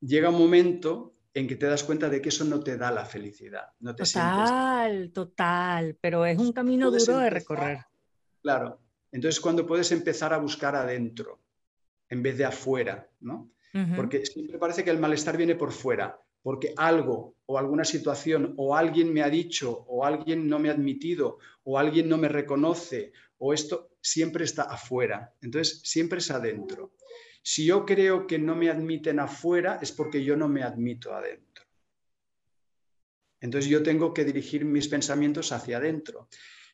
llega 0.00 0.30
un 0.30 0.38
momento 0.38 1.13
en 1.34 1.48
que 1.48 1.56
te 1.56 1.66
das 1.66 1.84
cuenta 1.84 2.08
de 2.08 2.22
que 2.22 2.28
eso 2.28 2.44
no 2.44 2.60
te 2.60 2.76
da 2.76 2.90
la 2.90 3.04
felicidad. 3.04 3.72
No 3.80 3.94
te 3.94 4.04
total, 4.04 5.10
total, 5.12 5.98
pero 6.00 6.24
es 6.24 6.38
un 6.38 6.52
camino 6.52 6.90
duro 6.90 7.18
de 7.18 7.30
recorrer. 7.30 7.80
Claro, 8.40 8.80
entonces 9.10 9.40
cuando 9.40 9.66
puedes 9.66 9.90
empezar 9.92 10.32
a 10.32 10.38
buscar 10.38 10.76
adentro 10.76 11.40
en 12.08 12.22
vez 12.22 12.38
de 12.38 12.44
afuera, 12.44 13.08
¿no? 13.20 13.50
Porque 13.96 14.24
siempre 14.24 14.56
parece 14.56 14.84
que 14.84 14.90
el 14.90 15.00
malestar 15.00 15.36
viene 15.36 15.56
por 15.56 15.72
fuera 15.72 16.16
porque 16.44 16.74
algo 16.76 17.36
o 17.46 17.58
alguna 17.58 17.84
situación 17.84 18.52
o 18.58 18.76
alguien 18.76 19.12
me 19.14 19.22
ha 19.22 19.30
dicho 19.30 19.84
o 19.88 20.04
alguien 20.04 20.46
no 20.46 20.58
me 20.58 20.68
ha 20.68 20.72
admitido 20.72 21.38
o 21.64 21.78
alguien 21.78 22.06
no 22.06 22.18
me 22.18 22.28
reconoce 22.28 23.12
o 23.38 23.54
esto 23.54 23.96
siempre 24.02 24.44
está 24.44 24.64
afuera. 24.64 25.32
Entonces, 25.40 25.80
siempre 25.84 26.18
es 26.18 26.30
adentro. 26.30 26.92
Si 27.46 27.66
yo 27.66 27.84
creo 27.84 28.26
que 28.26 28.38
no 28.38 28.56
me 28.56 28.70
admiten 28.70 29.20
afuera 29.20 29.78
es 29.82 29.92
porque 29.92 30.24
yo 30.24 30.34
no 30.34 30.48
me 30.48 30.62
admito 30.62 31.14
adentro. 31.14 31.62
Entonces 33.38 33.70
yo 33.70 33.82
tengo 33.82 34.14
que 34.14 34.24
dirigir 34.24 34.64
mis 34.64 34.88
pensamientos 34.88 35.52
hacia 35.52 35.76
adentro. 35.76 36.30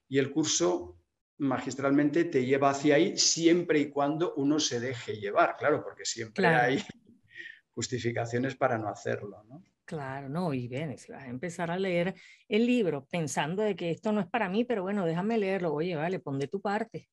Y 0.09 0.19
el 0.19 0.31
curso 0.31 0.97
magistralmente 1.39 2.25
te 2.27 2.47
lleva 2.47 2.71
hacia 2.71 2.95
ahí 2.95 3.19
siempre 3.19 3.81
y 3.81 3.91
cuando 3.91 4.35
uno 4.37 4.61
se 4.61 4.79
deje 4.79 5.15
llevar, 5.15 5.57
claro, 5.57 5.83
porque 5.83 6.05
siempre 6.05 6.47
hay 6.47 6.79
justificaciones 7.75 8.55
para 8.55 8.79
no 8.79 8.89
hacerlo, 8.89 9.43
¿no? 9.49 9.65
Claro, 9.85 10.29
no, 10.29 10.55
y 10.55 10.69
bien, 10.69 10.97
si 10.99 11.11
vas 11.11 11.25
a 11.25 11.29
empezar 11.29 11.73
a 11.73 11.79
leer 11.81 12.15
el 12.47 12.65
libro 12.65 13.09
pensando 13.11 13.65
de 13.65 13.75
que 13.75 13.91
esto 13.91 14.13
no 14.13 14.21
es 14.21 14.29
para 14.29 14.49
mí, 14.49 14.65
pero 14.65 14.83
bueno, 14.83 15.05
déjame 15.05 15.37
leerlo, 15.37 15.75
oye, 15.75 15.97
vale, 15.97 16.21
pon 16.21 16.39
de 16.39 16.47
tu 16.47 16.61
parte. 16.61 17.09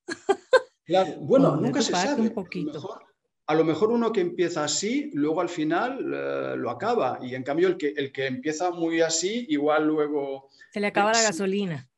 Claro, 0.84 1.16
bueno, 1.16 1.56
nunca 1.56 1.82
se 1.82 1.90
sabe. 1.90 2.22
Un 2.22 2.30
poquito. 2.30 2.70
A 2.70 2.74
lo, 2.74 2.80
mejor, 2.80 3.08
uno 3.48 4.12
que 4.12 4.20
empieza 4.20 4.64
así, 4.64 5.10
luego 5.14 5.40
al 5.40 5.48
final 5.48 6.00
eh, 6.00 6.56
lo 6.56 6.70
acaba, 6.70 7.18
y 7.22 7.34
en 7.34 7.42
cambio 7.42 7.68
el 7.68 7.76
que, 7.76 7.94
el 7.96 8.12
que 8.12 8.26
empieza 8.26 8.70
muy 8.70 9.00
así, 9.00 9.46
igual 9.48 9.86
luego... 9.86 10.50
Se 10.72 10.80
le 10.80 10.88
acaba 10.88 11.12
la 11.12 11.22
gasolina. 11.22 11.88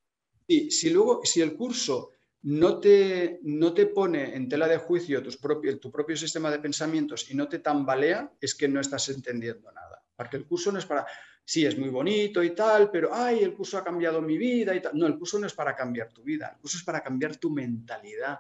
Sí, 0.47 0.71
si 0.71 0.91
luego, 0.91 1.21
si 1.25 1.41
el 1.41 1.55
curso 1.55 2.11
no 2.43 2.81
te, 2.81 3.41
no 3.43 3.75
te 3.75 3.87
pone 3.87 4.35
en 4.35 4.49
tela 4.49 4.67
de 4.67 4.79
juicio 4.79 5.23
tus 5.23 5.39
tu 5.81 5.91
propio 5.91 6.17
sistema 6.17 6.51
de 6.51 6.59
pensamientos 6.59 7.31
y 7.31 7.35
no 7.35 7.49
te 7.49 7.59
tambalea, 7.59 8.33
es 8.41 8.55
que 8.55 8.69
no 8.69 8.81
estás 8.81 9.09
entendiendo 9.09 9.71
nada. 9.73 10.03
Porque 10.17 10.37
el 10.37 10.47
curso 10.47 10.73
no 10.73 10.79
es 10.79 10.87
para, 10.87 11.07
sí, 11.45 11.67
es 11.67 11.79
muy 11.79 11.89
bonito 11.89 12.43
y 12.43 12.51
tal, 12.55 12.91
pero, 12.91 13.11
ay, 13.13 13.41
el 13.41 13.55
curso 13.55 13.77
ha 13.79 13.85
cambiado 13.85 14.23
mi 14.23 14.39
vida 14.39 14.75
y 14.75 14.81
tal. 14.81 14.97
No, 14.97 15.07
el 15.07 15.19
curso 15.19 15.39
no 15.39 15.47
es 15.47 15.55
para 15.55 15.75
cambiar 15.75 16.13
tu 16.13 16.23
vida, 16.23 16.53
el 16.55 16.61
curso 16.61 16.79
es 16.79 16.85
para 16.85 17.03
cambiar 17.03 17.37
tu 17.37 17.51
mentalidad, 17.51 18.39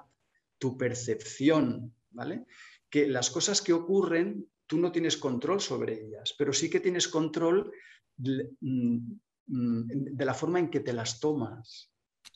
tu 0.59 0.77
percepción, 0.77 1.93
¿vale? 2.11 2.45
Que 2.91 3.07
las 3.07 3.31
cosas 3.31 3.63
que 3.63 3.73
ocurren, 3.73 4.47
tú 4.67 4.79
no 4.79 4.91
tienes 4.91 5.17
control 5.17 5.61
sobre 5.61 6.05
ellas, 6.05 6.35
pero 6.37 6.53
sí 6.53 6.69
que 6.69 6.81
tienes 6.81 7.09
control 7.09 7.73
de, 8.17 8.51
mm, 8.61 8.99
de 9.47 10.25
la 10.25 10.35
forma 10.35 10.59
en 10.59 10.71
que 10.71 10.81
te 10.81 10.93
las 10.93 11.21
tomas. 11.21 11.93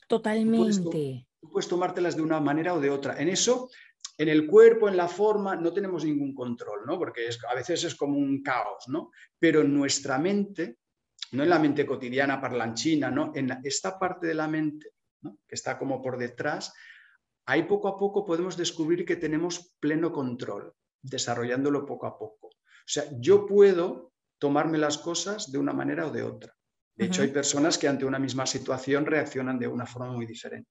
Totalmente 0.07 1.27
puedes 1.51 1.67
tomártelas 1.67 2.15
de 2.15 2.21
una 2.21 2.39
manera 2.39 2.73
o 2.73 2.79
de 2.79 2.89
otra. 2.89 3.19
En 3.19 3.29
eso, 3.29 3.69
en 4.17 4.29
el 4.29 4.47
cuerpo, 4.47 4.87
en 4.87 4.97
la 4.97 5.07
forma, 5.07 5.55
no 5.55 5.73
tenemos 5.73 6.05
ningún 6.05 6.33
control, 6.33 6.85
¿no? 6.85 6.97
Porque 6.97 7.29
a 7.49 7.55
veces 7.55 7.83
es 7.83 7.95
como 7.95 8.17
un 8.17 8.41
caos, 8.41 8.85
¿no? 8.87 9.11
Pero 9.39 9.61
en 9.61 9.73
nuestra 9.73 10.17
mente, 10.17 10.77
no 11.31 11.43
en 11.43 11.49
la 11.49 11.59
mente 11.59 11.85
cotidiana 11.85 12.39
parlanchina, 12.39 13.11
¿no? 13.11 13.31
En 13.35 13.51
esta 13.63 13.97
parte 13.99 14.27
de 14.27 14.35
la 14.35 14.47
mente, 14.47 14.91
que 15.21 15.55
está 15.55 15.77
como 15.77 16.01
por 16.01 16.17
detrás, 16.17 16.73
ahí 17.45 17.63
poco 17.63 17.87
a 17.87 17.97
poco 17.97 18.25
podemos 18.25 18.57
descubrir 18.57 19.05
que 19.05 19.15
tenemos 19.15 19.75
pleno 19.79 20.11
control, 20.11 20.73
desarrollándolo 21.01 21.85
poco 21.85 22.07
a 22.07 22.17
poco. 22.17 22.47
O 22.47 22.87
sea, 22.87 23.05
yo 23.19 23.45
puedo 23.45 24.13
tomarme 24.37 24.77
las 24.77 24.97
cosas 24.97 25.51
de 25.51 25.57
una 25.57 25.73
manera 25.73 26.07
o 26.07 26.11
de 26.11 26.23
otra. 26.23 26.53
De 26.95 27.05
hecho, 27.05 27.23
hay 27.23 27.27
personas 27.27 27.77
que 27.77 27.89
ante 27.89 28.05
una 28.05 28.19
misma 28.19 28.45
situación 28.45 29.05
reaccionan 29.05 29.59
de 29.59 29.67
una 29.67 29.85
forma 29.85 30.13
muy 30.13 30.25
diferente. 30.25 30.69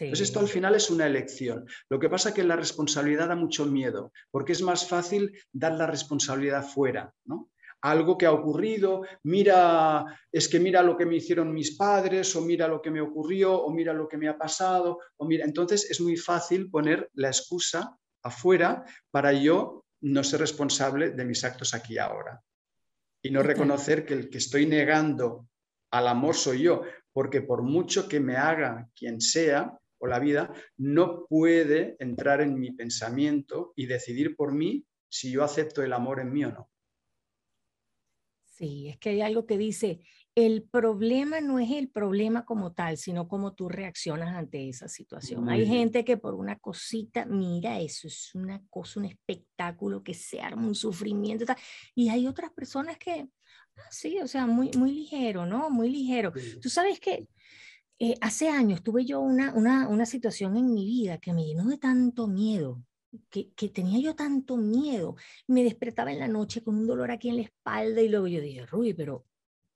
Entonces 0.00 0.28
esto 0.28 0.40
al 0.40 0.48
final 0.48 0.74
es 0.74 0.88
una 0.88 1.06
elección. 1.06 1.66
Lo 1.90 1.98
que 1.98 2.08
pasa 2.08 2.30
es 2.30 2.34
que 2.34 2.42
la 2.42 2.56
responsabilidad 2.56 3.28
da 3.28 3.36
mucho 3.36 3.66
miedo, 3.66 4.12
porque 4.30 4.52
es 4.52 4.62
más 4.62 4.88
fácil 4.88 5.38
dar 5.52 5.72
la 5.72 5.86
responsabilidad 5.86 6.66
fuera, 6.66 7.12
¿no? 7.26 7.50
Algo 7.84 8.16
que 8.16 8.24
ha 8.24 8.32
ocurrido, 8.32 9.02
mira, 9.24 10.06
es 10.32 10.48
que 10.48 10.58
mira 10.58 10.82
lo 10.82 10.96
que 10.96 11.04
me 11.04 11.16
hicieron 11.16 11.52
mis 11.52 11.76
padres, 11.76 12.34
o 12.34 12.40
mira 12.40 12.66
lo 12.66 12.80
que 12.80 12.90
me 12.90 13.02
ocurrió, 13.02 13.60
o 13.60 13.70
mira 13.70 13.92
lo 13.92 14.08
que 14.08 14.16
me 14.16 14.26
ha 14.26 14.38
pasado, 14.38 15.00
o 15.18 15.26
mira, 15.26 15.44
entonces 15.44 15.90
es 15.90 16.00
muy 16.00 16.16
fácil 16.16 16.70
poner 16.70 17.10
la 17.12 17.28
excusa 17.28 17.94
afuera 18.22 18.84
para 19.10 19.34
yo 19.34 19.84
no 20.00 20.24
ser 20.24 20.40
responsable 20.40 21.10
de 21.10 21.26
mis 21.26 21.44
actos 21.44 21.74
aquí 21.74 21.98
ahora. 21.98 22.42
Y 23.22 23.30
no 23.30 23.42
reconocer 23.42 24.06
que 24.06 24.14
el 24.14 24.30
que 24.30 24.38
estoy 24.38 24.64
negando 24.64 25.46
al 25.90 26.08
amor 26.08 26.36
soy 26.36 26.62
yo, 26.62 26.84
porque 27.12 27.42
por 27.42 27.62
mucho 27.62 28.08
que 28.08 28.18
me 28.18 28.36
haga 28.36 28.88
quien 28.96 29.20
sea 29.20 29.78
o 29.98 30.06
la 30.06 30.20
vida, 30.20 30.50
no 30.78 31.26
puede 31.26 31.96
entrar 31.98 32.40
en 32.40 32.58
mi 32.58 32.72
pensamiento 32.72 33.74
y 33.76 33.84
decidir 33.84 34.36
por 34.36 34.52
mí 34.52 34.86
si 35.06 35.30
yo 35.30 35.44
acepto 35.44 35.82
el 35.82 35.92
amor 35.92 36.20
en 36.20 36.32
mí 36.32 36.46
o 36.46 36.50
no. 36.50 36.70
Sí, 38.56 38.88
es 38.88 38.98
que 38.98 39.10
hay 39.10 39.20
algo 39.20 39.46
que 39.46 39.58
dice, 39.58 40.00
el 40.36 40.62
problema 40.62 41.40
no 41.40 41.58
es 41.58 41.72
el 41.72 41.88
problema 41.88 42.44
como 42.44 42.72
tal, 42.72 42.96
sino 42.96 43.26
cómo 43.26 43.54
tú 43.54 43.68
reaccionas 43.68 44.36
ante 44.36 44.68
esa 44.68 44.86
situación. 44.86 45.48
Hay 45.48 45.66
gente 45.66 46.04
que 46.04 46.18
por 46.18 46.34
una 46.34 46.60
cosita, 46.60 47.24
mira, 47.24 47.80
eso 47.80 48.06
es 48.06 48.32
una 48.32 48.62
cosa, 48.70 49.00
un 49.00 49.06
espectáculo 49.06 50.04
que 50.04 50.14
se 50.14 50.40
arma 50.40 50.68
un 50.68 50.76
sufrimiento. 50.76 51.44
Y 51.96 52.10
hay 52.10 52.28
otras 52.28 52.52
personas 52.52 52.96
que, 52.96 53.26
ah, 53.76 53.88
sí, 53.90 54.20
o 54.20 54.28
sea, 54.28 54.46
muy, 54.46 54.70
muy 54.76 54.92
ligero, 54.92 55.46
¿no? 55.46 55.68
Muy 55.68 55.90
ligero. 55.90 56.32
Tú 56.62 56.68
sabes 56.68 57.00
que 57.00 57.26
eh, 57.98 58.14
hace 58.20 58.48
años 58.48 58.84
tuve 58.84 59.04
yo 59.04 59.20
una, 59.20 59.52
una, 59.52 59.88
una, 59.88 60.06
situación 60.06 60.56
en 60.56 60.72
mi 60.72 60.84
vida 60.84 61.18
que 61.18 61.32
me 61.32 61.44
llenó 61.44 61.64
de 61.64 61.78
tanto 61.78 62.28
miedo, 62.28 62.80
que, 63.30 63.50
que, 63.52 63.68
tenía 63.68 63.98
yo 64.00 64.14
tanto 64.14 64.56
miedo. 64.56 65.16
Me 65.46 65.64
despertaba 65.64 66.12
en 66.12 66.18
la 66.18 66.28
noche 66.28 66.62
con 66.62 66.76
un 66.76 66.86
dolor 66.86 67.10
aquí 67.10 67.28
en 67.28 67.36
la 67.36 67.42
espalda 67.42 68.00
y 68.00 68.08
luego 68.08 68.26
yo 68.26 68.40
dije, 68.40 68.66
Ruby, 68.66 68.94
pero 68.94 69.24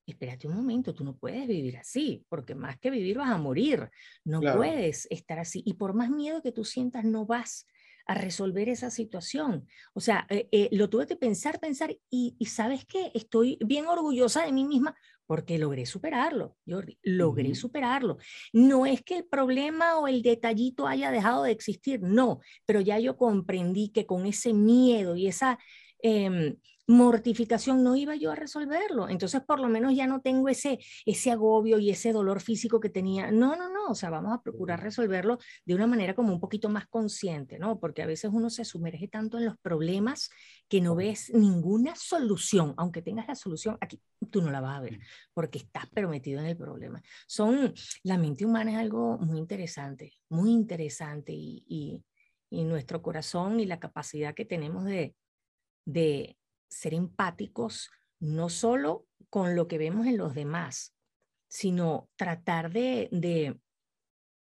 espérate 0.06 0.48
un 0.48 0.56
momento, 0.56 0.94
tú 0.94 1.04
no 1.04 1.16
puedes 1.16 1.46
vivir 1.46 1.76
así, 1.76 2.24
porque 2.28 2.54
más 2.54 2.78
que 2.78 2.90
vivir 2.90 3.18
vas 3.18 3.30
a 3.30 3.38
morir, 3.38 3.90
no 4.24 4.40
puedes 4.40 5.06
estar 5.10 5.38
así. 5.38 5.62
Y 5.66 5.74
por 5.74 5.94
más 5.94 6.10
miedo 6.10 6.42
que 6.42 6.52
tú 6.52 6.64
sientas, 6.64 7.04
no 7.04 7.26
vas 7.26 7.66
a 8.06 8.14
resolver 8.14 8.70
esa 8.70 8.90
situación. 8.90 9.68
O 9.92 10.00
sea, 10.00 10.26
eh, 10.30 10.48
eh, 10.50 10.70
lo 10.72 10.88
tuve 10.88 11.06
que 11.06 11.16
pensar, 11.16 11.60
pensar, 11.60 11.94
y, 12.10 12.34
y 12.38 12.46
sabes 12.46 12.86
qué, 12.86 13.10
estoy 13.14 13.58
bien 13.60 13.86
orgullosa 13.86 14.46
de 14.46 14.52
mí 14.52 14.64
misma 14.64 14.96
porque 15.28 15.58
logré 15.58 15.84
superarlo, 15.84 16.56
Jordi, 16.66 16.98
logré 17.02 17.54
superarlo. 17.54 18.16
No 18.54 18.86
es 18.86 19.02
que 19.02 19.18
el 19.18 19.26
problema 19.26 19.98
o 19.98 20.08
el 20.08 20.22
detallito 20.22 20.86
haya 20.86 21.10
dejado 21.10 21.42
de 21.44 21.52
existir, 21.52 22.00
no, 22.02 22.40
pero 22.64 22.80
ya 22.80 22.98
yo 22.98 23.18
comprendí 23.18 23.90
que 23.90 24.06
con 24.06 24.24
ese 24.24 24.54
miedo 24.54 25.16
y 25.16 25.26
esa 25.26 25.58
Em, 26.02 26.56
mortificación 26.88 27.84
no 27.84 27.96
iba 27.96 28.16
yo 28.16 28.32
a 28.32 28.34
resolverlo. 28.34 29.08
Entonces, 29.10 29.42
por 29.42 29.60
lo 29.60 29.68
menos 29.68 29.94
ya 29.94 30.06
no 30.06 30.22
tengo 30.22 30.48
ese, 30.48 30.78
ese 31.04 31.30
agobio 31.30 31.78
y 31.78 31.90
ese 31.90 32.12
dolor 32.12 32.40
físico 32.40 32.80
que 32.80 32.88
tenía. 32.88 33.30
No, 33.30 33.56
no, 33.56 33.68
no, 33.70 33.88
o 33.90 33.94
sea, 33.94 34.08
vamos 34.08 34.32
a 34.32 34.42
procurar 34.42 34.82
resolverlo 34.82 35.38
de 35.66 35.74
una 35.74 35.86
manera 35.86 36.14
como 36.14 36.32
un 36.32 36.40
poquito 36.40 36.70
más 36.70 36.86
consciente, 36.88 37.58
¿no? 37.58 37.78
Porque 37.78 38.02
a 38.02 38.06
veces 38.06 38.30
uno 38.32 38.48
se 38.48 38.64
sumerge 38.64 39.06
tanto 39.06 39.36
en 39.36 39.44
los 39.44 39.58
problemas 39.58 40.30
que 40.66 40.80
no 40.80 40.94
ves 40.94 41.30
ninguna 41.34 41.94
solución, 41.94 42.72
aunque 42.78 43.02
tengas 43.02 43.28
la 43.28 43.34
solución, 43.34 43.76
aquí 43.82 44.00
tú 44.30 44.40
no 44.40 44.50
la 44.50 44.60
vas 44.62 44.78
a 44.78 44.80
ver, 44.80 44.98
porque 45.34 45.58
estás 45.58 45.86
permitido 45.90 46.40
en 46.40 46.46
el 46.46 46.56
problema. 46.56 47.02
Son, 47.26 47.74
la 48.02 48.16
mente 48.16 48.46
humana 48.46 48.72
es 48.72 48.78
algo 48.78 49.18
muy 49.18 49.38
interesante, 49.38 50.14
muy 50.30 50.52
interesante 50.52 51.32
y, 51.34 51.64
y, 51.68 52.02
y 52.48 52.64
nuestro 52.64 53.02
corazón 53.02 53.60
y 53.60 53.66
la 53.66 53.78
capacidad 53.78 54.34
que 54.34 54.46
tenemos 54.46 54.84
de, 54.84 55.14
de 55.88 56.38
ser 56.68 56.92
empáticos 56.92 57.90
no 58.20 58.50
solo 58.50 59.06
con 59.30 59.56
lo 59.56 59.68
que 59.68 59.78
vemos 59.78 60.06
en 60.06 60.18
los 60.18 60.34
demás, 60.34 60.94
sino 61.48 62.10
tratar 62.16 62.70
de, 62.70 63.08
de 63.10 63.58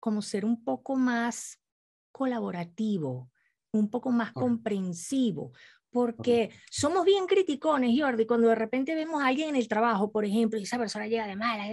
como 0.00 0.20
ser 0.20 0.44
un 0.44 0.62
poco 0.62 0.96
más 0.96 1.58
colaborativo, 2.12 3.30
un 3.72 3.88
poco 3.88 4.10
más 4.10 4.32
comprensivo, 4.32 5.52
porque 5.90 6.50
somos 6.70 7.04
bien 7.04 7.26
criticones, 7.26 7.98
Jordi, 7.98 8.26
cuando 8.26 8.48
de 8.48 8.54
repente 8.54 8.94
vemos 8.94 9.22
a 9.22 9.26
alguien 9.26 9.50
en 9.50 9.56
el 9.56 9.68
trabajo, 9.68 10.10
por 10.10 10.24
ejemplo, 10.24 10.58
y 10.58 10.62
esa 10.62 10.78
persona 10.78 11.06
llega 11.06 11.26
de 11.26 11.36
mala, 11.36 11.66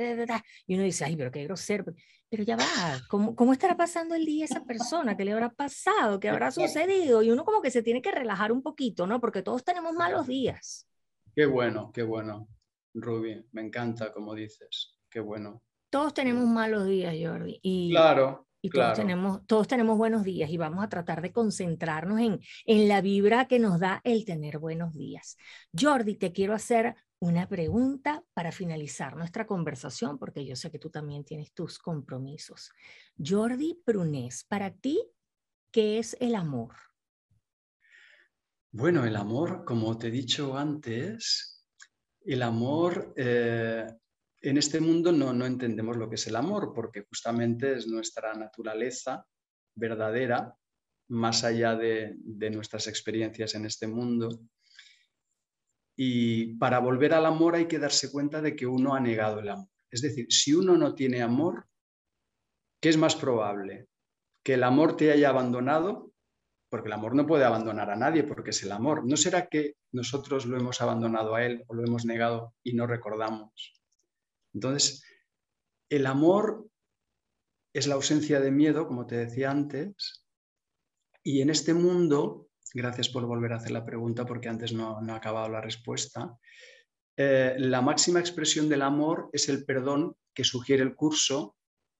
y 0.65 0.76
uno 0.76 0.84
dice, 0.84 1.05
ay, 1.05 1.15
pero 1.15 1.32
qué 1.32 1.43
grosero, 1.43 1.86
pero 2.30 2.43
ya 2.43 2.57
va, 2.57 2.65
¿cómo, 3.09 3.36
¿cómo 3.36 3.53
estará 3.53 3.78
pasando 3.78 4.15
el 4.15 4.26
día 4.26 4.45
esa 4.45 4.65
persona? 4.65 5.15
¿Qué 5.15 5.24
le 5.24 5.32
habrá 5.32 5.49
pasado? 5.49 6.20
¿Qué 6.20 6.30
habrá 6.30 6.51
sucedido? 6.51 7.22
Y 7.24 7.32
uno 7.32 7.45
como 7.45 7.61
que 7.61 7.72
se 7.72 7.84
tiene 7.84 8.01
que 8.01 8.11
relajar 8.11 8.51
un 8.51 8.61
poquito, 8.61 9.07
¿no? 9.07 9.22
Porque 9.22 9.41
todos 9.41 9.63
tenemos 9.63 9.93
malos 9.93 10.28
días. 10.28 10.88
Qué 11.36 11.45
bueno, 11.45 11.91
qué 11.93 12.03
bueno, 12.03 12.47
Ruby, 12.93 13.45
me 13.51 13.61
encanta 13.61 14.11
como 14.11 14.34
dices, 14.34 14.97
qué 15.09 15.20
bueno. 15.20 15.61
Todos 15.89 16.13
tenemos 16.13 16.45
malos 16.47 16.86
días, 16.88 17.15
Jordi. 17.18 17.59
Y, 17.61 17.91
claro, 17.91 18.47
y 18.62 18.70
todos, 18.70 18.93
tenemos, 18.95 19.45
todos 19.45 19.68
tenemos 19.68 19.97
buenos 19.97 20.24
días 20.24 20.49
y 20.49 20.58
vamos 20.58 20.84
a 20.84 20.89
tratar 20.89 21.22
de 21.22 21.32
concentrarnos 21.32 22.20
en, 22.20 22.39
en 22.66 22.88
la 22.88 23.01
vibra 23.01 23.47
que 23.47 23.60
nos 23.60 23.80
da 23.80 24.01
el 24.03 24.26
tener 24.26 24.58
buenos 24.60 24.93
días. 24.95 25.38
Jordi, 25.78 26.16
te 26.16 26.32
quiero 26.32 26.53
hacer 26.53 26.95
una 27.20 27.47
pregunta 27.47 28.24
para 28.34 28.51
finalizar 28.51 29.16
nuestra 29.16 29.47
conversación, 29.47 30.18
porque 30.20 30.45
yo 30.45 30.55
sé 30.55 30.70
que 30.72 30.80
tú 30.80 30.89
también 30.89 31.24
tienes 31.24 31.53
tus 31.53 31.80
compromisos. 31.80 32.72
Jordi 33.18 33.82
Prunés, 33.84 34.43
para 34.43 34.72
ti, 34.72 35.01
¿qué 35.72 35.99
es 35.99 36.16
el 36.20 36.36
amor? 36.36 36.76
Bueno, 38.72 39.05
el 39.05 39.16
amor, 39.16 39.66
como 39.66 39.97
te 39.97 40.08
he 40.08 40.12
dicho 40.12 40.58
antes, 40.58 41.66
el 42.22 42.43
amor 42.43 43.14
eh, 43.16 43.88
en 44.50 44.58
este 44.58 44.80
mundo 44.80 45.12
no, 45.12 45.34
no 45.34 45.45
entendemos 45.45 45.98
lo 45.98 46.10
que 46.10 46.16
es 46.16 46.28
el 46.28 46.36
amor, 46.36 46.72
porque 46.74 47.04
justamente 47.10 47.74
es 47.74 47.88
nuestra 47.88 48.34
naturaleza 48.34 49.26
verdadera, 49.76 50.56
más 51.10 51.43
allá 51.43 51.76
de, 51.76 52.16
nuestras 52.52 52.88
experiencias 52.88 53.56
en 53.56 53.66
este 53.66 53.88
mundo. 53.88 54.39
Y 55.98 56.56
para 56.58 56.80
volver 56.80 57.14
al 57.14 57.26
amor 57.26 57.56
hay 57.56 57.68
que 57.68 57.80
darse 57.80 58.12
cuenta 58.12 58.41
de 58.41 58.56
que 58.56 58.66
uno 58.66 58.93
ha 58.93 59.00
negado 59.00 59.39
el 59.39 59.50
amor. 59.50 59.70
Es 59.89 60.02
decir, 60.02 60.28
si 60.30 60.54
uno 60.54 60.78
no 60.78 60.95
tiene 60.95 61.22
amor, 61.22 61.68
¿qué 62.82 62.89
es 62.89 62.98
más 62.98 63.16
probable? 63.16 63.88
¿Que 64.43 64.54
el 64.54 64.64
amor 64.64 64.95
te 64.95 65.12
haya 65.12 65.30
abandonado? 65.30 66.12
Porque 66.70 66.88
el 66.88 66.93
amor 66.93 67.16
no 67.16 67.26
puede 67.26 67.45
abandonar 67.45 67.89
a 67.89 67.95
nadie 67.95 68.24
porque 68.24 68.52
es 68.52 68.64
el 68.64 68.72
amor. 68.72 69.06
¿No 69.06 69.18
será 69.18 69.48
que 69.48 69.76
nosotros 69.91 70.45
lo 70.45 70.58
hemos 70.58 70.82
abandonado 70.82 71.36
a 71.36 71.45
él 71.45 71.64
o 71.68 71.74
lo 71.74 71.86
hemos 71.86 72.06
negado 72.06 72.54
y 72.64 72.74
no 72.74 72.86
recordamos? 72.86 73.76
Entonces, 74.58 75.03
el 75.88 76.08
amor 76.08 76.68
es 77.76 77.86
la 77.86 77.93
ausencia 77.93 78.39
de 78.39 78.49
miedo, 78.49 78.88
como 78.88 79.05
te 79.05 79.16
decía 79.16 79.51
antes, 79.51 80.26
y 81.24 81.41
en 81.41 81.51
este 81.51 81.76
mundo, 81.76 82.49
gracias 82.74 83.10
por 83.10 83.28
volver 83.28 83.53
a 83.53 83.58
hacer 83.58 83.70
la 83.70 83.86
pregunta 83.86 84.26
porque 84.26 84.49
antes 84.49 84.74
no, 84.74 84.99
no 84.99 85.14
ha 85.14 85.18
acabado 85.18 85.47
la 85.47 85.62
respuesta, 85.62 86.36
eh, 87.16 87.55
la 87.60 87.82
máxima 87.82 88.20
expresión 88.20 88.68
del 88.68 88.82
amor 88.82 89.30
es 89.32 89.47
el 89.47 89.64
perdón 89.64 90.16
que 90.34 90.43
sugiere 90.43 90.82
el 90.82 90.95
curso, 90.95 91.55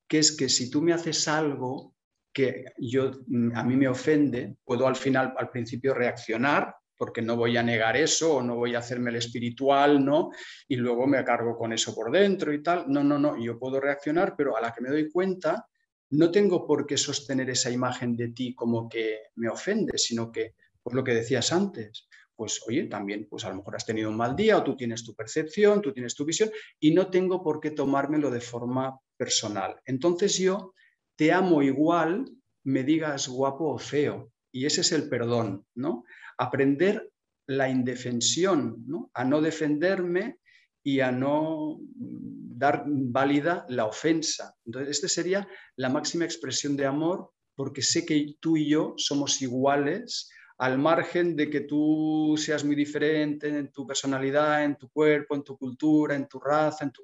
que 0.08 0.18
es 0.18 0.36
que 0.36 0.49
si 0.49 0.72
tú 0.72 0.82
me 0.82 0.93
haces 0.93 1.28
algo 1.28 1.93
que 2.34 2.66
yo, 2.80 3.12
a 3.53 3.64
mí 3.64 3.76
me 3.76 3.88
ofende, 3.88 4.58
puedo 4.64 4.88
al 4.88 4.95
final, 4.95 5.36
al 5.38 5.51
principio 5.51 5.93
reaccionar, 5.93 6.76
porque 6.98 7.22
no 7.22 7.36
voy 7.36 7.56
a 7.58 7.64
negar 7.64 7.95
eso 7.95 8.36
o 8.36 8.41
no 8.41 8.56
voy 8.56 8.76
a 8.76 8.80
hacerme 8.80 9.12
el 9.12 9.18
espiritual, 9.18 10.04
¿no? 10.04 10.32
Y 10.68 10.76
luego 10.76 11.08
me 11.08 11.24
cargo 11.24 11.58
con 11.58 11.74
eso 11.74 11.93
por 11.93 12.12
dentro 12.12 12.54
y 12.54 12.64
tal. 12.64 12.86
No, 12.88 13.04
no, 13.04 13.20
no, 13.20 13.38
yo 13.41 13.60
puedo 13.60 13.80
reaccionar, 13.80 14.36
pero 14.36 14.58
a 14.58 14.62
la 14.62 14.74
que 14.74 14.82
me 14.82 14.89
doy 14.89 15.10
cuenta, 15.10 15.68
no 16.10 16.32
tengo 16.32 16.66
por 16.66 16.86
qué 16.86 16.98
sostener 16.98 17.50
esa 17.50 17.70
imagen 17.70 18.16
de 18.16 18.30
ti 18.30 18.56
como 18.56 18.89
que 18.89 19.20
me 19.36 19.50
ofende, 19.50 19.98
sino 19.98 20.32
que, 20.32 20.56
pues 20.82 20.95
lo 20.95 21.04
que 21.04 21.14
decías 21.14 21.52
antes, 21.52 22.08
pues 22.36 22.62
oye, 22.68 22.86
también, 22.86 23.28
pues 23.30 23.43
a 23.45 23.50
lo 23.50 23.56
mejor 23.56 23.76
has 23.76 23.86
tenido 23.86 24.10
un 24.10 24.18
mal 24.18 24.36
día 24.36 24.58
o 24.58 24.64
tú 24.64 24.76
tienes 24.78 25.04
tu 25.04 25.16
percepción, 25.16 25.82
tú 25.82 25.91
tienes 25.91 26.16
tu 26.16 26.24
visión 26.24 26.52
y 26.80 26.93
no 26.93 27.10
tengo 27.10 27.43
por 27.43 27.60
qué 27.60 27.72
tomármelo 27.72 28.30
de 28.30 28.41
forma 28.41 29.00
personal. 29.18 29.82
Entonces 29.86 30.38
yo 30.38 30.74
te 31.16 31.32
amo 31.32 31.64
igual, 31.64 32.32
me 32.64 32.84
digas 32.84 33.28
guapo 33.28 33.74
o 33.74 33.80
feo. 33.80 34.32
Y 34.52 34.66
ese 34.66 34.82
es 34.82 34.91
el 34.91 35.10
perdón, 35.10 35.66
¿no? 35.76 36.04
Aprender 36.38 37.09
la 37.47 37.69
indefensión, 37.69 38.85
a 39.13 39.23
no 39.23 39.41
defenderme 39.41 40.39
y 40.83 40.99
a 40.99 41.11
no 41.11 41.79
dar 41.97 42.83
válida 42.88 43.65
la 43.69 43.85
ofensa. 43.85 44.55
Entonces, 44.65 44.91
esta 44.91 45.07
sería 45.07 45.47
la 45.75 45.89
máxima 45.89 46.25
expresión 46.25 46.75
de 46.75 46.85
amor 46.85 47.31
porque 47.55 47.81
sé 47.81 48.05
que 48.05 48.35
tú 48.39 48.57
y 48.57 48.69
yo 48.69 48.93
somos 48.97 49.41
iguales 49.41 50.29
al 50.59 50.77
margen 50.77 51.35
de 51.35 51.49
que 51.49 51.61
tú 51.61 52.35
seas 52.38 52.63
muy 52.63 52.75
diferente 52.75 53.47
en 53.47 53.71
tu 53.71 53.85
personalidad, 53.85 54.63
en 54.63 54.75
tu 54.75 54.89
cuerpo, 54.89 55.35
en 55.35 55.43
tu 55.43 55.57
cultura, 55.57 56.15
en 56.15 56.27
tu 56.27 56.39
raza, 56.39 56.83
en 56.83 56.91
tu... 56.91 57.03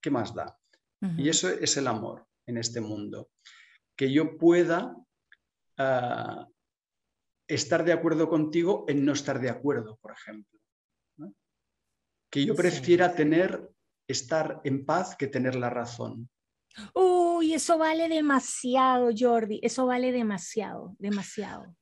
¿qué 0.00 0.10
más 0.10 0.34
da? 0.34 0.58
Y 1.16 1.28
eso 1.28 1.48
es 1.48 1.76
el 1.76 1.88
amor 1.88 2.26
en 2.46 2.58
este 2.58 2.80
mundo. 2.80 3.30
Que 3.96 4.12
yo 4.12 4.36
pueda 4.36 4.96
ah, 5.78 6.46
estar 7.54 7.84
de 7.84 7.92
acuerdo 7.92 8.28
contigo 8.28 8.84
en 8.88 9.04
no 9.04 9.12
estar 9.12 9.40
de 9.40 9.50
acuerdo, 9.50 9.98
por 10.00 10.12
ejemplo. 10.12 10.58
Que 12.30 12.46
yo 12.46 12.54
prefiera 12.54 13.14
tener, 13.14 13.70
estar 14.08 14.62
en 14.64 14.86
paz 14.86 15.16
que 15.16 15.26
tener 15.26 15.54
la 15.54 15.68
razón. 15.68 16.30
Uy, 16.94 17.52
eso 17.52 17.76
vale 17.76 18.08
demasiado, 18.08 19.10
Jordi, 19.16 19.60
eso 19.62 19.84
vale 19.84 20.12
demasiado, 20.12 20.96
demasiado. 20.98 21.76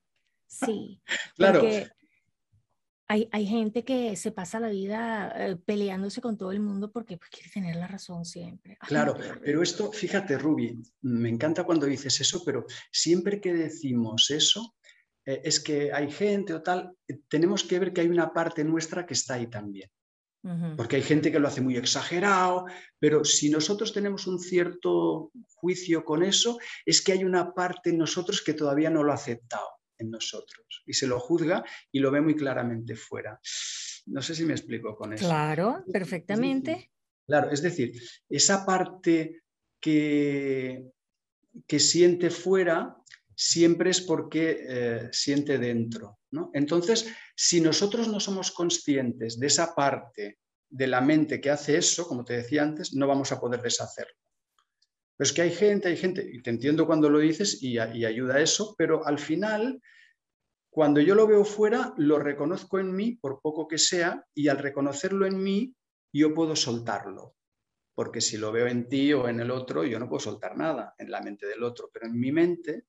Sí. 0.47 1.01
claro. 1.37 1.61
hay, 3.07 3.29
hay, 3.31 3.45
gente 3.45 3.85
que 3.85 4.17
se 4.17 4.33
pasa 4.33 4.59
la 4.59 4.67
vida 4.67 5.33
eh, 5.37 5.55
peleándose 5.55 6.19
con 6.19 6.37
todo 6.37 6.51
el 6.51 6.59
mundo 6.59 6.91
porque 6.91 7.17
pues, 7.17 7.29
quiere 7.29 7.49
tener 7.49 7.77
la 7.77 7.87
razón 7.87 8.25
siempre. 8.25 8.77
claro, 8.81 9.15
pero 9.41 9.63
esto, 9.63 9.93
fíjate, 9.93 10.37
Ruby, 10.37 10.81
me 11.03 11.29
encanta 11.29 11.63
cuando 11.63 11.85
dices 11.85 12.19
eso, 12.19 12.43
pero 12.43 12.65
siempre 12.91 13.39
que 13.39 13.53
decimos 13.53 14.29
eso, 14.31 14.75
eh, 15.25 15.41
es 15.43 15.59
que 15.59 15.91
hay 15.93 16.11
gente 16.11 16.53
o 16.53 16.61
tal, 16.61 16.91
eh, 17.07 17.19
tenemos 17.27 17.63
que 17.63 17.79
ver 17.79 17.93
que 17.93 18.01
hay 18.01 18.07
una 18.07 18.33
parte 18.33 18.63
nuestra 18.63 19.05
que 19.05 19.13
está 19.13 19.35
ahí 19.35 19.47
también. 19.47 19.89
Porque 20.75 20.95
hay 20.95 21.03
gente 21.03 21.31
que 21.31 21.39
lo 21.39 21.47
hace 21.47 21.61
muy 21.61 21.77
exagerado, 21.77 22.65
pero 22.97 23.23
si 23.23 23.51
nosotros 23.51 23.93
tenemos 23.93 24.25
un 24.25 24.39
cierto 24.39 25.31
juicio 25.53 26.03
con 26.03 26.23
eso, 26.23 26.57
es 26.83 27.03
que 27.03 27.11
hay 27.11 27.23
una 27.23 27.53
parte 27.53 27.91
en 27.91 27.99
nosotros 27.99 28.41
que 28.41 28.55
todavía 28.55 28.89
no 28.89 29.03
lo 29.03 29.11
ha 29.11 29.15
aceptado 29.15 29.67
en 29.99 30.09
nosotros 30.09 30.81
y 30.87 30.93
se 30.93 31.05
lo 31.05 31.19
juzga 31.19 31.63
y 31.91 31.99
lo 31.99 32.09
ve 32.09 32.21
muy 32.21 32.35
claramente 32.35 32.95
fuera. 32.95 33.39
No 34.07 34.23
sé 34.23 34.33
si 34.33 34.43
me 34.43 34.53
explico 34.53 34.95
con 34.95 35.13
eso. 35.13 35.27
Claro, 35.27 35.83
perfectamente. 35.93 36.89
claro, 37.27 37.51
es 37.51 37.61
decir, 37.61 37.93
esa 38.27 38.65
parte 38.65 39.43
que, 39.79 40.89
que 41.67 41.79
siente 41.79 42.31
fuera 42.31 42.97
siempre 43.43 43.89
es 43.89 44.01
porque 44.01 44.65
eh, 44.69 45.09
siente 45.11 45.57
dentro. 45.57 46.19
Entonces, 46.53 47.11
si 47.35 47.59
nosotros 47.59 48.07
no 48.07 48.19
somos 48.19 48.51
conscientes 48.51 49.39
de 49.39 49.47
esa 49.47 49.73
parte 49.73 50.37
de 50.69 50.85
la 50.85 51.01
mente 51.01 51.41
que 51.41 51.49
hace 51.49 51.75
eso, 51.75 52.07
como 52.07 52.23
te 52.23 52.33
decía 52.33 52.61
antes, 52.61 52.93
no 52.93 53.07
vamos 53.07 53.31
a 53.31 53.39
poder 53.39 53.63
deshacerlo. 53.63 54.13
Pero 55.17 55.25
es 55.27 55.33
que 55.33 55.41
hay 55.41 55.51
gente, 55.51 55.87
hay 55.87 55.97
gente, 55.97 56.23
y 56.31 56.43
te 56.43 56.51
entiendo 56.51 56.85
cuando 56.85 57.09
lo 57.09 57.17
dices 57.17 57.63
y, 57.63 57.79
y 57.79 58.05
ayuda 58.05 58.35
a 58.35 58.41
eso, 58.41 58.75
pero 58.77 59.07
al 59.07 59.17
final, 59.17 59.81
cuando 60.69 61.01
yo 61.01 61.15
lo 61.15 61.25
veo 61.25 61.43
fuera, 61.43 61.95
lo 61.97 62.19
reconozco 62.19 62.77
en 62.77 62.93
mí, 62.93 63.15
por 63.15 63.41
poco 63.41 63.67
que 63.67 63.79
sea, 63.79 64.23
y 64.35 64.49
al 64.49 64.59
reconocerlo 64.59 65.25
en 65.25 65.41
mí, 65.41 65.75
yo 66.13 66.35
puedo 66.35 66.55
soltarlo. 66.55 67.35
Porque 67.95 68.21
si 68.21 68.37
lo 68.37 68.51
veo 68.51 68.67
en 68.67 68.87
ti 68.87 69.13
o 69.13 69.27
en 69.27 69.39
el 69.39 69.49
otro, 69.49 69.83
yo 69.83 69.97
no 69.97 70.07
puedo 70.07 70.19
soltar 70.19 70.55
nada 70.55 70.93
en 70.99 71.09
la 71.09 71.21
mente 71.21 71.47
del 71.47 71.63
otro, 71.63 71.89
pero 71.91 72.05
en 72.05 72.19
mi 72.19 72.31
mente 72.31 72.85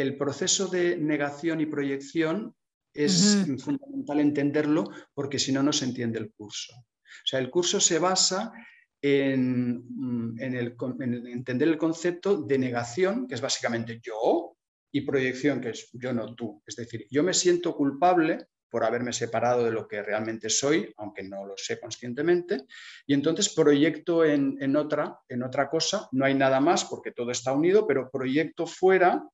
el 0.00 0.16
proceso 0.16 0.68
de 0.68 0.96
negación 0.96 1.60
y 1.60 1.66
proyección 1.66 2.54
es 2.94 3.46
fundamental 3.58 4.20
entenderlo 4.20 4.90
porque 5.14 5.38
si 5.38 5.52
no, 5.52 5.62
no 5.62 5.72
se 5.72 5.84
entiende 5.84 6.18
el 6.18 6.32
curso. 6.32 6.74
O 6.74 7.26
sea, 7.26 7.38
el 7.38 7.50
curso 7.50 7.80
se 7.80 7.98
basa 7.98 8.52
en, 9.00 9.84
mm, 9.88 10.40
entender 10.40 11.68
el 11.68 11.78
concepto 11.78 12.42
de 12.42 12.58
negación, 12.58 13.28
que 13.28 13.34
es 13.34 13.40
básicamente 13.40 14.00
yo, 14.02 14.56
y 14.90 15.02
proyección, 15.02 15.60
que 15.60 15.70
es 15.70 15.90
yo 15.92 16.12
no 16.12 16.34
tú. 16.34 16.62
Es 16.66 16.76
decir, 16.76 17.06
yo 17.10 17.22
me 17.22 17.34
siento 17.34 17.76
culpable 17.76 18.46
por 18.70 18.84
haberme 18.84 19.12
separado 19.12 19.64
de 19.64 19.70
lo 19.70 19.86
que 19.86 20.02
realmente 20.02 20.50
soy, 20.50 20.92
aunque 20.98 21.22
no 21.22 21.46
lo 21.46 21.54
sé 21.56 21.80
conscientemente, 21.80 22.64
y 23.06 23.14
entonces 23.14 23.54
proyecto 23.54 24.24
en, 24.24 24.56
en, 24.60 24.76
otra, 24.76 25.18
en 25.28 25.42
otra 25.42 25.70
cosa, 25.70 26.08
no 26.12 26.24
hay 26.24 26.34
nada 26.34 26.60
más 26.60 26.84
porque 26.84 27.12
todo 27.12 27.30
está 27.30 27.52
unido, 27.52 27.86
pero 27.86 28.10
proyecto 28.10 28.66
fuera 28.66 29.24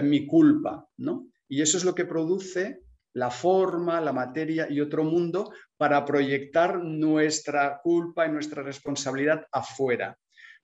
mi 0.00 0.26
culpa, 0.26 0.88
¿no? 0.96 1.28
Y 1.48 1.60
eso 1.60 1.76
es 1.76 1.84
lo 1.84 1.94
que 1.94 2.06
produce 2.06 2.80
la 3.14 3.30
forma, 3.30 4.00
la 4.00 4.12
materia 4.12 4.66
y 4.70 4.80
otro 4.80 5.04
mundo 5.04 5.52
para 5.76 6.04
proyectar 6.04 6.82
nuestra 6.82 7.80
culpa 7.82 8.26
y 8.26 8.30
nuestra 8.30 8.62
responsabilidad 8.62 9.46
afuera. 9.52 10.18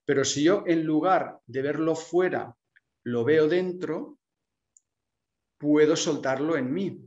Pero 0.07 0.25
si 0.25 0.45
yo 0.45 0.65
en 0.67 0.85
lugar 0.85 1.39
de 1.47 1.61
verlo 1.61 1.95
fuera, 1.95 2.57
lo 3.05 3.25
veo 3.25 3.49
dentro, 3.49 4.19
puedo 5.59 5.97
soltarlo 5.97 6.57
en 6.57 6.73
mí. 6.73 7.05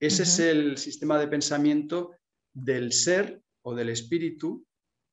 Ese 0.00 0.22
es 0.22 0.38
el 0.38 0.78
sistema 0.78 1.18
de 1.18 1.28
pensamiento 1.28 2.16
del 2.54 2.92
ser 2.92 3.42
o 3.62 3.74
del 3.74 3.90
espíritu 3.90 4.66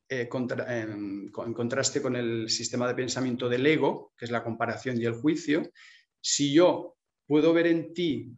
eh, 0.10 0.28
en, 0.68 1.32
contraste 1.32 2.01
con 2.01 2.16
el 2.16 2.49
sistema 2.49 2.88
de 2.88 2.95
pensamiento 2.95 3.47
del 3.47 3.66
ego, 3.66 4.12
que 4.18 4.26
es 4.26 4.32
la 4.32 4.43
comparación 4.43 4.99
y 4.99 5.05
el 5.05 5.14
juicio, 5.14 5.70
si 6.20 6.51
yo 6.51 6.97
puedo 7.28 7.53
ver 7.53 7.68
en 7.68 7.93
ti, 7.93 8.32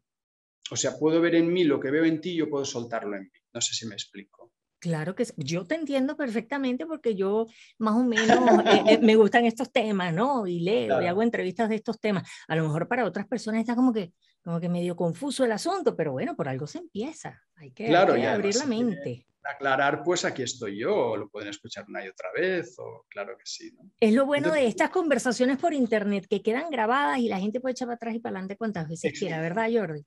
o 0.70 0.76
sea, 0.76 0.98
puedo 0.98 1.22
ver 1.22 1.36
en 1.36 1.52
mí 1.52 1.64
lo 1.64 1.80
que 1.80 1.90
veo 1.90 2.04
en 2.04 2.20
ti, 2.20 2.36
yo 2.36 2.50
puedo 2.50 2.66
soltarlo 2.66 3.16
en 3.16 3.24
mí. 3.24 3.40
No 3.54 3.62
sé 3.62 3.74
si 3.74 3.88
me 3.88 3.96
explico. 3.96 4.52
Claro 4.80 5.16
que 5.16 5.26
yo 5.38 5.66
te 5.66 5.76
entiendo 5.76 6.18
perfectamente 6.18 6.86
porque 6.86 7.16
yo 7.16 7.46
más 7.78 7.96
o 7.96 8.04
menos 8.04 8.66
eh, 8.66 8.84
eh, 8.88 8.98
me 9.02 9.16
gustan 9.16 9.46
estos 9.46 9.72
temas, 9.72 10.14
¿no? 10.14 10.48
Y 10.48 10.60
leo 10.60 11.02
y 11.02 11.06
hago 11.06 11.22
entrevistas 11.22 11.70
de 11.70 11.76
estos 11.76 12.00
temas. 12.00 12.30
A 12.48 12.56
lo 12.56 12.64
mejor 12.64 12.88
para 12.88 13.06
otras 13.06 13.28
personas 13.28 13.62
está 13.62 13.76
como 13.76 13.94
que, 13.94 14.12
como 14.44 14.60
que 14.60 14.68
medio 14.68 14.96
confuso 14.96 15.46
el 15.46 15.52
asunto, 15.54 15.96
pero 15.96 16.12
bueno, 16.12 16.36
por 16.36 16.50
algo 16.50 16.68
se 16.68 16.80
empieza. 16.80 17.42
Hay 17.56 17.72
que, 17.72 17.96
abrir 17.96 18.56
la 18.56 18.66
mente 18.66 19.28
aclarar, 19.44 20.04
pues 20.04 20.26
aquí 20.26 20.44
estoy 20.44 20.80
yo, 20.80 20.96
o 20.96 21.18
lo 21.18 21.30
pueden 21.30 21.50
escuchar 21.50 21.86
una 21.88 22.04
y 22.06 22.10
otra 22.10 22.30
vez, 22.36 22.76
o 22.80 23.06
claro 23.10 23.38
que 23.38 23.46
sí. 23.46 23.72
Es 24.00 24.14
lo 24.14 24.26
bueno 24.26 24.52
de 24.52 24.68
estas 24.68 24.90
conversaciones 24.90 25.58
por 25.58 25.74
internet, 25.74 26.28
que 26.30 26.42
quedan 26.42 26.70
grabadas 26.70 27.20
y 27.20 27.28
la 27.28 27.40
gente 27.40 27.60
puede 27.60 27.74
echar 27.74 27.88
para 27.88 27.96
atrás 27.96 28.16
y 28.16 28.20
para 28.20 28.34
adelante 28.34 28.58
cuantas 28.58 28.88
veces 28.88 29.18
quiera, 29.18 29.42
¿verdad, 29.42 29.70
Jordi? 29.74 30.06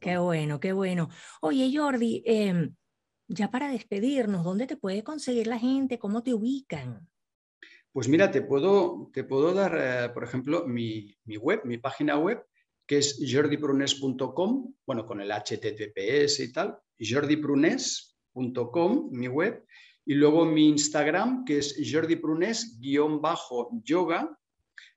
Qué 0.00 0.18
bueno, 0.18 0.58
qué 0.58 0.72
bueno. 0.72 1.08
Oye, 1.40 1.70
Jordi, 1.72 2.22
em, 2.26 2.74
ya 3.28 3.50
para 3.50 3.70
despedirnos, 3.70 4.44
¿dónde 4.44 4.66
te 4.66 4.76
puede 4.76 5.04
conseguir 5.04 5.46
la 5.46 5.58
gente? 5.58 5.98
¿Cómo 5.98 6.22
te 6.22 6.34
ubican? 6.34 7.08
Pues 7.92 8.08
mira, 8.08 8.30
te 8.30 8.42
puedo, 8.42 9.10
te 9.12 9.24
puedo 9.24 9.54
dar, 9.54 9.76
eh, 9.76 10.08
por 10.12 10.24
ejemplo, 10.24 10.66
mi, 10.66 11.16
mi, 11.24 11.36
web, 11.36 11.62
mi 11.64 11.78
página 11.78 12.18
web, 12.18 12.44
que 12.86 12.98
es 12.98 13.20
jordiprunes.com, 13.20 14.74
bueno, 14.86 15.06
con 15.06 15.20
el 15.20 15.30
HTTPS 15.30 16.40
y 16.40 16.52
tal, 16.52 16.78
jordiprunes 16.98 18.07
mi 18.34 19.28
web, 19.28 19.64
y 20.04 20.14
luego 20.14 20.46
mi 20.46 20.68
Instagram, 20.68 21.44
que 21.44 21.58
es 21.58 21.76
Jordi 21.84 22.16
Prunes-yoga. 22.16 24.38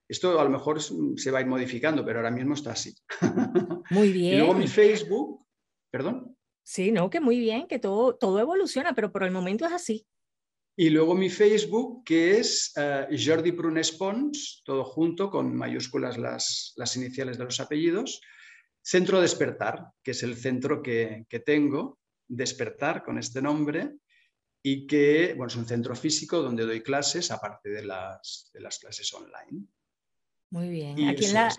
Esto 0.08 0.40
a 0.40 0.44
lo 0.44 0.50
mejor 0.50 0.82
se 0.82 1.32
va 1.32 1.40
a 1.40 1.42
ir 1.42 1.48
modificando, 1.48 2.06
pero 2.06 2.20
ahora 2.20 2.32
mismo 2.32 2.54
está 2.54 2.72
así. 2.72 2.96
Muy 3.90 4.14
bien. 4.14 4.36
Y 4.36 4.38
luego 4.38 4.54
mi 4.54 4.68
Facebook, 4.68 5.46
perdón. 5.90 6.38
Sí, 6.64 6.92
no, 6.92 7.10
que 7.10 7.20
muy 7.20 7.40
bien, 7.40 7.68
que 7.68 7.80
todo, 7.80 8.16
todo 8.16 8.40
evoluciona, 8.40 8.94
pero 8.94 9.12
por 9.12 9.24
el 9.24 9.32
momento 9.32 9.66
es 9.66 9.74
así. 9.74 10.06
Y 10.78 10.90
luego 10.90 11.16
mi 11.16 11.30
Facebook, 11.30 12.04
que 12.06 12.40
es 12.40 12.74
uh, 12.78 13.14
Jordi 13.14 13.52
Prunes 13.52 13.92
Pons, 13.92 14.62
todo 14.64 14.86
junto, 14.86 15.30
con 15.30 15.56
mayúsculas 15.56 16.18
las, 16.18 16.74
las, 16.78 16.96
iniciales 16.96 17.38
de 17.38 17.44
los 17.44 17.60
apellidos. 17.60 18.22
Centro 18.82 19.20
Despertar, 19.20 19.88
que 20.02 20.12
es 20.12 20.24
el 20.24 20.38
centro 20.38 20.82
que, 20.82 21.26
que 21.28 21.40
tengo, 21.40 22.00
Despertar 22.34 23.04
con 23.04 23.18
este 23.18 23.42
nombre 23.42 23.96
y 24.64 24.88
que 24.88 25.34
bueno, 25.36 25.48
es 25.48 25.56
un 25.56 25.66
centro 25.66 25.96
físico 25.96 26.42
donde 26.42 26.66
doy 26.66 26.82
clases 26.82 27.32
aparte 27.32 27.70
de 27.70 27.84
las, 27.84 28.50
de 28.54 28.62
las 28.62 28.80
clases 28.80 29.12
online. 29.14 29.66
Muy 30.52 30.70
bien. 30.70 31.10
Aquí 31.10 31.26
en 31.26 31.34
la, 31.34 31.56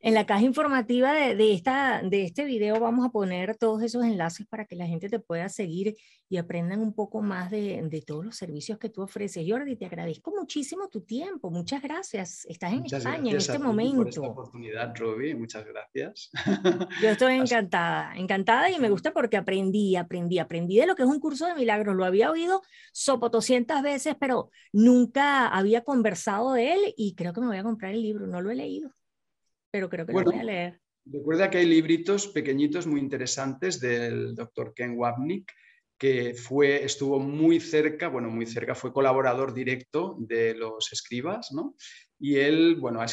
en 0.00 0.14
la 0.14 0.26
caja 0.26 0.42
informativa 0.42 1.12
de, 1.12 1.52
esta, 1.52 2.02
de 2.02 2.24
este 2.24 2.44
video 2.44 2.78
vamos 2.80 3.06
a 3.06 3.10
poner 3.10 3.56
todos 3.56 3.82
esos 3.82 4.04
enlaces 4.04 4.46
para 4.46 4.64
que 4.64 4.76
la 4.76 4.86
gente 4.86 5.08
te 5.08 5.18
pueda 5.18 5.48
seguir 5.48 5.96
y 6.28 6.38
aprendan 6.38 6.80
un 6.80 6.92
poco 6.92 7.22
más 7.22 7.50
de, 7.50 8.04
todos 8.06 8.24
los 8.24 8.36
servicios 8.36 8.78
que 8.78 8.88
tú 8.88 9.02
ofreces. 9.02 9.44
Jordi, 9.48 9.76
te 9.76 9.86
agradezco 9.86 10.32
muchísimo 10.36 10.88
tu 10.88 11.00
tiempo. 11.02 11.50
Muchas 11.50 11.82
gracias. 11.82 12.44
Estás 12.46 12.72
en 12.72 12.84
España 12.84 13.30
en 13.30 13.36
este 13.36 13.58
momento. 13.58 13.96
Por 13.96 14.08
esta 14.08 14.20
oportunidad, 14.22 14.94
Roby. 14.96 15.34
Muchas 15.34 15.64
gracias. 15.64 16.30
Yo 17.00 17.08
estoy 17.08 17.34
encantada, 17.36 18.14
encantada 18.16 18.70
y 18.70 18.78
me 18.78 18.90
gusta 18.90 19.12
porque 19.12 19.36
aprendí, 19.36 19.96
aprendí, 19.96 20.38
aprendí 20.38 20.78
de 20.78 20.86
lo 20.86 20.94
que 20.94 21.02
es 21.02 21.08
un 21.08 21.20
curso 21.20 21.46
de 21.46 21.54
milagros. 21.54 21.96
Lo 21.96 22.04
había 22.04 22.30
oído 22.30 22.62
sopotoscientas 22.92 23.82
veces, 23.82 24.16
pero 24.18 24.50
nunca 24.72 25.48
había 25.48 25.84
conversado 25.84 26.52
de 26.52 26.74
él 26.74 26.94
y 26.96 27.14
creo 27.14 27.32
que 27.32 27.40
me 27.40 27.46
voy 27.46 27.58
a 27.58 27.62
comprar 27.62 27.92
el 27.92 28.02
libro. 28.02 28.26
No 28.26 28.40
lo 28.40 28.50
he 28.50 28.56
leído 28.56 28.92
pero 29.76 29.90
creo 29.90 30.06
que 30.06 30.12
lo 30.14 30.22
voy 30.22 30.38
a 30.38 30.42
leer. 30.42 30.80
Recuerda 31.04 31.50
que 31.50 31.58
hay 31.58 31.66
libritos 31.66 32.28
pequeñitos 32.28 32.86
muy 32.86 32.98
interesantes 32.98 33.78
del 33.78 34.34
doctor 34.34 34.72
Ken 34.74 34.94
Wapnick, 34.96 35.52
que 35.98 36.34
fue, 36.34 36.82
estuvo 36.82 37.20
muy 37.20 37.60
cerca, 37.60 38.08
bueno, 38.08 38.30
muy 38.30 38.46
cerca, 38.46 38.74
fue 38.74 38.94
colaborador 38.94 39.52
directo 39.52 40.16
de 40.18 40.54
los 40.54 40.90
escribas, 40.94 41.52
¿no? 41.52 41.74
Y 42.18 42.36
él, 42.36 42.76
bueno, 42.76 43.02
ha, 43.02 43.06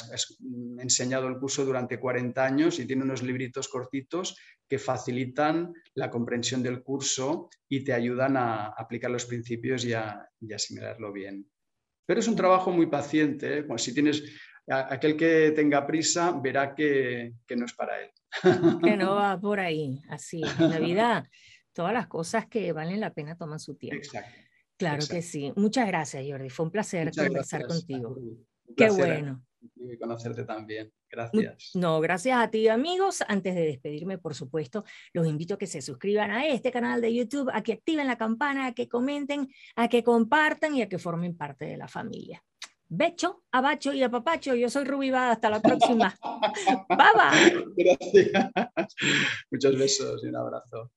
enseñado 0.81 1.27
el 1.27 1.37
curso 1.37 1.65
durante 1.65 1.99
40 1.99 2.45
años 2.45 2.79
y 2.79 2.85
tiene 2.85 3.03
unos 3.03 3.23
libritos 3.23 3.67
cortitos 3.67 4.37
que 4.69 4.79
facilitan 4.79 5.73
la 5.95 6.09
comprensión 6.09 6.63
del 6.63 6.81
curso 6.81 7.49
y 7.67 7.83
te 7.83 7.91
ayudan 7.91 8.37
a 8.37 8.67
aplicar 8.67 9.11
los 9.11 9.25
principios 9.25 9.83
y 9.83 9.91
a, 9.91 10.29
asimilarlo 10.55 11.11
bien. 11.11 11.45
Pero 12.05 12.21
es 12.21 12.27
un 12.29 12.37
trabajo 12.37 12.71
muy 12.71 12.85
paciente, 12.85 13.59
¿eh? 13.59 13.65
si 13.75 13.93
tienes 13.93 14.23
aquel 14.67 15.17
que 15.17 15.51
tenga 15.51 15.85
prisa 15.85 16.31
verá 16.31 16.73
que, 16.73 17.33
no 17.55 17.65
es 17.65 17.73
para 17.73 18.01
él. 18.01 18.09
Que 18.81 18.97
no 18.97 19.15
va 19.15 19.39
por 19.39 19.59
ahí, 19.59 20.01
así 20.09 20.41
es. 20.43 20.59
En 20.59 20.69
la 20.69 20.79
vida, 20.79 21.29
todas 21.73 21.93
las 21.93 22.07
cosas 22.07 22.47
que 22.47 22.71
valen 22.71 22.99
la 22.99 23.13
pena 23.13 23.35
toman 23.35 23.59
su 23.59 23.75
tiempo. 23.75 23.97
Exacto. 23.97 24.39
Claro 24.77 25.03
que 25.09 25.21
sí. 25.21 25.53
Muchas 25.55 25.87
gracias, 25.87 26.25
Jordi. 26.27 26.49
Fue 26.49 26.65
un 26.65 26.71
placer 26.71 27.11
conversar 27.15 27.65
contigo. 27.67 28.17
Qué 28.75 28.89
bueno. 28.89 29.43
Y 29.75 29.97
conocerte 29.97 30.43
también. 30.43 30.91
Gracias. 31.09 31.71
No, 31.75 32.01
gracias 32.01 32.37
a 32.37 32.49
ti, 32.49 32.67
amigos. 32.67 33.23
Antes 33.27 33.55
de 33.55 33.61
despedirme, 33.61 34.17
por 34.17 34.33
supuesto, 34.33 34.83
los 35.13 35.27
invito 35.27 35.53
a 35.53 35.57
que 35.57 35.67
se 35.67 35.81
suscriban 35.81 36.31
a 36.31 36.47
este 36.47 36.71
canal 36.71 36.99
de 36.99 37.13
YouTube, 37.13 37.49
a 37.53 37.61
que 37.61 37.73
activen 37.73 38.07
la 38.07 38.17
campana, 38.17 38.67
a 38.67 38.73
que 38.73 38.89
comenten, 38.89 39.47
a 39.75 39.87
que 39.87 40.03
compartan 40.03 40.75
y 40.75 40.81
a 40.81 40.89
que 40.89 40.99
formen 40.99 41.37
parte 41.37 41.65
de 41.65 41.77
la 41.77 41.87
familia. 41.87 42.43
Becho, 42.89 43.43
abacho 43.51 43.93
y 43.93 44.03
apapacho. 44.03 44.55
Yo 44.55 44.69
soy 44.69 44.83
Ruby 44.83 45.11
Bada. 45.11 45.31
Hasta 45.31 45.49
la 45.49 45.61
próxima. 45.61 46.13
bye 46.89 46.97
bye. 47.15 47.65
Gracias. 47.77 48.51
Muchos 49.51 49.77
besos 49.77 50.23
y 50.23 50.27
un 50.27 50.35
abrazo. 50.35 50.91